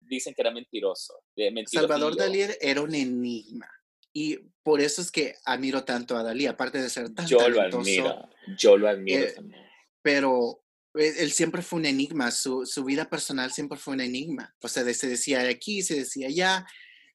Dicen, 0.01 0.35
que 0.35 0.43
era 0.43 0.51
mentiroso. 0.51 1.23
Salvador 1.67 2.17
Dalí 2.17 2.45
era 2.61 2.81
un 2.81 2.95
enigma. 2.95 3.69
Y 4.13 4.39
por 4.65 4.81
eso 4.81 5.03
es 5.03 5.11
que 5.11 5.37
admiro 5.45 5.85
tanto 5.85 6.17
a 6.17 6.23
Dalí, 6.23 6.47
aparte 6.47 6.83
de 6.83 6.91
ser 6.91 7.15
tan 7.15 7.27
yo 7.27 7.49
Lo 7.49 7.63
admiro, 7.63 8.29
yo 8.59 8.77
lo 8.77 8.89
admiro 8.89 9.23
eh, 9.25 9.33
también. 9.33 9.63
Pero 10.03 10.60
eh, 10.60 10.60
él 10.95 11.31
siempre 11.31 11.63
fue 11.63 11.79
un 11.79 11.87
enigma, 11.87 12.31
su, 12.31 12.67
su, 12.67 12.85
vida 12.85 13.09
personal 13.09 13.53
siempre 13.53 13.79
fue 13.79 13.95
un 13.95 14.01
enigma. 14.01 14.55
O 14.63 14.69
sea, 14.69 14.83
se 14.93 15.09
decía 15.09 15.41
aquí, 15.49 15.83
se 15.83 15.97
decía 15.97 16.29
allá. 16.29 16.67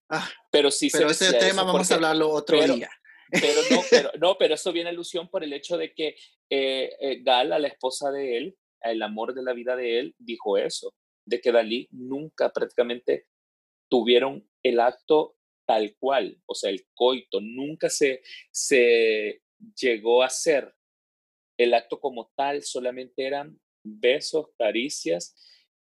Ah, 0.09 0.29
pero 0.51 0.71
sí, 0.71 0.89
pero 0.91 1.09
ese 1.09 1.33
tema 1.33 1.63
vamos 1.63 1.91
a 1.91 1.95
hablarlo 1.95 2.29
otro 2.29 2.61
día. 2.63 2.89
Pero 3.29 3.61
no, 3.71 3.81
pero, 3.89 4.11
no, 4.19 4.37
pero 4.37 4.55
eso 4.55 4.71
viene 4.71 4.89
alusión 4.89 5.29
por 5.29 5.43
el 5.43 5.53
hecho 5.53 5.77
de 5.77 5.93
que 5.93 6.15
eh, 6.49 6.95
eh, 6.99 7.21
Gala, 7.23 7.59
la 7.59 7.67
esposa 7.67 8.11
de 8.11 8.37
él, 8.37 8.57
el 8.81 9.01
amor 9.01 9.33
de 9.33 9.43
la 9.43 9.53
vida 9.53 9.75
de 9.75 9.99
él, 9.99 10.15
dijo 10.19 10.57
eso, 10.57 10.93
de 11.25 11.41
que 11.41 11.51
Dalí 11.51 11.87
nunca 11.91 12.51
prácticamente 12.51 13.25
tuvieron 13.89 14.47
el 14.63 14.79
acto 14.79 15.35
tal 15.67 15.95
cual, 15.97 16.39
o 16.45 16.53
sea, 16.53 16.69
el 16.69 16.85
coito, 16.93 17.41
nunca 17.41 17.89
se, 17.89 18.21
se 18.51 19.41
llegó 19.75 20.21
a 20.21 20.27
hacer 20.27 20.71
el 21.57 21.73
acto 21.73 21.99
como 21.99 22.31
tal, 22.35 22.61
solamente 22.63 23.25
eran 23.25 23.59
besos, 23.85 24.47
caricias, 24.57 25.35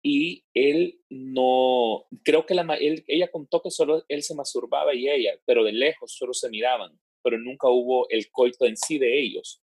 y 0.02 0.45
él 0.54 1.02
no, 1.10 2.06
creo 2.23 2.45
que 2.45 2.54
la, 2.54 2.62
él, 2.75 3.04
ella 3.08 3.30
contó 3.30 3.62
que 3.62 3.69
solo 3.69 4.06
él 4.08 4.23
se 4.23 4.36
masturbaba 4.36 4.93
y 4.93 5.10
ella, 5.10 5.34
pero 5.45 5.63
de 5.63 5.73
lejos 5.73 6.13
solo 6.13 6.34
se 6.34 6.49
miraban, 6.49 6.97
pero 7.21 7.38
nunca 7.38 7.67
hubo 7.67 8.08
el 8.10 8.32
coito 8.32 8.65
en 8.65 8.78
sí 8.78 8.97
de 8.97 9.19
ellos. 9.19 9.62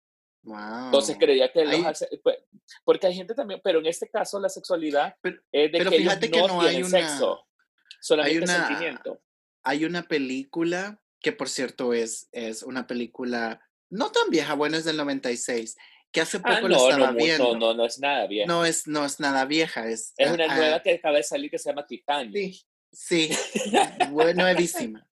Entonces 0.42 1.16
creía 1.18 1.52
que 1.52 1.64
porque 2.84 3.06
hay 3.06 3.14
gente 3.14 3.34
también, 3.34 3.60
pero 3.62 3.80
en 3.80 3.86
este 3.86 4.08
caso 4.08 4.40
la 4.40 4.48
sexualidad 4.48 5.14
es 5.52 5.72
de 5.72 5.78
que, 5.78 5.90
fíjate 5.90 6.30
que 6.30 6.38
no, 6.40 6.62
hay 6.62 6.82
una, 6.82 6.88
sexo, 6.88 7.46
solamente 8.00 8.38
hay 8.38 8.42
una, 8.44 8.66
sentimiento. 8.66 9.20
Hay 9.62 9.84
una 9.84 10.02
película 10.04 11.02
que 11.20 11.32
por 11.32 11.50
cierto 11.50 11.92
es, 11.92 12.28
es 12.32 12.62
una 12.62 12.86
película 12.86 13.60
no 13.90 14.10
tan 14.12 14.30
vieja, 14.30 14.54
bueno, 14.54 14.76
es 14.76 14.84
del 14.84 14.96
96, 14.96 15.76
que 16.12 16.20
hace 16.20 16.38
ah, 16.38 16.60
poco 16.60 16.72
estaba 16.72 17.12
no, 17.12 17.16
viendo. 17.16 17.52
No, 17.52 17.58
no, 17.58 17.74
no 17.74 17.86
es 17.86 17.98
nada 17.98 18.26
vieja. 18.26 18.46
No 18.46 18.64
es, 18.64 18.86
no 18.86 19.04
es 19.04 19.20
nada 19.20 19.44
vieja. 19.44 19.88
Es, 19.88 20.12
es 20.16 20.30
una 20.30 20.54
nueva 20.54 20.82
que 20.82 20.94
acaba 20.94 21.16
de 21.16 21.22
salir 21.22 21.50
que 21.50 21.58
se 21.58 21.70
llama 21.70 21.86
Titanic. 21.86 22.54
Sí, 22.92 23.30
sí 23.30 23.30
nuevísima. 24.34 25.06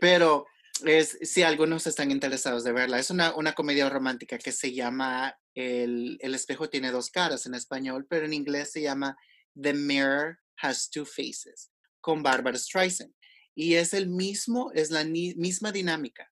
Pero 0.00 0.46
es, 0.84 1.18
si 1.22 1.42
algunos 1.42 1.86
están 1.86 2.10
interesados 2.10 2.64
de 2.64 2.72
verla, 2.72 2.98
es 2.98 3.10
una, 3.10 3.34
una 3.34 3.52
comedia 3.52 3.88
romántica 3.88 4.38
que 4.38 4.52
se 4.52 4.72
llama 4.72 5.38
el, 5.54 6.18
el 6.20 6.34
espejo 6.34 6.68
tiene 6.68 6.90
dos 6.90 7.10
caras 7.10 7.46
en 7.46 7.54
español, 7.54 8.06
pero 8.08 8.26
en 8.26 8.32
inglés 8.32 8.72
se 8.72 8.82
llama 8.82 9.16
The 9.60 9.74
Mirror 9.74 10.38
Has 10.56 10.90
Two 10.90 11.04
Faces, 11.04 11.70
con 12.00 12.22
Barbara 12.22 12.58
Streisand. 12.58 13.14
Y 13.54 13.74
es 13.74 13.94
el 13.94 14.08
mismo, 14.08 14.72
es 14.72 14.90
la 14.90 15.04
misma 15.04 15.70
dinámica. 15.70 16.30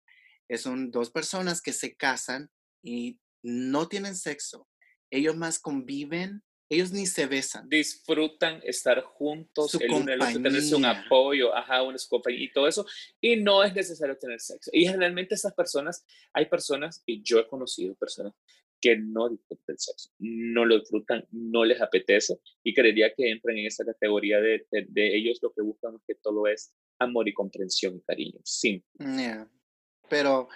Es 0.49 0.63
son 0.63 0.91
dos 0.91 1.11
personas 1.11 1.63
que 1.63 1.73
se 1.73 1.95
casan 1.97 2.51
y 2.83 3.21
no 3.43 3.89
tienen 3.89 4.17
sexo, 4.17 4.69
ellos 5.11 5.37
más 5.37 5.59
conviven 5.59 6.43
ellos 6.73 6.91
ni 6.91 7.05
se 7.07 7.27
besan. 7.27 7.69
Disfrutan 7.69 8.61
estar 8.65 9.03
juntos, 9.03 9.75
el 9.75 9.91
uno 9.91 10.11
el 10.11 10.23
otro, 10.23 10.43
tenerse 10.43 10.75
un 10.75 10.87
apoyo, 10.87 11.55
ajá, 11.55 11.83
una 11.83 11.99
compañía 12.09 12.45
y 12.45 12.53
todo 12.53 12.67
eso, 12.67 12.87
y 13.21 13.37
no 13.37 13.63
es 13.63 13.75
necesario 13.75 14.17
tener 14.17 14.41
sexo. 14.41 14.71
Y 14.73 14.87
generalmente 14.87 15.35
esas 15.35 15.53
personas, 15.53 16.07
hay 16.33 16.47
personas, 16.47 17.03
y 17.05 17.23
yo 17.23 17.39
he 17.41 17.47
conocido 17.47 17.95
personas 17.95 18.33
que 18.81 18.97
no 18.97 19.29
disfrutan 19.29 19.65
el 19.69 19.79
sexo, 19.79 20.11
no 20.19 20.65
lo 20.65 20.79
disfrutan, 20.79 21.27
no 21.31 21.65
les 21.65 21.81
apetece, 21.81 22.39
y 22.65 22.73
creería 22.73 23.13
que 23.15 23.31
entran 23.31 23.59
en 23.59 23.67
esa 23.67 23.85
categoría 23.85 24.41
de, 24.41 24.67
de, 24.71 25.17
ellos 25.17 25.41
lo 25.43 25.53
que 25.53 25.61
buscan 25.61 26.01
que 26.07 26.15
todo 26.15 26.47
es 26.47 26.73
amor 26.99 27.29
y 27.29 27.35
comprensión 27.35 27.97
y 27.97 28.01
cariño, 28.01 28.41
sí. 28.45 28.83
Pero, 30.09 30.49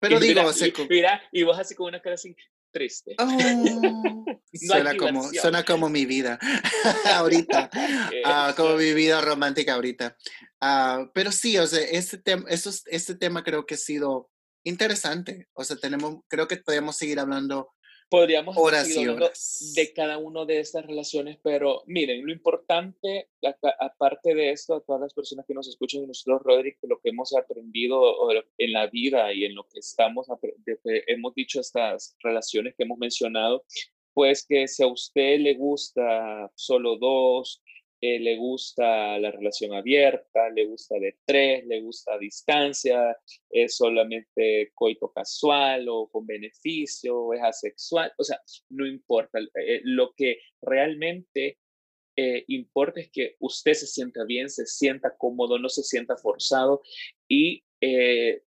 pero 0.00 0.18
digo, 0.18 0.42
mira, 0.88 1.22
y 1.30 1.42
vos 1.42 1.58
así 1.58 1.74
con 1.74 1.88
una 1.88 2.00
cara 2.00 2.14
así, 2.14 2.34
triste. 2.70 3.14
Oh, 3.18 3.26
suena, 4.52 4.96
como, 4.96 5.24
suena 5.32 5.64
como 5.64 5.88
mi 5.88 6.06
vida 6.06 6.38
ahorita, 7.14 7.70
ah, 8.24 8.54
como 8.56 8.76
mi 8.76 8.92
vida 8.94 9.20
romántica 9.20 9.74
ahorita. 9.74 10.16
Uh, 10.62 11.10
pero 11.12 11.32
sí, 11.32 11.58
o 11.58 11.66
sea, 11.66 11.80
este, 11.80 12.18
tema 12.18 12.46
este 12.48 13.14
tema 13.14 13.44
creo 13.44 13.66
que 13.66 13.74
ha 13.74 13.78
sido 13.78 14.30
interesante. 14.64 15.48
O 15.52 15.64
sea, 15.64 15.76
tenemos, 15.76 16.16
creo 16.28 16.48
que 16.48 16.56
podemos 16.56 16.96
seguir 16.96 17.20
hablando 17.20 17.72
Podríamos 18.10 18.56
seguir 18.56 19.10
hablando 19.10 19.30
de 19.74 19.92
cada 19.92 20.18
una 20.18 20.44
de 20.44 20.58
estas 20.58 20.84
relaciones, 20.84 21.38
pero 21.44 21.84
miren, 21.86 22.26
lo 22.26 22.32
importante, 22.32 23.28
aparte 23.78 24.34
de 24.34 24.50
esto, 24.50 24.74
a 24.74 24.80
todas 24.80 25.00
las 25.00 25.14
personas 25.14 25.46
que 25.46 25.54
nos 25.54 25.68
escuchan 25.68 26.06
nosotros, 26.08 26.42
Roderick, 26.42 26.78
lo 26.82 26.98
que 26.98 27.10
hemos 27.10 27.32
aprendido 27.34 28.16
en 28.58 28.72
la 28.72 28.88
vida 28.88 29.32
y 29.32 29.44
en 29.44 29.54
lo 29.54 29.62
que 29.68 29.78
estamos, 29.78 30.26
hemos 30.82 31.34
dicho 31.34 31.60
estas 31.60 32.16
relaciones 32.20 32.74
que 32.76 32.82
hemos 32.82 32.98
mencionado, 32.98 33.64
pues 34.12 34.44
que 34.44 34.66
si 34.66 34.82
a 34.82 34.88
usted 34.88 35.38
le 35.38 35.54
gusta 35.54 36.50
solo 36.56 36.96
dos, 36.96 37.62
eh, 38.02 38.18
le 38.18 38.36
gusta 38.36 39.18
la 39.18 39.30
relación 39.30 39.74
abierta, 39.74 40.48
le 40.48 40.64
gusta 40.66 40.98
de 40.98 41.18
tres, 41.24 41.66
le 41.66 41.82
gusta 41.82 42.14
a 42.14 42.18
distancia, 42.18 43.14
es 43.50 43.76
solamente 43.76 44.72
coito 44.74 45.12
casual 45.12 45.86
o 45.88 46.08
con 46.08 46.26
beneficio, 46.26 47.34
es 47.34 47.42
asexual, 47.42 48.10
o 48.16 48.24
sea, 48.24 48.40
no 48.70 48.86
importa. 48.86 49.38
Eh, 49.54 49.82
lo 49.84 50.14
que 50.16 50.38
realmente 50.62 51.58
eh, 52.16 52.44
importa 52.48 53.00
es 53.00 53.10
que 53.10 53.36
usted 53.38 53.74
se 53.74 53.86
sienta 53.86 54.24
bien, 54.24 54.48
se 54.48 54.64
sienta 54.64 55.14
cómodo, 55.18 55.58
no 55.58 55.68
se 55.68 55.82
sienta 55.82 56.16
forzado 56.16 56.80
y 57.28 57.64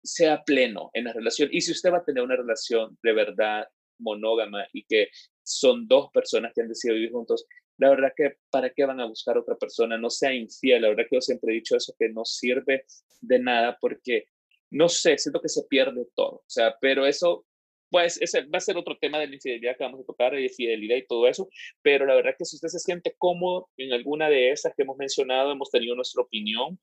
sea 0.03 0.43
pleno 0.45 0.91
en 0.93 1.05
la 1.05 1.13
relación. 1.13 1.49
Y 1.53 1.63
si 1.63 1.73
usted 1.73 1.93
va 1.93 1.99
a 1.99 2.05
tener 2.05 2.23
una 2.23 2.37
relación 2.37 2.99
de 3.03 3.13
verdad 3.13 3.67
monógama 3.99 4.67
y 4.73 4.85
que 4.85 5.09
son 5.43 5.87
dos 5.89 6.11
personas 6.13 6.53
que 6.55 6.63
han 6.63 6.69
decidido 6.69 6.97
vivir 6.97 7.13
juntos, 7.13 7.47
la 7.81 7.89
verdad 7.89 8.13
que 8.15 8.37
para 8.51 8.71
qué 8.71 8.85
van 8.85 9.01
a 9.01 9.07
buscar 9.07 9.39
otra 9.39 9.57
persona, 9.57 9.97
no 9.97 10.11
sea 10.11 10.35
infiel, 10.35 10.83
la 10.83 10.89
verdad 10.89 11.05
que 11.09 11.17
yo 11.17 11.21
siempre 11.23 11.53
he 11.53 11.57
dicho 11.57 11.77
eso, 11.77 11.95
que 11.99 12.11
no 12.11 12.27
sirve 12.27 12.85
de 13.23 13.39
nada 13.39 13.79
porque, 13.81 14.27
no 14.71 14.89
sé, 14.91 15.17
siento 15.17 15.41
que 15.41 15.49
se 15.49 15.63
pierde 15.65 16.07
todo, 16.15 16.37
o 16.37 16.45
sea, 16.47 16.77
pero 16.79 17.07
eso, 17.07 17.47
pues, 17.89 18.21
ese 18.21 18.43
va 18.43 18.59
a 18.59 18.61
ser 18.61 18.77
otro 18.77 18.99
tema 19.01 19.19
de 19.19 19.29
la 19.29 19.35
infidelidad 19.35 19.79
que 19.79 19.85
vamos 19.85 20.01
a 20.03 20.05
tocar, 20.05 20.35
de 20.35 20.49
fidelidad 20.51 20.97
y 20.97 21.07
todo 21.07 21.27
eso, 21.27 21.49
pero 21.81 22.05
la 22.05 22.15
verdad 22.15 22.35
que 22.39 22.45
si 22.45 22.57
usted 22.57 22.69
se 22.69 22.81
siente 22.81 23.15
cómodo 23.17 23.71
en 23.79 23.95
alguna 23.95 24.29
de 24.29 24.51
esas 24.51 24.75
que 24.77 24.83
hemos 24.83 24.99
mencionado, 24.99 25.51
hemos 25.51 25.71
tenido 25.71 25.95
nuestra 25.97 26.23
opinión, 26.23 26.79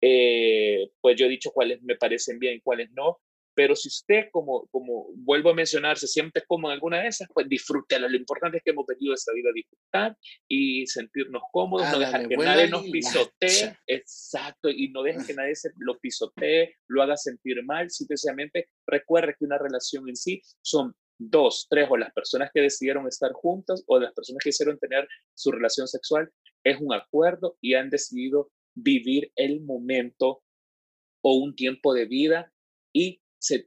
eh, 0.00 0.90
pues 1.00 1.16
yo 1.16 1.26
he 1.26 1.28
dicho 1.28 1.50
cuáles 1.50 1.82
me 1.82 1.96
parecen 1.96 2.38
bien 2.38 2.60
cuáles 2.62 2.92
no, 2.92 3.18
pero 3.56 3.74
si 3.74 3.88
usted, 3.88 4.26
como, 4.30 4.66
como 4.66 5.06
vuelvo 5.14 5.48
a 5.48 5.54
mencionar, 5.54 5.96
se 5.96 6.06
siente 6.06 6.44
como 6.46 6.68
en 6.68 6.74
alguna 6.74 7.00
de 7.00 7.08
esas, 7.08 7.26
pues 7.32 7.48
disfrútela. 7.48 8.06
Lo 8.06 8.16
importante 8.16 8.58
es 8.58 8.62
que 8.62 8.70
hemos 8.70 8.86
venido 8.86 9.12
a 9.12 9.14
esta 9.14 9.32
vida 9.32 9.48
a 9.48 9.54
disfrutar 9.54 10.18
y 10.46 10.86
sentirnos 10.86 11.42
cómodos, 11.50 11.90
no 11.90 11.98
dejar 11.98 12.28
que 12.28 12.36
nadie 12.36 12.68
nos 12.68 12.84
pisotee, 12.84 13.78
exacto, 13.86 14.68
y 14.68 14.90
no 14.90 15.02
dejen 15.02 15.26
que 15.26 15.32
nadie 15.32 15.56
se 15.56 15.70
lo 15.78 15.98
pisotee, 15.98 16.76
lo 16.86 17.02
haga 17.02 17.16
sentir 17.16 17.64
mal. 17.64 17.90
Simplemente 17.90 18.68
recuerde 18.86 19.34
que 19.38 19.46
una 19.46 19.56
relación 19.56 20.06
en 20.06 20.16
sí 20.16 20.42
son 20.60 20.94
dos, 21.18 21.66
tres 21.70 21.88
o 21.90 21.96
las 21.96 22.12
personas 22.12 22.50
que 22.52 22.60
decidieron 22.60 23.08
estar 23.08 23.32
juntas 23.32 23.82
o 23.86 23.98
las 23.98 24.12
personas 24.12 24.40
que 24.44 24.50
hicieron 24.50 24.78
tener 24.78 25.08
su 25.34 25.50
relación 25.50 25.88
sexual, 25.88 26.30
es 26.62 26.78
un 26.78 26.92
acuerdo 26.92 27.56
y 27.62 27.72
han 27.72 27.88
decidido 27.88 28.50
vivir 28.74 29.32
el 29.34 29.62
momento 29.62 30.42
o 31.22 31.36
un 31.36 31.56
tiempo 31.56 31.94
de 31.94 32.04
vida 32.04 32.52
y 32.92 33.22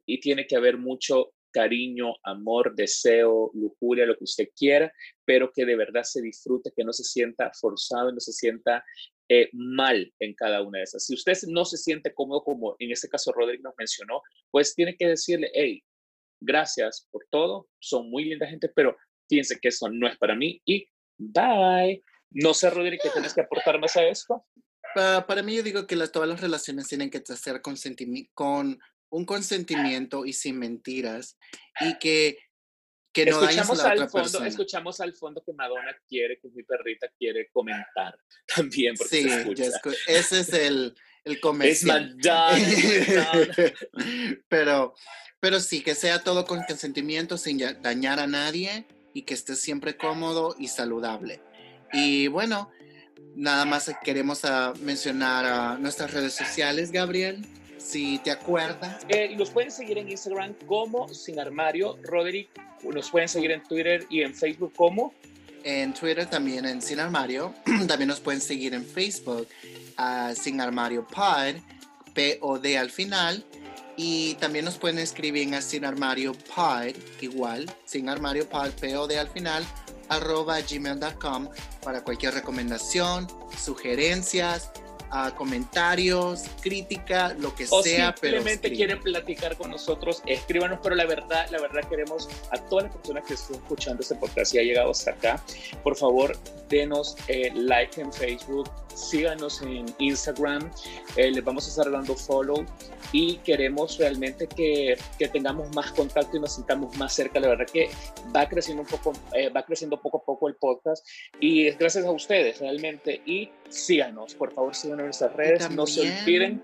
y 0.06 0.20
tiene 0.20 0.48
que 0.48 0.56
haber 0.56 0.78
mucho 0.78 1.34
cariño, 1.52 2.14
amor, 2.24 2.76
deseo, 2.76 3.52
lujuria, 3.54 4.06
lo 4.06 4.16
que 4.16 4.24
usted 4.24 4.50
quiera, 4.56 4.94
pero 5.26 5.52
que 5.52 5.66
de 5.66 5.76
verdad 5.76 6.04
se 6.04 6.22
disfrute, 6.22 6.72
que 6.76 6.84
no 6.84 6.94
se 6.94 7.04
sienta 7.04 7.52
forzado, 7.60 8.12
no 8.12 8.20
se 8.20 8.34
sienta 8.34 8.84
eh, 9.28 9.50
mal 9.54 10.14
en 10.20 10.34
cada 10.36 10.62
una 10.62 10.80
de 10.80 10.84
esas. 10.86 11.06
Si 11.06 11.14
usted 11.14 11.34
no 11.48 11.66
se 11.66 11.78
siente 11.78 12.14
cómodo, 12.14 12.44
como 12.44 12.76
en 12.80 12.92
este 12.92 13.10
caso 13.10 13.32
Rodrigo 13.32 13.64
nos 13.64 13.76
mencionó, 13.78 14.22
pues 14.52 14.76
tiene 14.76 14.96
que 14.96 15.08
decirle, 15.08 15.50
hey, 15.54 15.84
gracias 16.42 17.08
por 17.12 17.26
todo, 17.30 17.68
son 17.80 18.10
muy 18.10 18.26
linda 18.26 18.48
gente, 18.48 18.70
pero 18.70 18.96
piense 19.28 19.60
que 19.60 19.70
eso 19.70 19.90
no 19.90 20.08
es 20.08 20.18
para 20.18 20.36
mí 20.36 20.62
y 20.66 20.88
bye. 21.18 22.04
No 22.32 22.54
sé, 22.54 22.70
Rodrigo, 22.70 23.02
¿qué 23.02 23.10
tienes 23.10 23.34
que 23.34 23.42
aportar 23.42 23.80
más 23.80 23.96
a 23.98 24.08
esto? 24.08 24.46
Para, 24.94 25.44
mí 25.44 25.56
yo 25.56 25.64
digo 25.64 25.86
que 25.86 25.96
las, 25.96 26.12
todas 26.12 26.30
las 26.30 26.42
relaciones 26.42 26.88
tienen 26.88 27.10
que 27.10 27.22
ser 27.26 27.62
con, 27.62 27.76
con 28.34 28.80
un 29.10 29.26
consentimiento 29.26 30.26
y 30.26 30.34
sin 30.34 30.60
mentiras 30.60 31.38
y 31.82 31.98
que, 32.00 32.38
que 33.12 33.26
no 33.26 33.42
escuchamos 33.42 33.80
a 33.80 33.96
la 33.96 34.04
al 34.04 34.10
fondo, 34.10 34.44
Escuchamos 34.44 35.02
al 35.02 35.14
fondo 35.14 35.44
que 35.44 35.54
Madonna 35.54 35.96
quiere, 36.08 36.40
que 36.40 36.50
mi 36.50 36.64
perrita 36.64 37.08
quiere 37.18 37.50
comentar 37.52 38.18
también. 38.56 38.96
Porque 38.96 39.24
sí, 39.24 39.30
ese 40.08 40.40
es 40.40 40.54
el, 40.54 40.96
el 41.24 41.40
comercial. 41.40 42.16
pero, 44.48 44.94
pero 45.40 45.60
sí, 45.60 45.82
que 45.82 45.96
sea 45.96 46.24
todo 46.24 46.46
con 46.46 46.64
consentimiento, 46.64 47.38
sin 47.38 47.60
dañar 47.82 48.20
a 48.20 48.28
nadie 48.28 48.86
y 49.14 49.24
que 49.24 49.34
esté 49.34 49.56
siempre 49.56 49.98
cómodo 49.98 50.56
y 50.60 50.68
saludable. 50.68 51.42
Y 51.92 52.28
bueno, 52.28 52.72
nada 53.36 53.66
más 53.66 53.92
queremos 54.04 54.46
ah, 54.46 54.74
mencionar 54.82 55.46
a 55.46 55.78
nuestras 55.80 56.14
redes 56.14 56.34
sociales, 56.34 56.92
Gabriel 56.92 57.44
si 57.80 58.20
te 58.20 58.32
acuerdas. 58.32 59.06
Eh, 59.08 59.34
los 59.38 59.50
pueden 59.50 59.72
seguir 59.72 59.98
en 59.98 60.10
Instagram 60.10 60.54
como 60.68 61.08
Sin 61.10 61.40
Armario. 61.40 61.98
Roderick, 62.04 62.50
nos 62.84 63.10
pueden 63.10 63.28
seguir 63.28 63.52
en 63.52 63.64
Twitter 63.64 64.06
y 64.10 64.22
en 64.22 64.36
Facebook 64.36 64.74
como. 64.76 65.14
En 65.64 65.94
Twitter 65.94 66.26
también 66.26 66.66
en 66.66 66.82
Sin 66.82 67.00
Armario. 67.00 67.54
también 67.88 68.10
nos 68.10 68.20
pueden 68.20 68.42
seguir 68.42 68.74
en 68.74 68.86
Facebook 68.86 69.48
Sin 70.36 70.62
Armario 70.62 71.08
Pod, 71.08 71.56
P-O-D 72.14 72.78
al 72.78 72.90
final. 72.90 73.46
Y 73.98 74.36
también 74.36 74.64
nos 74.64 74.78
pueden 74.78 75.00
escribir 75.00 75.54
en 75.54 75.62
Sin 75.62 75.84
Armario 75.84 76.34
Pod, 76.34 76.96
igual, 77.20 77.70
Sin 77.84 78.08
Armario 78.08 78.48
Pod, 78.48 78.70
P-O-D 78.72 79.20
al 79.20 79.30
final, 79.30 79.66
arroba 80.08 80.60
gmail.com 80.62 81.50
para 81.84 82.02
cualquier 82.04 82.34
recomendación, 82.34 83.28
sugerencias, 83.58 84.72
comentarios, 85.36 86.44
crítica, 86.62 87.34
lo 87.38 87.54
que 87.56 87.66
o 87.70 87.84
sea. 87.84 88.14
Simplemente 88.20 88.72
quieren 88.72 89.00
platicar 89.00 89.58
con 89.58 89.72
nosotros, 89.72 90.22
escríbanos, 90.26 90.80
pero 90.82 90.96
la 90.96 91.06
verdad, 91.06 91.48
la 91.50 91.60
verdad 91.60 91.88
queremos 91.90 92.30
a 92.52 92.58
todas 92.58 92.86
las 92.86 92.96
personas 92.96 93.24
que 93.26 93.34
estén 93.34 93.56
escuchando 93.58 94.02
este 94.02 94.16
podcast 94.16 94.54
y 94.54 94.60
ha 94.60 94.64
llegado 94.64 94.92
hasta 94.92 95.12
acá, 95.12 95.44
por 95.84 95.96
favor, 95.96 96.38
denos 96.70 97.16
eh, 97.28 97.52
like 97.54 98.00
en 98.00 98.14
Facebook, 98.14 98.70
síganos 99.00 99.62
en 99.62 99.86
Instagram, 100.00 100.72
eh, 101.16 101.32
les 101.32 101.44
vamos 101.44 101.66
a 101.66 101.70
estar 101.70 101.92
dando 101.92 102.16
follow 102.16 102.66
y 103.12 103.38
queremos 103.38 103.98
realmente 103.98 104.48
que, 104.48 104.98
que, 105.18 105.28
tengamos 105.28 105.74
más 105.76 105.92
contacto 105.92 106.38
y 106.38 106.40
nos 106.40 106.56
sintamos 106.56 106.96
más 106.98 107.14
cerca. 107.14 107.40
La 107.40 107.50
verdad 107.50 107.66
que 107.72 107.90
va 108.36 108.48
creciendo 108.48 108.84
un 108.84 108.88
poco, 108.88 109.14
eh, 109.34 109.50
va 109.50 109.64
creciendo 109.64 110.00
poco 110.02 110.18
a 110.18 110.24
poco 110.24 110.48
el 110.48 110.56
podcast 110.56 111.08
y 111.40 111.68
es 111.68 111.78
gracias 111.78 112.06
a 112.06 112.12
ustedes 112.12 112.60
realmente 112.60 113.22
y 113.26 113.50
síganos, 113.70 114.36
por 114.36 114.54
favor 114.54 114.76
síganos 114.76 115.00
en 115.00 115.06
nuestras 115.06 115.34
redes, 115.34 115.70
no 115.72 115.88
se 115.88 116.02
olviden 116.02 116.64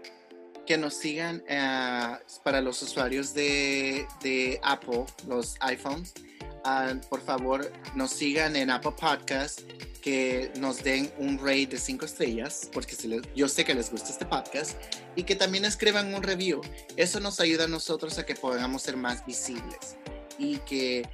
que 0.65 0.77
nos 0.77 0.95
sigan 0.95 1.43
eh, 1.47 2.17
para 2.43 2.59
los 2.59 2.81
usuarios 2.81 3.33
de, 3.33 4.07
de 4.21 4.59
Apple, 4.63 5.05
los 5.27 5.55
iPhones. 5.59 6.13
Ah, 6.63 6.95
por 7.09 7.21
favor, 7.21 7.71
nos 7.93 8.11
sigan 8.11 8.55
en 8.55 8.71
Apple 8.71 8.93
Podcast 8.99 9.61
que 10.05 10.51
nos 10.59 10.83
den 10.83 11.11
un 11.17 11.39
rate 11.39 11.65
de 11.65 11.77
5 11.79 12.05
estrellas, 12.05 12.69
porque 12.71 12.95
yo 13.35 13.49
sé 13.49 13.65
que 13.65 13.73
les 13.73 13.89
gusta 13.89 14.11
este 14.11 14.23
podcast, 14.27 14.73
y 15.15 15.23
que 15.23 15.35
también 15.35 15.65
escriban 15.65 16.13
un 16.13 16.21
review. 16.21 16.61
Eso 16.95 17.19
nos 17.19 17.39
ayuda 17.39 17.63
a 17.63 17.67
nosotros 17.67 18.19
a 18.19 18.23
que 18.23 18.35
podamos 18.35 18.83
ser 18.83 18.97
más 18.97 19.25
visibles 19.25 19.95
y 20.37 20.57
que 20.57 21.09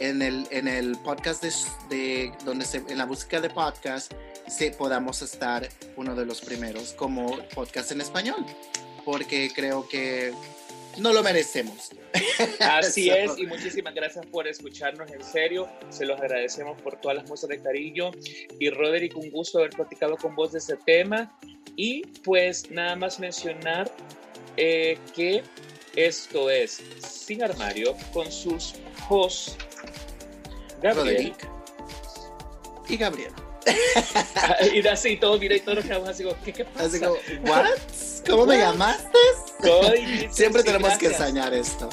en 0.00 0.22
el, 0.22 0.48
en 0.50 0.68
el 0.68 0.96
podcast 1.00 1.44
de, 1.90 2.32
donde 2.46 2.64
se, 2.64 2.78
en 2.88 2.96
la 2.96 3.04
búsqueda 3.04 3.42
de 3.42 3.50
podcast 3.50 4.10
se, 4.48 4.70
podamos 4.70 5.20
estar 5.20 5.68
uno 5.96 6.14
de 6.14 6.24
los 6.24 6.40
primeros 6.40 6.94
como 6.94 7.36
podcast 7.48 7.92
en 7.92 8.00
español, 8.00 8.46
porque 9.04 9.50
creo 9.54 9.86
que 9.86 10.32
no 10.98 11.12
lo 11.12 11.22
merecemos. 11.22 11.90
Así 12.60 13.10
es, 13.10 13.38
y 13.38 13.46
muchísimas 13.46 13.94
gracias 13.94 14.26
por 14.26 14.46
escucharnos, 14.46 15.10
en 15.10 15.22
serio, 15.22 15.68
se 15.90 16.04
los 16.04 16.20
agradecemos 16.20 16.80
por 16.82 17.00
todas 17.00 17.18
las 17.18 17.28
muestras 17.28 17.50
de 17.50 17.62
cariño. 17.62 18.10
Y 18.58 18.70
Roderick, 18.70 19.16
un 19.16 19.30
gusto 19.30 19.58
haber 19.58 19.70
platicado 19.70 20.16
con 20.16 20.34
vos 20.34 20.52
de 20.52 20.58
este 20.58 20.76
tema. 20.76 21.36
Y 21.76 22.02
pues 22.22 22.70
nada 22.70 22.94
más 22.94 23.18
mencionar 23.18 23.90
eh, 24.56 24.98
que 25.14 25.42
esto 25.96 26.50
es 26.50 26.82
Sin 26.98 27.42
Armario 27.42 27.96
con 28.12 28.30
sus 28.30 28.74
hosts 29.08 29.56
Gabriel 30.82 31.32
y 32.88 32.96
Gabriel. 32.96 33.32
y 34.74 34.86
así 34.86 35.16
todo, 35.16 35.38
mira, 35.38 35.56
y 35.56 35.60
todos 35.60 35.76
nos 35.76 35.86
quedamos 35.86 36.08
así 36.08 36.24
como, 36.24 36.36
¿qué, 36.44 36.52
qué 36.52 36.64
pasa? 36.66 36.86
Así 36.86 37.00
como, 37.00 37.14
¿what? 37.44 37.66
¿Cómo 38.28 38.46
me 38.46 38.58
llamaste? 38.58 39.18
Siempre 40.30 40.62
tenemos 40.62 40.96
que 40.98 41.06
ensañar 41.06 41.54
esto. 41.54 41.88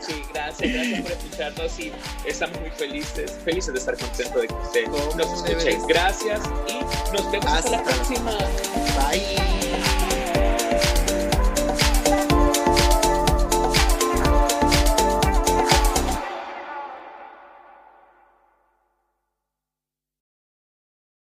sí, 0.00 0.22
gracias, 0.32 0.72
gracias 0.72 1.02
por 1.02 1.12
escucharnos 1.12 1.78
y 1.80 1.92
estamos 2.24 2.60
muy 2.60 2.70
felices, 2.70 3.32
felices 3.44 3.72
de 3.72 3.78
estar 3.80 3.96
contentos 3.96 4.42
de 4.42 4.48
que 4.48 4.54
usted 4.54 4.86
nos 5.16 5.44
escuche. 5.44 5.78
Gracias 5.88 6.40
y 6.68 7.12
nos 7.12 7.30
vemos 7.30 7.46
hasta 7.46 7.70
la 7.70 7.82
próxima. 7.82 8.30
Bye. 9.08 9.59